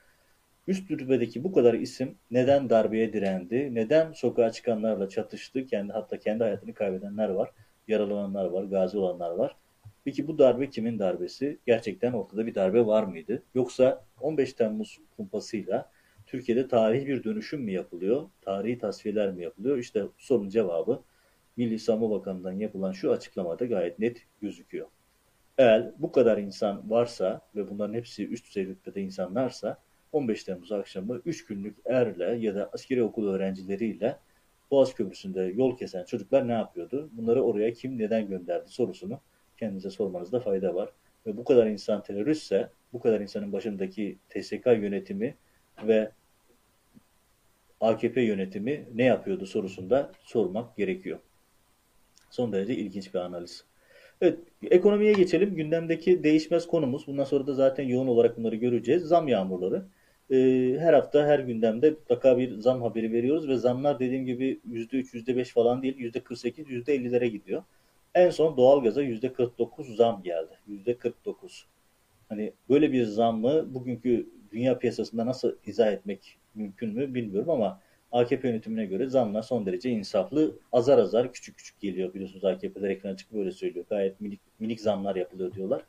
Üst 0.71 0.91
rütbedeki 0.91 1.45
bu 1.45 1.53
kadar 1.53 1.75
isim 1.75 2.19
neden 2.31 2.71
darbeye 2.71 3.13
direndi, 3.13 3.75
neden 3.75 4.13
sokağa 4.13 4.53
çıkanlarla 4.53 5.09
çatıştı, 5.09 5.67
kendi 5.67 5.93
hatta 5.93 6.19
kendi 6.19 6.45
hayatını 6.45 6.75
kaybedenler 6.75 7.29
var, 7.29 7.51
yaralananlar 7.89 8.45
var, 8.45 8.65
gazi 8.65 8.99
olanlar 8.99 9.31
var. 9.31 9.57
Peki 10.05 10.29
bu 10.29 10.39
darbe 10.39 10.71
kimin 10.71 10.99
darbesi? 10.99 11.59
Gerçekten 11.67 12.13
ortada 12.13 12.47
bir 12.47 12.55
darbe 12.55 12.87
var 12.87 13.03
mıydı? 13.03 13.43
Yoksa 13.55 14.05
15 14.21 14.53
Temmuz 14.53 14.99
kumpasıyla 15.17 15.91
Türkiye'de 16.27 16.69
tarihi 16.69 17.07
bir 17.07 17.25
dönüşüm 17.25 17.61
mü 17.63 17.73
yapılıyor? 17.73 18.29
Tarihi 18.43 18.79
tasfiyeler 18.79 19.33
mi 19.33 19.43
yapılıyor? 19.43 19.79
İşte 19.79 20.05
sorunun 20.19 20.49
cevabı 20.49 21.03
Milli 21.57 21.79
Savunma 21.79 22.11
Bakanı'ndan 22.11 22.53
yapılan 22.53 22.93
şu 22.93 23.13
açıklamada 23.13 23.65
gayet 23.65 23.99
net 23.99 24.27
gözüküyor. 24.41 24.87
Eğer 25.59 25.93
bu 25.99 26.13
kadar 26.13 26.39
insan 26.39 26.91
varsa 26.91 27.41
ve 27.57 27.69
bunların 27.71 27.95
hepsi 27.95 28.29
üst 28.29 28.47
düzey 28.47 28.67
rütbede 28.67 29.01
insanlarsa 29.01 29.79
15 30.13 30.45
Temmuz 30.45 30.73
akşamı 30.73 31.23
3 31.25 31.47
günlük 31.47 31.77
erle 31.85 32.25
ya 32.25 32.55
da 32.55 32.71
askeri 32.73 33.03
okul 33.03 33.29
öğrencileriyle 33.29 34.17
Boğaz 34.71 34.95
Köprüsü'nde 34.95 35.41
yol 35.43 35.77
kesen 35.77 36.05
çocuklar 36.05 36.49
ne 36.49 36.53
yapıyordu? 36.53 37.11
Bunları 37.13 37.43
oraya 37.43 37.73
kim 37.73 37.99
neden 37.99 38.29
gönderdi 38.29 38.69
sorusunu 38.69 39.21
kendinize 39.59 39.91
sormanızda 39.91 40.41
fayda 40.41 40.75
var. 40.75 40.89
Ve 41.27 41.37
bu 41.37 41.45
kadar 41.45 41.67
insan 41.67 42.03
teröristse 42.03 42.71
bu 42.93 43.01
kadar 43.01 43.21
insanın 43.21 43.53
başındaki 43.53 44.19
TSK 44.29 44.67
yönetimi 44.67 45.35
ve 45.87 46.11
AKP 47.81 48.21
yönetimi 48.21 48.89
ne 48.95 49.05
yapıyordu 49.05 49.47
sorusunda 49.47 50.13
sormak 50.23 50.77
gerekiyor. 50.77 51.19
Son 52.31 52.53
derece 52.53 52.75
ilginç 52.75 53.15
bir 53.15 53.19
analiz. 53.19 53.65
Evet, 54.21 54.39
ekonomiye 54.71 55.13
geçelim. 55.13 55.55
Gündemdeki 55.55 56.23
değişmez 56.23 56.67
konumuz. 56.67 57.07
Bundan 57.07 57.25
sonra 57.25 57.47
da 57.47 57.55
zaten 57.55 57.85
yoğun 57.85 58.07
olarak 58.07 58.37
bunları 58.37 58.57
göreceğiz. 58.57 59.03
Zam 59.03 59.29
yağmurları. 59.29 59.85
Ee, 60.31 60.77
her 60.79 60.93
hafta 60.95 61.27
her 61.27 61.39
gündemde 61.39 61.91
mutlaka 61.91 62.39
bir 62.39 62.59
zam 62.59 62.83
haberi 62.83 63.13
veriyoruz 63.13 63.49
ve 63.49 63.57
zamlar 63.57 63.99
dediğim 63.99 64.27
gibi 64.27 64.61
%3, 64.71 65.15
%5 65.15 65.53
falan 65.53 65.83
değil 65.83 65.97
%48, 65.99 66.69
%50'lere 66.69 67.27
gidiyor. 67.27 67.63
En 68.15 68.31
son 68.31 68.57
doğalgaza 68.57 69.03
%49 69.03 69.97
zam 69.97 70.23
geldi. 70.23 70.59
%49. 70.69 71.67
Hani 72.29 72.53
böyle 72.69 72.93
bir 72.93 73.05
zammı 73.05 73.75
bugünkü 73.75 74.29
dünya 74.53 74.79
piyasasında 74.79 75.27
nasıl 75.27 75.57
izah 75.67 75.93
etmek 75.93 76.39
mümkün 76.55 76.95
mü 76.95 77.15
bilmiyorum 77.15 77.51
ama 77.51 77.81
AKP 78.13 78.49
yönetimine 78.49 78.87
göre 78.87 79.09
zamlar 79.09 79.43
son 79.43 79.67
derece 79.67 79.91
insaflı. 79.91 80.59
Azar 80.73 80.99
azar 80.99 81.33
küçük 81.33 81.57
küçük 81.57 81.81
geliyor 81.81 82.15
biliyorsunuz 82.15 82.45
AKP'ler 82.45 82.91
ekrana 82.91 83.17
çıkıp 83.17 83.39
böyle 83.39 83.51
söylüyor. 83.51 83.87
Gayet 83.91 84.21
minik, 84.21 84.41
minik 84.59 84.81
zamlar 84.81 85.17
yapılıyor 85.17 85.55
diyorlar. 85.55 85.83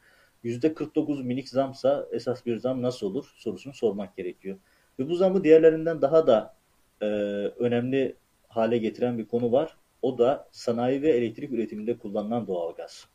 %49 0.44 1.24
minik 1.24 1.50
zamsa 1.50 2.08
esas 2.12 2.46
bir 2.46 2.58
zam 2.58 2.82
nasıl 2.82 3.08
olur 3.08 3.34
sorusunu 3.36 3.74
sormak 3.74 4.18
gerekiyor. 4.18 4.58
Ve 5.00 5.10
bu 5.10 5.16
zamı 5.16 5.44
diğerlerinden 5.44 6.02
daha 6.02 6.28
da 6.28 6.56
e, 7.02 7.06
önemli 7.60 8.16
hale 8.48 8.78
getiren 8.78 9.18
bir 9.18 9.26
konu 9.26 9.52
var. 9.52 9.78
O 10.02 10.18
da 10.18 10.48
sanayi 10.52 11.02
ve 11.02 11.10
elektrik 11.10 11.52
üretiminde 11.52 11.98
kullanılan 11.98 12.48
doğalgaz. 12.48 13.08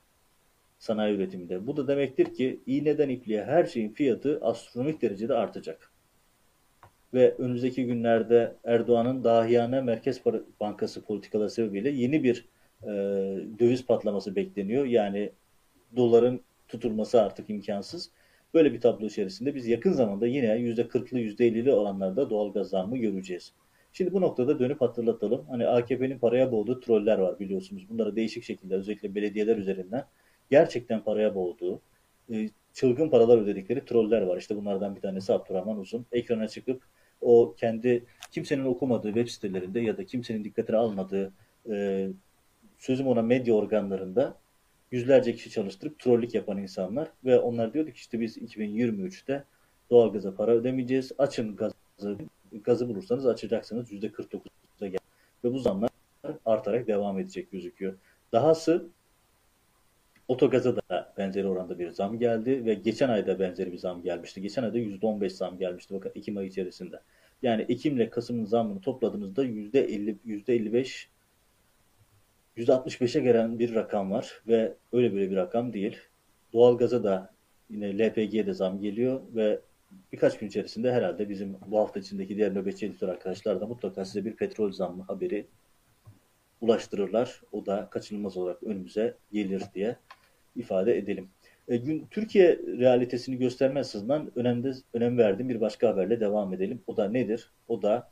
Sanayi 0.78 1.16
üretiminde. 1.16 1.66
Bu 1.66 1.76
da 1.76 1.88
demektir 1.88 2.34
ki 2.34 2.60
iğneden 2.66 3.08
ipliğe 3.08 3.44
her 3.44 3.64
şeyin 3.64 3.92
fiyatı 3.92 4.38
astronomik 4.42 5.02
derecede 5.02 5.34
artacak. 5.34 5.92
Ve 7.14 7.34
önümüzdeki 7.38 7.86
günlerde 7.86 8.54
Erdoğan'ın 8.64 9.24
dahiyane 9.24 9.80
Merkez 9.80 10.20
Bankası 10.60 11.04
politikaları 11.04 11.50
sebebiyle 11.50 11.90
yeni 11.90 12.24
bir 12.24 12.48
e, 12.82 12.88
döviz 13.58 13.86
patlaması 13.86 14.36
bekleniyor. 14.36 14.84
Yani 14.84 15.32
doların 15.96 16.40
tutulması 16.68 17.22
artık 17.22 17.50
imkansız. 17.50 18.10
Böyle 18.54 18.72
bir 18.72 18.80
tablo 18.80 19.06
içerisinde 19.06 19.54
biz 19.54 19.66
yakın 19.66 19.92
zamanda 19.92 20.26
yine 20.26 20.46
%40'lı 20.46 21.20
%50'li 21.20 21.72
oranlarda 21.72 22.30
doğal 22.30 22.52
gaz 22.52 22.68
zammı 22.68 22.98
göreceğiz. 22.98 23.52
Şimdi 23.92 24.12
bu 24.12 24.20
noktada 24.20 24.58
dönüp 24.58 24.80
hatırlatalım. 24.80 25.46
Hani 25.48 25.66
AKP'nin 25.66 26.18
paraya 26.18 26.52
boğduğu 26.52 26.80
troller 26.80 27.18
var 27.18 27.38
biliyorsunuz. 27.40 27.88
Bunlara 27.90 28.16
değişik 28.16 28.44
şekilde 28.44 28.74
özellikle 28.74 29.14
belediyeler 29.14 29.56
üzerinden 29.56 30.04
gerçekten 30.50 31.04
paraya 31.04 31.34
boğduğu, 31.34 31.80
e, 32.32 32.48
çılgın 32.72 33.10
paralar 33.10 33.38
ödedikleri 33.38 33.84
troller 33.84 34.22
var. 34.22 34.36
İşte 34.36 34.56
bunlardan 34.56 34.96
bir 34.96 35.00
tanesi 35.00 35.32
Abdurrahman 35.32 35.78
Uzun. 35.78 36.06
Ekrana 36.12 36.48
çıkıp 36.48 36.82
o 37.20 37.54
kendi 37.56 38.04
kimsenin 38.30 38.64
okumadığı 38.64 39.08
web 39.08 39.28
sitelerinde 39.28 39.80
ya 39.80 39.96
da 39.96 40.06
kimsenin 40.06 40.44
dikkatine 40.44 40.76
almadığı 40.76 41.32
e, 41.70 42.08
sözüm 42.78 43.06
ona 43.06 43.22
medya 43.22 43.54
organlarında 43.54 44.36
yüzlerce 44.90 45.34
kişi 45.34 45.50
çalıştırıp 45.50 45.98
trollük 45.98 46.34
yapan 46.34 46.58
insanlar 46.58 47.08
ve 47.24 47.38
onlar 47.38 47.74
diyordu 47.74 47.90
ki 47.90 47.96
işte 47.96 48.20
biz 48.20 48.38
2023'te 48.38 49.44
doğalgaza 49.90 50.34
para 50.34 50.52
ödemeyeceğiz. 50.52 51.12
Açın 51.18 51.56
gazı, 51.56 51.74
gazı 52.64 52.88
bulursanız 52.88 53.26
açacaksınız 53.26 53.92
%49'a 53.92 54.86
gel. 54.86 54.98
Ve 55.44 55.52
bu 55.52 55.58
zamlar 55.58 55.90
artarak 56.44 56.86
devam 56.86 57.18
edecek 57.18 57.52
gözüküyor. 57.52 57.94
Dahası 58.32 58.86
otogaza 60.28 60.76
da 60.76 61.14
benzeri 61.18 61.46
oranda 61.46 61.78
bir 61.78 61.90
zam 61.90 62.18
geldi 62.18 62.64
ve 62.64 62.74
geçen 62.74 63.08
ayda 63.08 63.38
benzeri 63.38 63.72
bir 63.72 63.78
zam 63.78 64.02
gelmişti. 64.02 64.42
Geçen 64.42 64.62
ayda 64.62 64.78
%15 64.78 65.28
zam 65.28 65.58
gelmişti 65.58 65.94
bakın 65.94 66.12
Ekim 66.14 66.36
ayı 66.36 66.48
içerisinde. 66.48 67.00
Yani 67.42 67.62
Ekim 67.68 67.96
ile 67.96 68.10
Kasım'ın 68.10 68.44
zammını 68.44 68.80
topladığımızda 68.80 69.44
%50, 69.44 70.16
%55 70.26 71.08
%65'e 72.56 73.20
gelen 73.20 73.58
bir 73.58 73.74
rakam 73.74 74.10
var 74.10 74.42
ve 74.48 74.72
öyle 74.92 75.14
böyle 75.14 75.30
bir 75.30 75.36
rakam 75.36 75.72
değil. 75.72 75.96
Doğalgaza 76.52 77.04
da 77.04 77.34
yine 77.70 77.98
LPG'ye 77.98 78.46
de 78.46 78.54
zam 78.54 78.80
geliyor 78.80 79.20
ve 79.34 79.60
birkaç 80.12 80.38
gün 80.38 80.48
içerisinde 80.48 80.92
herhalde 80.92 81.28
bizim 81.28 81.56
bu 81.66 81.78
hafta 81.78 82.00
içindeki 82.00 82.36
diğer 82.36 82.54
nöbetçi 82.54 82.86
editör 82.86 83.08
arkadaşlar 83.08 83.60
da 83.60 83.66
mutlaka 83.66 84.04
size 84.04 84.24
bir 84.24 84.36
petrol 84.36 84.72
zammı 84.72 85.02
haberi 85.02 85.46
ulaştırırlar. 86.60 87.42
O 87.52 87.66
da 87.66 87.88
kaçınılmaz 87.90 88.36
olarak 88.36 88.62
önümüze 88.62 89.14
gelir 89.32 89.62
diye 89.74 89.96
ifade 90.56 90.98
edelim. 90.98 91.28
E, 91.68 91.76
gün 91.76 92.06
Türkiye 92.10 92.58
realitesini 92.78 93.38
gösterme 93.38 93.80
açısından 93.80 94.30
önemli, 94.36 94.72
önem 94.94 95.18
verdiğim 95.18 95.48
bir 95.48 95.60
başka 95.60 95.88
haberle 95.88 96.20
devam 96.20 96.54
edelim. 96.54 96.82
O 96.86 96.96
da 96.96 97.08
nedir? 97.08 97.50
O 97.68 97.82
da 97.82 98.10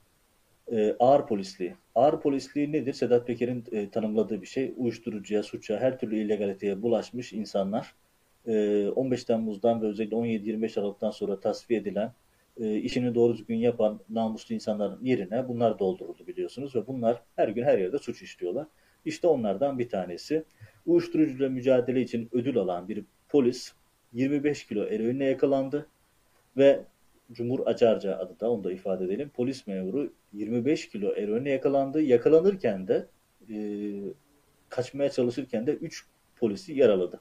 e, 0.73 0.97
ağır 0.99 1.27
polisliği. 1.27 1.75
Ağır 1.95 2.21
polisliği 2.21 2.73
nedir? 2.73 2.93
Sedat 2.93 3.27
Peker'in 3.27 3.65
e, 3.73 3.91
tanımladığı 3.91 4.43
bir 4.43 4.47
şey. 4.47 4.75
Uyuşturucuya, 4.77 5.43
suça, 5.43 5.81
her 5.81 5.99
türlü 5.99 6.19
illegaliteye 6.19 6.83
bulaşmış 6.83 7.33
insanlar 7.33 7.95
e, 8.47 8.89
15 8.89 9.25
Temmuz'dan 9.25 9.83
ve 9.83 9.87
özellikle 9.87 10.17
17-25 10.17 10.81
Aralık'tan 10.81 11.11
sonra 11.11 11.41
tasfiye 11.41 11.81
edilen 11.81 12.13
e, 12.61 12.77
işini 12.77 13.15
doğru 13.15 13.33
düzgün 13.33 13.57
yapan 13.57 14.01
namuslu 14.09 14.55
insanların 14.55 15.05
yerine 15.05 15.49
bunlar 15.49 15.79
dolduruldu 15.79 16.27
biliyorsunuz 16.27 16.77
ve 16.77 16.87
bunlar 16.87 17.23
her 17.37 17.49
gün 17.49 17.63
her 17.63 17.79
yerde 17.79 17.99
suç 17.99 18.23
işliyorlar. 18.23 18.67
İşte 19.05 19.27
onlardan 19.27 19.79
bir 19.79 19.89
tanesi. 19.89 20.45
Uyuşturucuyla 20.87 21.49
mücadele 21.49 22.01
için 22.01 22.29
ödül 22.33 22.59
alan 22.59 22.89
bir 22.89 23.05
polis 23.29 23.73
25 24.13 24.67
kilo 24.67 24.85
eroinle 24.85 25.25
yakalandı 25.25 25.87
ve 26.57 26.81
Cumhur 27.33 27.67
Acarca 27.67 28.17
adı 28.17 28.41
da 28.41 28.51
onu 28.51 28.65
da 28.65 28.73
ifade 28.73 29.05
edelim. 29.05 29.31
Polis 29.35 29.67
memuru 29.67 30.13
25 30.35 30.89
kilo 30.89 31.15
eroinle 31.15 31.51
yakalandı. 31.51 32.03
Yakalanırken 32.03 32.89
de 32.89 33.07
e, 33.51 33.57
kaçmaya 34.69 35.11
çalışırken 35.11 35.67
de 35.67 35.73
3 35.73 36.07
polisi 36.37 36.73
yaraladı. 36.73 37.21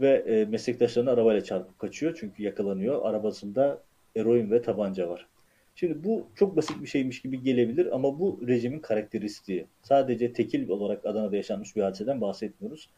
Ve 0.00 0.08
e, 0.08 0.44
meslektaşlarını 0.44 1.10
arabayla 1.10 1.44
çarpıp 1.44 1.78
kaçıyor 1.78 2.16
çünkü 2.20 2.42
yakalanıyor. 2.42 3.04
Arabasında 3.04 3.82
eroin 4.16 4.50
ve 4.50 4.62
tabanca 4.62 5.08
var. 5.08 5.26
Şimdi 5.74 6.04
bu 6.04 6.26
çok 6.34 6.56
basit 6.56 6.82
bir 6.82 6.86
şeymiş 6.86 7.22
gibi 7.22 7.42
gelebilir 7.42 7.94
ama 7.94 8.18
bu 8.18 8.40
rejimin 8.46 8.78
karakteristiği. 8.78 9.66
Sadece 9.82 10.32
tekil 10.32 10.68
olarak 10.68 11.06
Adana'da 11.06 11.36
yaşanmış 11.36 11.76
bir 11.76 11.82
hadiseden 11.82 12.20
bahsetmiyoruz. 12.20 12.90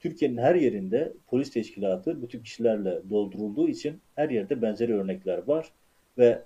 Türkiye'nin 0.00 0.36
her 0.36 0.54
yerinde 0.54 1.12
polis 1.26 1.50
teşkilatı 1.50 2.22
bu 2.22 2.28
tip 2.28 2.44
kişilerle 2.44 3.00
doldurulduğu 3.10 3.68
için 3.68 4.00
her 4.14 4.30
yerde 4.30 4.62
benzeri 4.62 4.94
örnekler 4.94 5.38
var 5.48 5.72
ve 6.18 6.42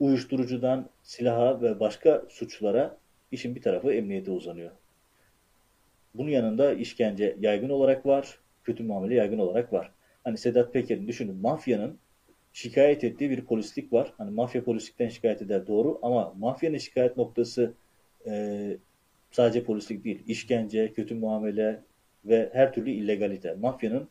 uyuşturucudan 0.00 0.90
silaha 1.02 1.62
ve 1.62 1.80
başka 1.80 2.24
suçlara 2.28 2.98
işin 3.32 3.54
bir 3.54 3.62
tarafı 3.62 3.92
emniyete 3.92 4.30
uzanıyor. 4.30 4.70
Bunun 6.14 6.30
yanında 6.30 6.72
işkence 6.72 7.36
yaygın 7.40 7.68
olarak 7.68 8.06
var, 8.06 8.38
kötü 8.64 8.82
muamele 8.84 9.14
yaygın 9.14 9.38
olarak 9.38 9.72
var. 9.72 9.92
Hani 10.24 10.38
Sedat 10.38 10.72
Peker'in 10.72 11.08
düşünün 11.08 11.36
mafyanın 11.36 11.98
şikayet 12.52 13.04
ettiği 13.04 13.30
bir 13.30 13.44
polislik 13.44 13.92
var. 13.92 14.12
Hani 14.18 14.30
mafya 14.30 14.64
polislikten 14.64 15.08
şikayet 15.08 15.42
eder 15.42 15.66
doğru 15.66 15.98
ama 16.02 16.34
mafyanın 16.38 16.78
şikayet 16.78 17.16
noktası 17.16 17.74
e, 18.26 18.76
sadece 19.30 19.64
polislik 19.64 20.04
değil. 20.04 20.22
İşkence, 20.26 20.92
kötü 20.92 21.14
muamele 21.14 21.82
ve 22.24 22.50
her 22.52 22.72
türlü 22.72 22.90
illegalite. 22.90 23.54
Mafyanın 23.54 24.08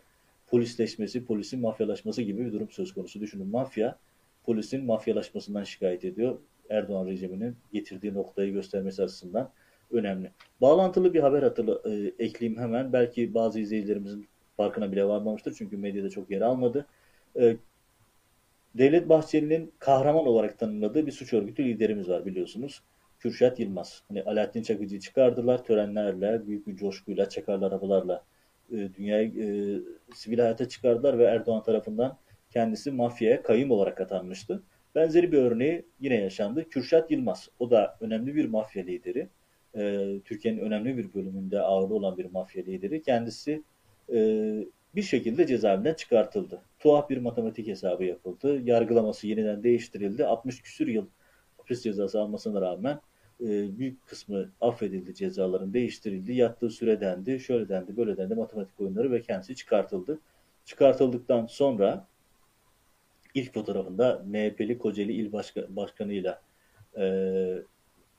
polisleşmesi, 0.48 1.26
polisin 1.26 1.60
mafyalaşması 1.60 2.22
gibi 2.22 2.46
bir 2.46 2.54
durum 2.54 2.70
söz 2.72 2.94
konusu. 2.94 3.22
Düşünün 3.22 3.48
mafya 3.48 4.00
polisin 4.46 4.86
mafyalaşmasından 4.86 5.64
şikayet 5.64 6.06
ediyor. 6.06 6.38
Erdoğan 6.70 7.08
rejiminin 7.08 7.56
getirdiği 7.74 8.14
noktayı 8.14 8.54
göstermesi 8.54 9.04
açısından 9.04 9.52
önemli. 9.92 10.32
Bağlantılı 10.62 11.14
bir 11.14 11.20
haber 11.20 11.44
hatırla, 11.44 11.82
e, 11.86 12.14
ekleyeyim 12.20 12.62
hemen. 12.62 12.94
Belki 12.94 13.34
bazı 13.34 13.60
izleyicilerimizin 13.60 14.28
farkına 14.58 14.92
bile 14.92 15.06
varmamıştır 15.06 15.54
çünkü 15.58 15.78
medyada 15.78 16.10
çok 16.10 16.32
yer 16.32 16.42
almadı. 16.42 16.86
E, 17.40 17.58
Devlet 18.76 19.10
Bahçeli'nin 19.10 19.74
kahraman 19.80 20.28
olarak 20.28 20.60
tanımladığı 20.60 21.06
bir 21.06 21.12
suç 21.12 21.34
örgütü 21.34 21.66
liderimiz 21.66 22.10
var 22.10 22.26
biliyorsunuz. 22.26 22.82
Kürşat 23.20 23.60
Yılmaz. 23.60 24.04
Hani 24.08 24.24
Alaaddin 24.24 24.64
Çakıcı'yı 24.64 25.02
çıkardılar 25.02 25.64
törenlerle, 25.64 26.48
büyük 26.48 26.68
bir 26.68 26.76
coşkuyla, 26.76 27.30
çakarlı 27.30 27.66
arabalarla 27.66 28.24
e, 28.72 28.76
dünyayı 28.94 29.30
e, 29.30 29.48
sivil 30.14 30.40
hayata 30.40 30.70
çıkardılar 30.70 31.18
ve 31.18 31.24
Erdoğan 31.24 31.64
tarafından 31.64 32.18
kendisi 32.56 32.92
mafyaya 32.92 33.44
kayım 33.44 33.72
olarak 33.72 34.02
atanmıştı. 34.02 34.64
Benzeri 34.96 35.32
bir 35.32 35.38
örneği 35.38 35.86
yine 36.00 36.16
yaşandı. 36.16 36.70
Kürşat 36.70 37.12
Yılmaz. 37.12 37.50
O 37.60 37.72
da 37.72 37.98
önemli 38.02 38.36
bir 38.36 38.46
mafya 38.46 38.84
lideri. 38.84 39.28
E, 39.78 40.06
Türkiye'nin 40.26 40.60
önemli 40.60 40.98
bir 40.98 41.14
bölümünde 41.14 41.60
ağırlı 41.60 41.96
olan 41.96 42.18
bir 42.18 42.26
mafya 42.26 42.64
lideri. 42.64 43.02
Kendisi 43.02 43.64
e, 44.14 44.18
bir 44.96 45.02
şekilde 45.02 45.48
cezaevinden 45.48 45.94
çıkartıldı. 45.94 46.62
Tuhaf 46.80 47.10
bir 47.10 47.18
matematik 47.18 47.68
hesabı 47.68 48.04
yapıldı. 48.04 48.62
Yargılaması 48.64 49.28
yeniden 49.28 49.64
değiştirildi. 49.64 50.26
60 50.26 50.62
küsür 50.62 50.88
yıl 50.88 51.06
hapis 51.58 51.84
cezası 51.84 52.22
almasına 52.22 52.62
rağmen 52.62 53.00
e, 53.42 53.78
büyük 53.78 54.08
kısmı 54.08 54.52
affedildi 54.62 55.16
cezaların 55.16 55.74
değiştirildi. 55.74 56.34
Yattığı 56.34 56.70
süre 56.70 57.02
dendi, 57.02 57.40
şöyle 57.40 57.70
dendi, 57.70 57.98
böyle 57.98 58.18
dendi 58.18 58.36
matematik 58.36 58.80
oyunları 58.80 59.12
ve 59.12 59.22
kendisi 59.22 59.56
çıkartıldı. 59.56 60.20
Çıkartıldıktan 60.66 61.46
sonra 61.46 62.08
ilk 63.36 63.54
fotoğrafında 63.54 64.24
MHP'li 64.26 64.78
Kocaeli 64.78 65.14
İl 65.14 65.32
Başka, 65.32 65.76
Başkanı'yla 65.76 66.42
e, 66.98 67.06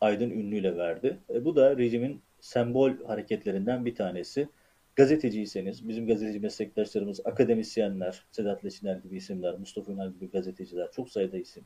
Aydın 0.01 0.31
Ünlü'yle 0.31 0.77
verdi. 0.77 1.19
E, 1.31 1.45
bu 1.45 1.57
da 1.57 1.79
rejimin 1.79 2.23
sembol 2.41 2.93
hareketlerinden 3.07 3.85
bir 3.85 3.95
tanesi. 3.95 4.49
Gazeteciyseniz, 4.97 5.89
bizim 5.89 6.07
gazeteci 6.07 6.41
meslektaşlarımız, 6.41 7.21
akademisyenler, 7.25 8.25
Sedat 8.31 8.64
Leçiner 8.64 8.97
gibi 8.97 9.17
isimler, 9.17 9.59
Mustafa 9.59 9.93
Ünal 9.93 10.12
gibi 10.12 10.31
gazeteciler, 10.31 10.93
çok 10.93 11.11
sayıda 11.11 11.39
isim 11.39 11.64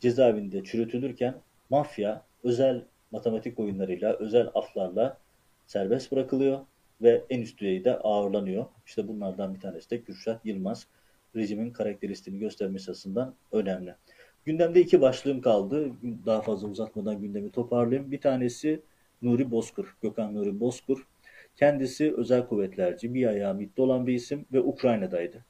cezaevinde 0.00 0.64
çürütülürken 0.64 1.34
mafya 1.70 2.24
özel 2.44 2.84
matematik 3.10 3.58
oyunlarıyla, 3.58 4.16
özel 4.16 4.48
aflarla 4.54 5.18
serbest 5.66 6.12
bırakılıyor 6.12 6.60
ve 7.02 7.24
en 7.30 7.40
üst 7.40 7.58
düzeyde 7.60 7.98
ağırlanıyor. 7.98 8.66
İşte 8.86 9.08
bunlardan 9.08 9.54
bir 9.54 9.60
tanesi 9.60 9.90
de 9.90 10.02
Kürşat 10.02 10.46
Yılmaz. 10.46 10.86
Rejimin 11.36 11.70
karakteristiğini 11.70 12.40
göstermesi 12.40 12.90
açısından 12.90 13.34
önemli. 13.52 13.94
Gündemde 14.44 14.80
iki 14.80 15.00
başlığım 15.00 15.40
kaldı. 15.40 15.92
Daha 16.26 16.42
fazla 16.42 16.68
uzatmadan 16.68 17.20
gündemi 17.20 17.50
toparlayayım. 17.50 18.10
Bir 18.10 18.20
tanesi 18.20 18.82
Nuri 19.22 19.50
Bozkur, 19.50 19.96
Gökhan 20.02 20.34
Nuri 20.34 20.60
Bozkur. 20.60 21.06
Kendisi 21.56 22.14
özel 22.16 22.46
kuvvetlerci, 22.46 23.14
bir 23.14 23.26
ayağı 23.26 23.54
MİT'te 23.54 23.82
olan 23.82 24.06
bir 24.06 24.14
isim 24.14 24.46
ve 24.52 24.60
Ukrayna'daydı. 24.60 25.44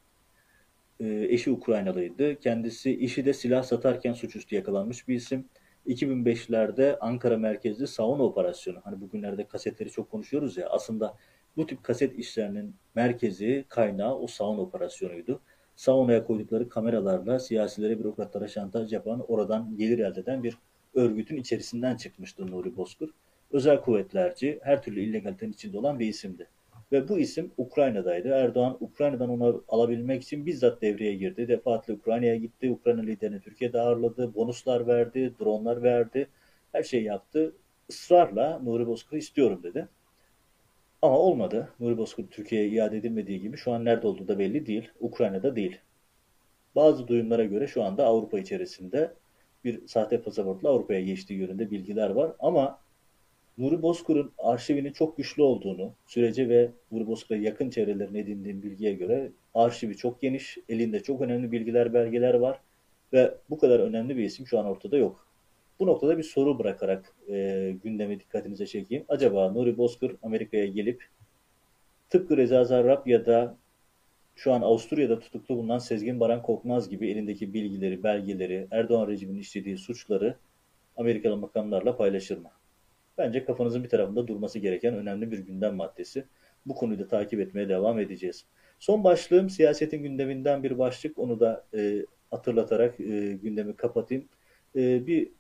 Ee, 1.01 1.26
eşi 1.28 1.51
Ukraynalıydı. 1.51 2.41
Kendisi 2.41 2.97
işi 2.97 3.24
de 3.24 3.33
silah 3.33 3.62
satarken 3.62 4.12
suçüstü 4.12 4.55
yakalanmış 4.55 5.09
bir 5.09 5.14
isim. 5.14 5.49
2005'lerde 5.87 6.99
Ankara 7.01 7.39
merkezli 7.39 7.87
sauna 7.87 8.22
operasyonu. 8.22 8.81
Hani 8.85 9.01
bugünlerde 9.01 9.49
kasetleri 9.49 9.91
çok 9.91 10.11
konuşuyoruz 10.11 10.57
ya. 10.57 10.68
Aslında 10.68 11.16
bu 11.57 11.66
tip 11.66 11.83
kaset 11.83 12.18
işlerinin 12.18 12.74
merkezi, 12.95 13.64
kaynağı 13.68 14.18
o 14.18 14.26
sauna 14.26 14.61
operasyonuydu. 14.61 15.41
Saunaya 15.76 16.26
koydukları 16.26 16.68
kameralarla 16.68 17.38
siyasilere, 17.38 17.98
bürokratlara 17.98 18.48
şantaj 18.48 18.92
yapan, 18.92 19.24
oradan 19.28 19.76
gelir 19.76 19.98
elde 19.98 20.20
eden 20.20 20.42
bir 20.42 20.56
örgütün 20.94 21.36
içerisinden 21.36 21.96
çıkmıştı 21.96 22.46
Nuri 22.46 22.76
Bozkur. 22.76 23.08
özel 23.52 23.80
kuvvetlerci, 23.80 24.58
her 24.62 24.82
türlü 24.82 25.00
illegalitenin 25.00 25.52
içinde 25.52 25.78
olan 25.78 25.98
bir 25.98 26.06
isimdi. 26.06 26.46
Ve 26.92 27.08
bu 27.08 27.18
isim 27.18 27.50
Ukrayna'daydı. 27.56 28.28
Erdoğan 28.28 28.76
Ukrayna'dan 28.80 29.30
onu 29.30 29.64
alabilmek 29.68 30.22
için 30.22 30.46
bizzat 30.46 30.82
devreye 30.82 31.14
girdi. 31.14 31.48
Defaatle 31.48 31.92
Ukrayna'ya 31.94 32.36
gitti. 32.36 32.70
Ukrayna 32.70 33.02
liderini 33.02 33.40
Türkiye'de 33.40 33.80
ağırladı. 33.80 34.34
Bonuslar 34.34 34.86
verdi, 34.86 35.32
dronlar 35.40 35.82
verdi. 35.82 36.28
Her 36.72 36.82
şeyi 36.82 37.04
yaptı. 37.04 37.52
Israrla 37.88 38.58
Nuri 38.64 38.86
Bozkır'ı 38.86 39.18
istiyorum 39.18 39.60
dedi. 39.62 39.88
Ama 41.03 41.18
olmadı. 41.18 41.68
Nuri 41.80 41.98
Bozkır 41.98 42.26
Türkiye'ye 42.26 42.68
iade 42.68 42.96
edilmediği 42.96 43.40
gibi 43.40 43.57
şu 43.57 43.72
an 43.72 43.84
nerede 43.84 44.07
olduğu 44.07 44.28
da 44.28 44.38
belli 44.38 44.66
değil. 44.66 44.90
Ukrayna'da 45.01 45.57
değil. 45.57 45.78
Bazı 46.76 47.09
duyumlara 47.09 47.44
göre 47.44 47.66
şu 47.66 47.82
anda 47.82 48.05
Avrupa 48.05 48.38
içerisinde 48.38 49.14
bir 49.64 49.86
sahte 49.88 50.22
pasaportla 50.22 50.68
Avrupa'ya 50.68 51.01
geçtiği 51.01 51.34
yönünde 51.34 51.70
bilgiler 51.70 52.11
var. 52.11 52.32
Ama 52.38 52.78
Nuri 53.59 53.82
Bozkır'ın 53.82 54.32
arşivinin 54.38 54.92
çok 54.92 55.16
güçlü 55.16 55.42
olduğunu, 55.42 55.92
sürece 56.07 56.48
ve 56.48 56.70
Nuri 56.92 57.07
Bozkır'a 57.07 57.38
yakın 57.38 57.70
çevrelerin 57.70 58.14
edindiğim 58.14 58.62
bilgiye 58.62 58.92
göre 58.92 59.30
arşivi 59.55 59.96
çok 59.96 60.22
geniş, 60.22 60.59
elinde 60.68 61.03
çok 61.03 61.20
önemli 61.20 61.53
bilgiler, 61.53 61.94
belgeler 61.94 62.34
var 62.34 62.61
ve 63.12 63.34
bu 63.51 63.59
kadar 63.59 63.80
önemli 63.80 64.16
bir 64.16 64.24
isim 64.24 64.46
şu 64.46 64.59
an 64.59 64.66
ortada 64.66 64.96
yok. 64.96 65.30
Bu 65.81 65.87
noktada 65.87 66.18
bir 66.18 66.22
soru 66.22 66.59
bırakarak 66.59 67.14
e, 67.28 67.70
gündeme 67.85 68.20
dikkatinize 68.20 68.66
çekeyim. 68.66 69.05
Acaba 69.09 69.53
Nuri 69.53 69.78
Bozkır 69.78 70.16
Amerika'ya 70.22 70.66
gelip 70.66 71.09
tıpkı 72.11 72.37
Reza 72.37 72.64
Zarrab 72.64 73.07
ya 73.07 73.26
da 73.26 73.57
şu 74.35 74.53
an 74.53 74.62
Avusturya'da 74.62 75.18
tutuklu 75.18 75.57
bulunan 75.57 75.78
Sezgin 75.78 76.20
Baran 76.20 76.43
Korkmaz 76.43 76.89
gibi 76.89 77.11
elindeki 77.11 77.55
bilgileri, 77.55 78.03
belgeleri, 78.03 78.68
Erdoğan 78.70 79.09
rejiminin 79.09 79.39
işlediği 79.39 79.78
suçları 79.78 80.37
Amerikalı 80.97 81.37
makamlarla 81.37 81.97
paylaşır 81.97 82.39
mı? 82.39 82.51
Bence 83.18 83.45
kafanızın 83.45 83.85
bir 83.85 83.89
tarafında 83.89 84.26
durması 84.26 84.59
gereken 84.59 84.95
önemli 84.95 85.31
bir 85.31 85.39
gündem 85.39 85.76
maddesi. 85.76 86.24
Bu 86.66 86.74
konuyu 86.74 86.99
da 86.99 87.09
takip 87.09 87.41
etmeye 87.41 87.68
devam 87.68 87.99
edeceğiz. 87.99 88.45
Son 88.78 89.05
başlığım 89.05 89.51
siyasetin 89.51 90.03
gündeminden 90.03 90.62
bir 90.62 90.78
başlık. 90.78 91.18
Onu 91.18 91.41
da 91.41 91.64
e, 91.74 92.07
hatırlatarak 92.31 93.01
e, 93.01 93.33
gündemi 93.43 93.76
kapatayım. 93.76 94.28
E, 94.76 95.07
bir 95.07 95.31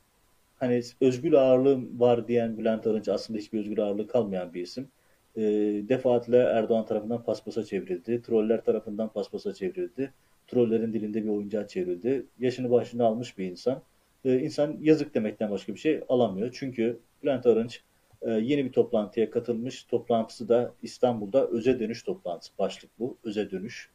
hani 0.60 0.82
özgür 1.00 1.32
ağırlığım 1.32 2.00
var 2.00 2.28
diyen 2.28 2.58
Bülent 2.58 2.86
Arınç 2.86 3.08
aslında 3.08 3.38
hiçbir 3.38 3.60
özgür 3.60 3.78
ağırlığı 3.78 4.06
kalmayan 4.06 4.54
bir 4.54 4.62
isim. 4.62 4.88
E, 5.36 5.42
defaatle 5.88 6.36
Erdoğan 6.36 6.86
tarafından 6.86 7.24
paspasa 7.24 7.64
çevrildi. 7.64 8.22
Troller 8.22 8.64
tarafından 8.64 9.12
paspasa 9.12 9.54
çevrildi. 9.54 10.12
Trollerin 10.46 10.92
dilinde 10.92 11.24
bir 11.24 11.28
oyuncağa 11.28 11.66
çevrildi. 11.68 12.26
Yaşını 12.38 12.70
başını 12.70 13.04
almış 13.04 13.38
bir 13.38 13.50
insan. 13.50 13.82
E, 14.24 14.38
insan 14.38 14.76
yazık 14.80 15.14
demekten 15.14 15.50
başka 15.50 15.74
bir 15.74 15.80
şey 15.80 16.00
alamıyor. 16.08 16.50
Çünkü 16.52 17.00
Bülent 17.22 17.46
Arınç 17.46 17.82
e, 18.22 18.30
yeni 18.30 18.64
bir 18.64 18.72
toplantıya 18.72 19.30
katılmış. 19.30 19.84
Toplantısı 19.84 20.48
da 20.48 20.74
İstanbul'da 20.82 21.46
öze 21.46 21.80
dönüş 21.80 22.02
toplantısı. 22.02 22.52
Başlık 22.58 22.90
bu. 22.98 23.18
Öze 23.24 23.50
dönüş. 23.50 23.90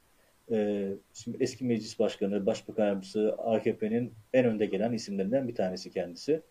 E, 0.52 0.90
şimdi 1.14 1.38
eski 1.40 1.66
meclis 1.66 2.00
başkanı, 2.00 2.46
başbakan 2.46 2.86
yardımcısı 2.86 3.34
AKP'nin 3.38 4.14
en 4.34 4.46
önde 4.46 4.66
gelen 4.66 4.94
isimlerinden 4.94 5.48
bir 5.48 5.56
tanesi 5.56 5.92
kendisi. 5.92 6.42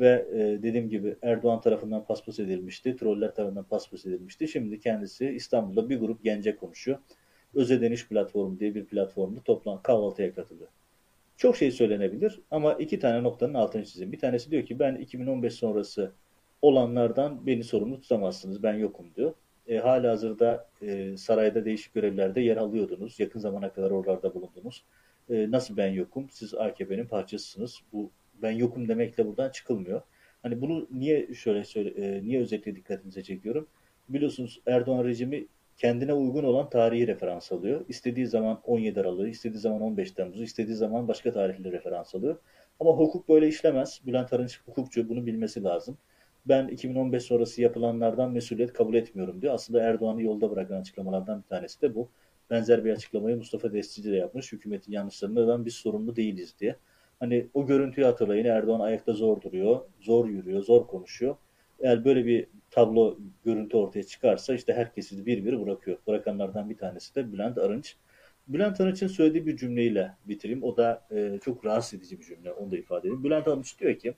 Ve 0.00 0.26
e, 0.32 0.62
dediğim 0.62 0.88
gibi 0.88 1.16
Erdoğan 1.22 1.60
tarafından 1.60 2.04
paspas 2.04 2.38
edilmişti. 2.38 2.96
Troller 2.96 3.34
tarafından 3.34 3.64
paspas 3.64 4.06
edilmişti. 4.06 4.48
Şimdi 4.48 4.80
kendisi 4.80 5.28
İstanbul'da 5.28 5.90
bir 5.90 6.00
grup 6.00 6.24
gence 6.24 6.56
konuşuyor. 6.56 6.98
Öze 7.54 7.80
Dönüş 7.80 8.08
Platformu 8.08 8.60
diye 8.60 8.74
bir 8.74 8.84
platformda 8.84 9.40
toplan 9.40 9.82
kahvaltıya 9.82 10.34
katılıyor. 10.34 10.68
Çok 11.36 11.56
şey 11.56 11.70
söylenebilir 11.70 12.40
ama 12.50 12.72
iki 12.74 12.98
tane 12.98 13.22
noktanın 13.22 13.54
altını 13.54 13.84
çizeyim. 13.84 14.12
Bir 14.12 14.18
tanesi 14.18 14.50
diyor 14.50 14.66
ki 14.66 14.78
ben 14.78 14.94
2015 14.94 15.54
sonrası 15.54 16.12
olanlardan 16.62 17.46
beni 17.46 17.64
sorumlu 17.64 18.00
tutamazsınız. 18.00 18.62
Ben 18.62 18.74
yokum 18.74 19.14
diyor. 19.16 19.34
E, 19.66 19.78
hala 19.78 20.10
hazırda 20.10 20.68
e, 20.82 21.16
sarayda 21.16 21.64
değişik 21.64 21.94
görevlerde 21.94 22.40
yer 22.40 22.56
alıyordunuz. 22.56 23.20
Yakın 23.20 23.40
zamana 23.40 23.72
kadar 23.72 23.90
oralarda 23.90 24.34
bulundunuz. 24.34 24.84
E, 25.30 25.50
nasıl 25.50 25.76
ben 25.76 25.92
yokum? 25.92 26.30
Siz 26.30 26.54
AKP'nin 26.54 27.06
parçasısınız. 27.06 27.80
Bu 27.92 28.10
ben 28.42 28.50
yokum 28.50 28.88
demekle 28.88 29.26
buradan 29.26 29.50
çıkılmıyor. 29.50 30.02
Hani 30.42 30.60
bunu 30.60 30.88
niye 30.90 31.34
şöyle 31.34 31.64
söyle, 31.64 31.90
e, 31.90 32.22
niye 32.22 32.40
özellikle 32.40 32.76
dikkatinize 32.76 33.22
çekiyorum? 33.22 33.68
Biliyorsunuz 34.08 34.60
Erdoğan 34.66 35.04
rejimi 35.04 35.46
kendine 35.76 36.12
uygun 36.12 36.44
olan 36.44 36.70
tarihi 36.70 37.06
referans 37.06 37.52
alıyor. 37.52 37.84
İstediği 37.88 38.26
zaman 38.26 38.60
17 38.64 39.00
Aralık'ı, 39.00 39.28
istediği 39.28 39.58
zaman 39.58 39.80
15 39.80 40.10
Temmuz'u, 40.10 40.42
istediği 40.42 40.76
zaman 40.76 41.08
başka 41.08 41.32
tarihleri 41.32 41.72
referans 41.72 42.14
alıyor. 42.14 42.36
Ama 42.80 42.90
hukuk 42.90 43.28
böyle 43.28 43.48
işlemez. 43.48 44.00
Bülent 44.06 44.32
Arınç 44.32 44.60
hukukçu 44.66 45.08
bunu 45.08 45.26
bilmesi 45.26 45.64
lazım. 45.64 45.98
Ben 46.46 46.68
2015 46.68 47.22
sonrası 47.22 47.62
yapılanlardan 47.62 48.30
mesuliyet 48.30 48.72
kabul 48.72 48.94
etmiyorum 48.94 49.42
diyor. 49.42 49.54
Aslında 49.54 49.82
Erdoğan'ı 49.82 50.22
yolda 50.22 50.50
bırakan 50.50 50.80
açıklamalardan 50.80 51.42
bir 51.42 51.48
tanesi 51.48 51.82
de 51.82 51.94
bu. 51.94 52.08
Benzer 52.50 52.84
bir 52.84 52.92
açıklamayı 52.92 53.36
Mustafa 53.36 53.72
Destici 53.72 54.12
de 54.12 54.16
yapmış. 54.16 54.52
Hükümetin 54.52 54.92
yanlışlarından 54.92 55.64
biz 55.64 55.74
sorumlu 55.74 56.16
değiliz 56.16 56.54
diye. 56.60 56.76
Hani 57.20 57.48
o 57.54 57.66
görüntüyü 57.66 58.06
hatırlayın. 58.06 58.44
Erdoğan 58.44 58.80
ayakta 58.80 59.12
zor 59.12 59.40
duruyor, 59.40 59.80
zor 60.00 60.28
yürüyor, 60.28 60.62
zor 60.62 60.86
konuşuyor. 60.86 61.36
Eğer 61.80 62.04
böyle 62.04 62.26
bir 62.26 62.46
tablo 62.70 63.18
görüntü 63.44 63.76
ortaya 63.76 64.02
çıkarsa 64.02 64.54
işte 64.54 64.72
herkesi 64.72 65.26
bir 65.26 65.44
bir 65.44 65.62
bırakıyor. 65.62 65.98
Bırakanlardan 66.06 66.70
bir 66.70 66.76
tanesi 66.76 67.14
de 67.14 67.32
Bülent 67.32 67.58
Arınç. 67.58 67.96
Bülent 68.48 68.80
Arınç'ın 68.80 69.06
söylediği 69.06 69.46
bir 69.46 69.56
cümleyle 69.56 70.14
bitireyim. 70.24 70.62
O 70.62 70.76
da 70.76 71.06
e, 71.10 71.38
çok 71.44 71.64
rahatsız 71.64 71.94
edici 71.94 72.20
bir 72.20 72.24
cümle. 72.24 72.52
Onu 72.52 72.70
da 72.70 72.76
ifade 72.76 73.00
edeyim. 73.00 73.24
Bülent 73.24 73.48
Arınç 73.48 73.80
diyor 73.80 73.98
ki 73.98 74.14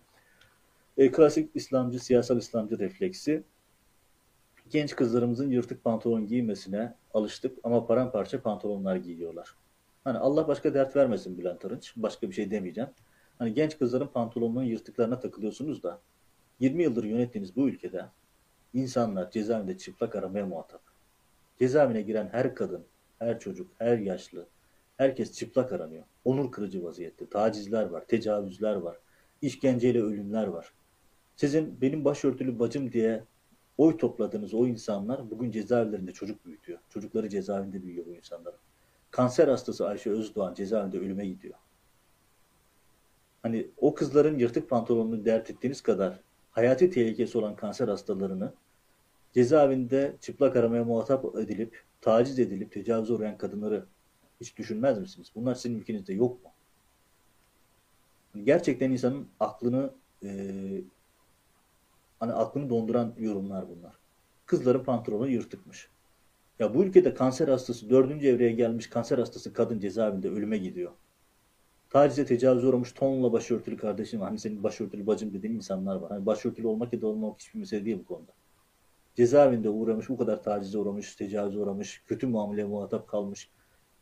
e, 0.98 1.10
klasik 1.10 1.50
İslamcı, 1.54 2.04
siyasal 2.04 2.38
İslamcı 2.38 2.78
refleksi 2.78 3.42
genç 4.70 4.96
kızlarımızın 4.96 5.50
yırtık 5.50 5.84
pantolon 5.84 6.26
giymesine 6.26 6.94
alıştık 7.14 7.58
ama 7.64 7.86
paramparça 7.86 8.42
pantolonlar 8.42 8.96
giyiyorlar. 8.96 9.54
Hani 10.04 10.18
Allah 10.18 10.48
başka 10.48 10.74
dert 10.74 10.96
vermesin 10.96 11.38
Bülent 11.38 11.64
Arınç. 11.64 11.92
Başka 11.96 12.28
bir 12.28 12.34
şey 12.34 12.50
demeyeceğim. 12.50 12.90
Hani 13.38 13.54
genç 13.54 13.78
kızların 13.78 14.06
pantolonunun 14.06 14.62
yırtıklarına 14.62 15.20
takılıyorsunuz 15.20 15.82
da 15.82 16.00
20 16.60 16.82
yıldır 16.82 17.04
yönettiğiniz 17.04 17.56
bu 17.56 17.68
ülkede 17.68 18.06
insanlar 18.74 19.30
cezaevinde 19.30 19.78
çıplak 19.78 20.16
aramaya 20.16 20.46
muhatap. 20.46 20.80
Cezaevine 21.58 22.02
giren 22.02 22.28
her 22.32 22.54
kadın, 22.54 22.84
her 23.18 23.38
çocuk, 23.38 23.72
her 23.78 23.98
yaşlı, 23.98 24.46
herkes 24.96 25.32
çıplak 25.32 25.72
aranıyor. 25.72 26.04
Onur 26.24 26.52
kırıcı 26.52 26.84
vaziyette. 26.84 27.28
Tacizler 27.28 27.86
var, 27.86 28.06
tecavüzler 28.06 28.74
var, 28.74 28.96
işkenceyle 29.42 30.02
ölümler 30.02 30.46
var. 30.46 30.72
Sizin 31.36 31.80
benim 31.80 32.04
başörtülü 32.04 32.58
bacım 32.58 32.92
diye 32.92 33.24
oy 33.78 33.96
topladığınız 33.96 34.54
o 34.54 34.66
insanlar 34.66 35.30
bugün 35.30 35.50
cezaevlerinde 35.50 36.12
çocuk 36.12 36.46
büyütüyor. 36.46 36.78
Çocukları 36.88 37.28
cezaevinde 37.28 37.82
büyüyor 37.82 38.06
bu 38.06 38.14
insanlar. 38.14 38.54
Kanser 39.10 39.48
hastası 39.48 39.88
Ayşe 39.88 40.10
Özdoğan 40.10 40.54
cezaevinde 40.54 40.98
ölüme 40.98 41.26
gidiyor. 41.26 41.54
Hani 43.42 43.70
o 43.76 43.94
kızların 43.94 44.38
yırtık 44.38 44.70
pantolonunu 44.70 45.24
dert 45.24 45.50
ettiğiniz 45.50 45.80
kadar 45.80 46.20
hayati 46.50 46.90
tehlikesi 46.90 47.38
olan 47.38 47.56
kanser 47.56 47.88
hastalarını 47.88 48.52
cezaevinde 49.32 50.16
çıplak 50.20 50.56
aramaya 50.56 50.84
muhatap 50.84 51.36
edilip, 51.36 51.84
taciz 52.00 52.38
edilip, 52.38 52.72
tecavüze 52.72 53.12
uğrayan 53.12 53.38
kadınları 53.38 53.86
hiç 54.40 54.56
düşünmez 54.56 54.98
misiniz? 54.98 55.28
Bunlar 55.34 55.54
sizin 55.54 55.78
ülkenizde 55.78 56.14
yok 56.14 56.44
mu? 56.44 56.50
Hani 58.32 58.44
gerçekten 58.44 58.90
insanın 58.90 59.28
aklını 59.40 59.94
e, 60.22 60.28
hani 62.20 62.32
aklını 62.32 62.70
donduran 62.70 63.14
yorumlar 63.18 63.68
bunlar. 63.68 63.92
Kızların 64.46 64.84
pantolonu 64.84 65.28
yırtıkmış. 65.28 65.88
Ya 66.60 66.74
bu 66.74 66.84
ülkede 66.84 67.14
kanser 67.14 67.48
hastası, 67.48 67.90
dördüncü 67.90 68.28
evreye 68.28 68.52
gelmiş 68.52 68.86
kanser 68.86 69.18
hastası 69.18 69.52
kadın 69.52 69.80
cezaevinde 69.80 70.28
ölüme 70.28 70.58
gidiyor. 70.58 70.92
Tacize 71.90 72.26
tecavüze 72.26 72.66
uğramış 72.66 72.92
tonla 72.92 73.32
başörtülü 73.32 73.76
kardeşim 73.76 74.20
var. 74.20 74.28
Hani 74.28 74.38
senin 74.38 74.62
başörtülü 74.62 75.06
bacım 75.06 75.34
dediğin 75.34 75.54
insanlar 75.54 75.96
var. 75.96 76.10
Hani 76.10 76.26
başörtülü 76.26 76.66
olmak 76.66 76.92
ya 76.92 77.00
da 77.00 77.06
olmamak 77.06 77.40
hiçbir 77.40 77.58
mesele 77.58 77.84
değil 77.84 77.98
bu 77.98 78.04
konuda. 78.04 78.32
Cezaevinde 79.14 79.68
uğramış, 79.68 80.08
bu 80.08 80.16
kadar 80.16 80.42
tacize 80.42 80.78
uğramış, 80.78 81.16
tecavüze 81.16 81.58
uğramış, 81.58 82.02
kötü 82.06 82.26
muameleye 82.26 82.66
muhatap 82.66 83.08
kalmış 83.08 83.50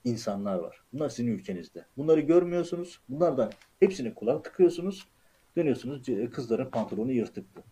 insanlar 0.04 0.58
var. 0.58 0.82
Bunlar 0.92 1.08
sizin 1.08 1.26
ülkenizde. 1.26 1.86
Bunları 1.96 2.20
görmüyorsunuz. 2.20 3.00
Bunlardan 3.08 3.52
hepsini 3.80 4.14
kulak 4.14 4.44
tıkıyorsunuz. 4.44 5.08
Dönüyorsunuz 5.56 6.06
kızların 6.32 6.70
pantolonu 6.70 7.12
yırtıktı. 7.12 7.62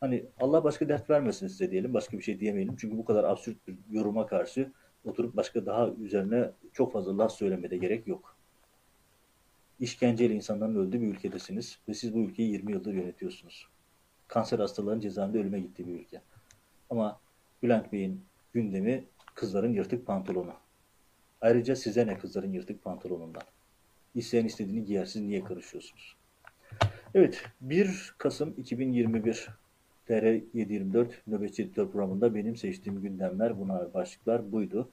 Hani 0.00 0.26
Allah 0.40 0.64
başka 0.64 0.88
dert 0.88 1.10
vermesin 1.10 1.48
size 1.48 1.70
diyelim. 1.70 1.94
Başka 1.94 2.18
bir 2.18 2.22
şey 2.22 2.40
diyemeyelim. 2.40 2.76
Çünkü 2.76 2.98
bu 2.98 3.04
kadar 3.04 3.24
absürt 3.24 3.68
bir 3.68 3.78
yoruma 3.90 4.26
karşı 4.26 4.72
oturup 5.04 5.36
başka 5.36 5.66
daha 5.66 5.88
üzerine 5.88 6.50
çok 6.72 6.92
fazla 6.92 7.18
laf 7.18 7.32
söylemede 7.32 7.76
gerek 7.76 8.06
yok. 8.06 8.36
İşkenceyle 9.80 10.34
insanların 10.34 10.74
öldüğü 10.74 11.00
bir 11.00 11.06
ülkedesiniz 11.06 11.78
ve 11.88 11.94
siz 11.94 12.14
bu 12.14 12.18
ülkeyi 12.18 12.50
20 12.50 12.72
yıldır 12.72 12.94
yönetiyorsunuz. 12.94 13.68
Kanser 14.28 14.58
hastalarının 14.58 15.00
cezaevinde 15.00 15.38
ölüme 15.38 15.60
gittiği 15.60 15.86
bir 15.86 15.92
ülke. 15.92 16.22
Ama 16.90 17.20
Bülent 17.62 17.92
Bey'in 17.92 18.24
gündemi 18.52 19.04
kızların 19.34 19.72
yırtık 19.72 20.06
pantolonu. 20.06 20.54
Ayrıca 21.40 21.76
size 21.76 22.06
ne 22.06 22.18
kızların 22.18 22.52
yırtık 22.52 22.84
pantolonundan? 22.84 23.42
İsteyen 24.14 24.44
istediğini 24.44 24.84
giyer, 24.84 25.04
siz 25.04 25.22
niye 25.22 25.44
karışıyorsunuz? 25.44 26.16
Evet, 27.14 27.44
1 27.60 28.14
Kasım 28.18 28.54
2021 28.56 29.48
TR 30.10 30.40
724 30.54 31.26
Nöbetçi 31.26 31.62
Editör 31.62 31.90
programında 31.90 32.34
benim 32.34 32.56
seçtiğim 32.56 33.02
gündemler, 33.02 33.60
buna 33.60 33.94
başlıklar 33.94 34.52
buydu. 34.52 34.90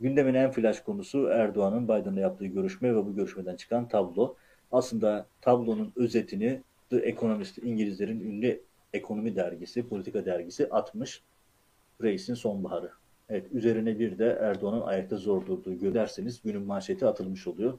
Gündemin 0.00 0.34
en 0.34 0.50
flash 0.50 0.80
konusu 0.80 1.26
Erdoğan'ın 1.26 1.84
Biden'la 1.84 2.20
yaptığı 2.20 2.46
görüşme 2.46 2.94
ve 2.94 3.06
bu 3.06 3.14
görüşmeden 3.14 3.56
çıkan 3.56 3.88
tablo. 3.88 4.36
Aslında 4.72 5.26
tablonun 5.40 5.92
özetini 5.96 6.62
The 6.90 6.96
Economist, 6.96 7.58
İngilizlerin 7.58 8.20
ünlü 8.20 8.62
ekonomi 8.92 9.36
dergisi, 9.36 9.88
politika 9.88 10.26
dergisi 10.26 10.68
atmış. 10.68 11.22
Reis'in 12.02 12.34
sonbaharı. 12.34 12.90
Evet, 13.28 13.46
üzerine 13.52 13.98
bir 13.98 14.18
de 14.18 14.38
Erdoğan'ın 14.40 14.80
ayakta 14.80 15.16
zor 15.16 15.46
durduğu 15.46 15.78
görerseniz 15.78 16.42
günün 16.42 16.62
manşeti 16.62 17.06
atılmış 17.06 17.46
oluyor. 17.46 17.78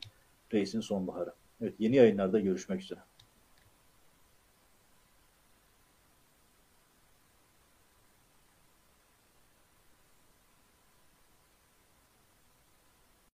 Reis'in 0.53 0.81
sonbaharı. 0.81 1.33
Evet, 1.61 1.73
yeni 1.79 1.95
yayınlarda 1.95 2.39
görüşmek 2.39 2.81
üzere. 2.81 2.99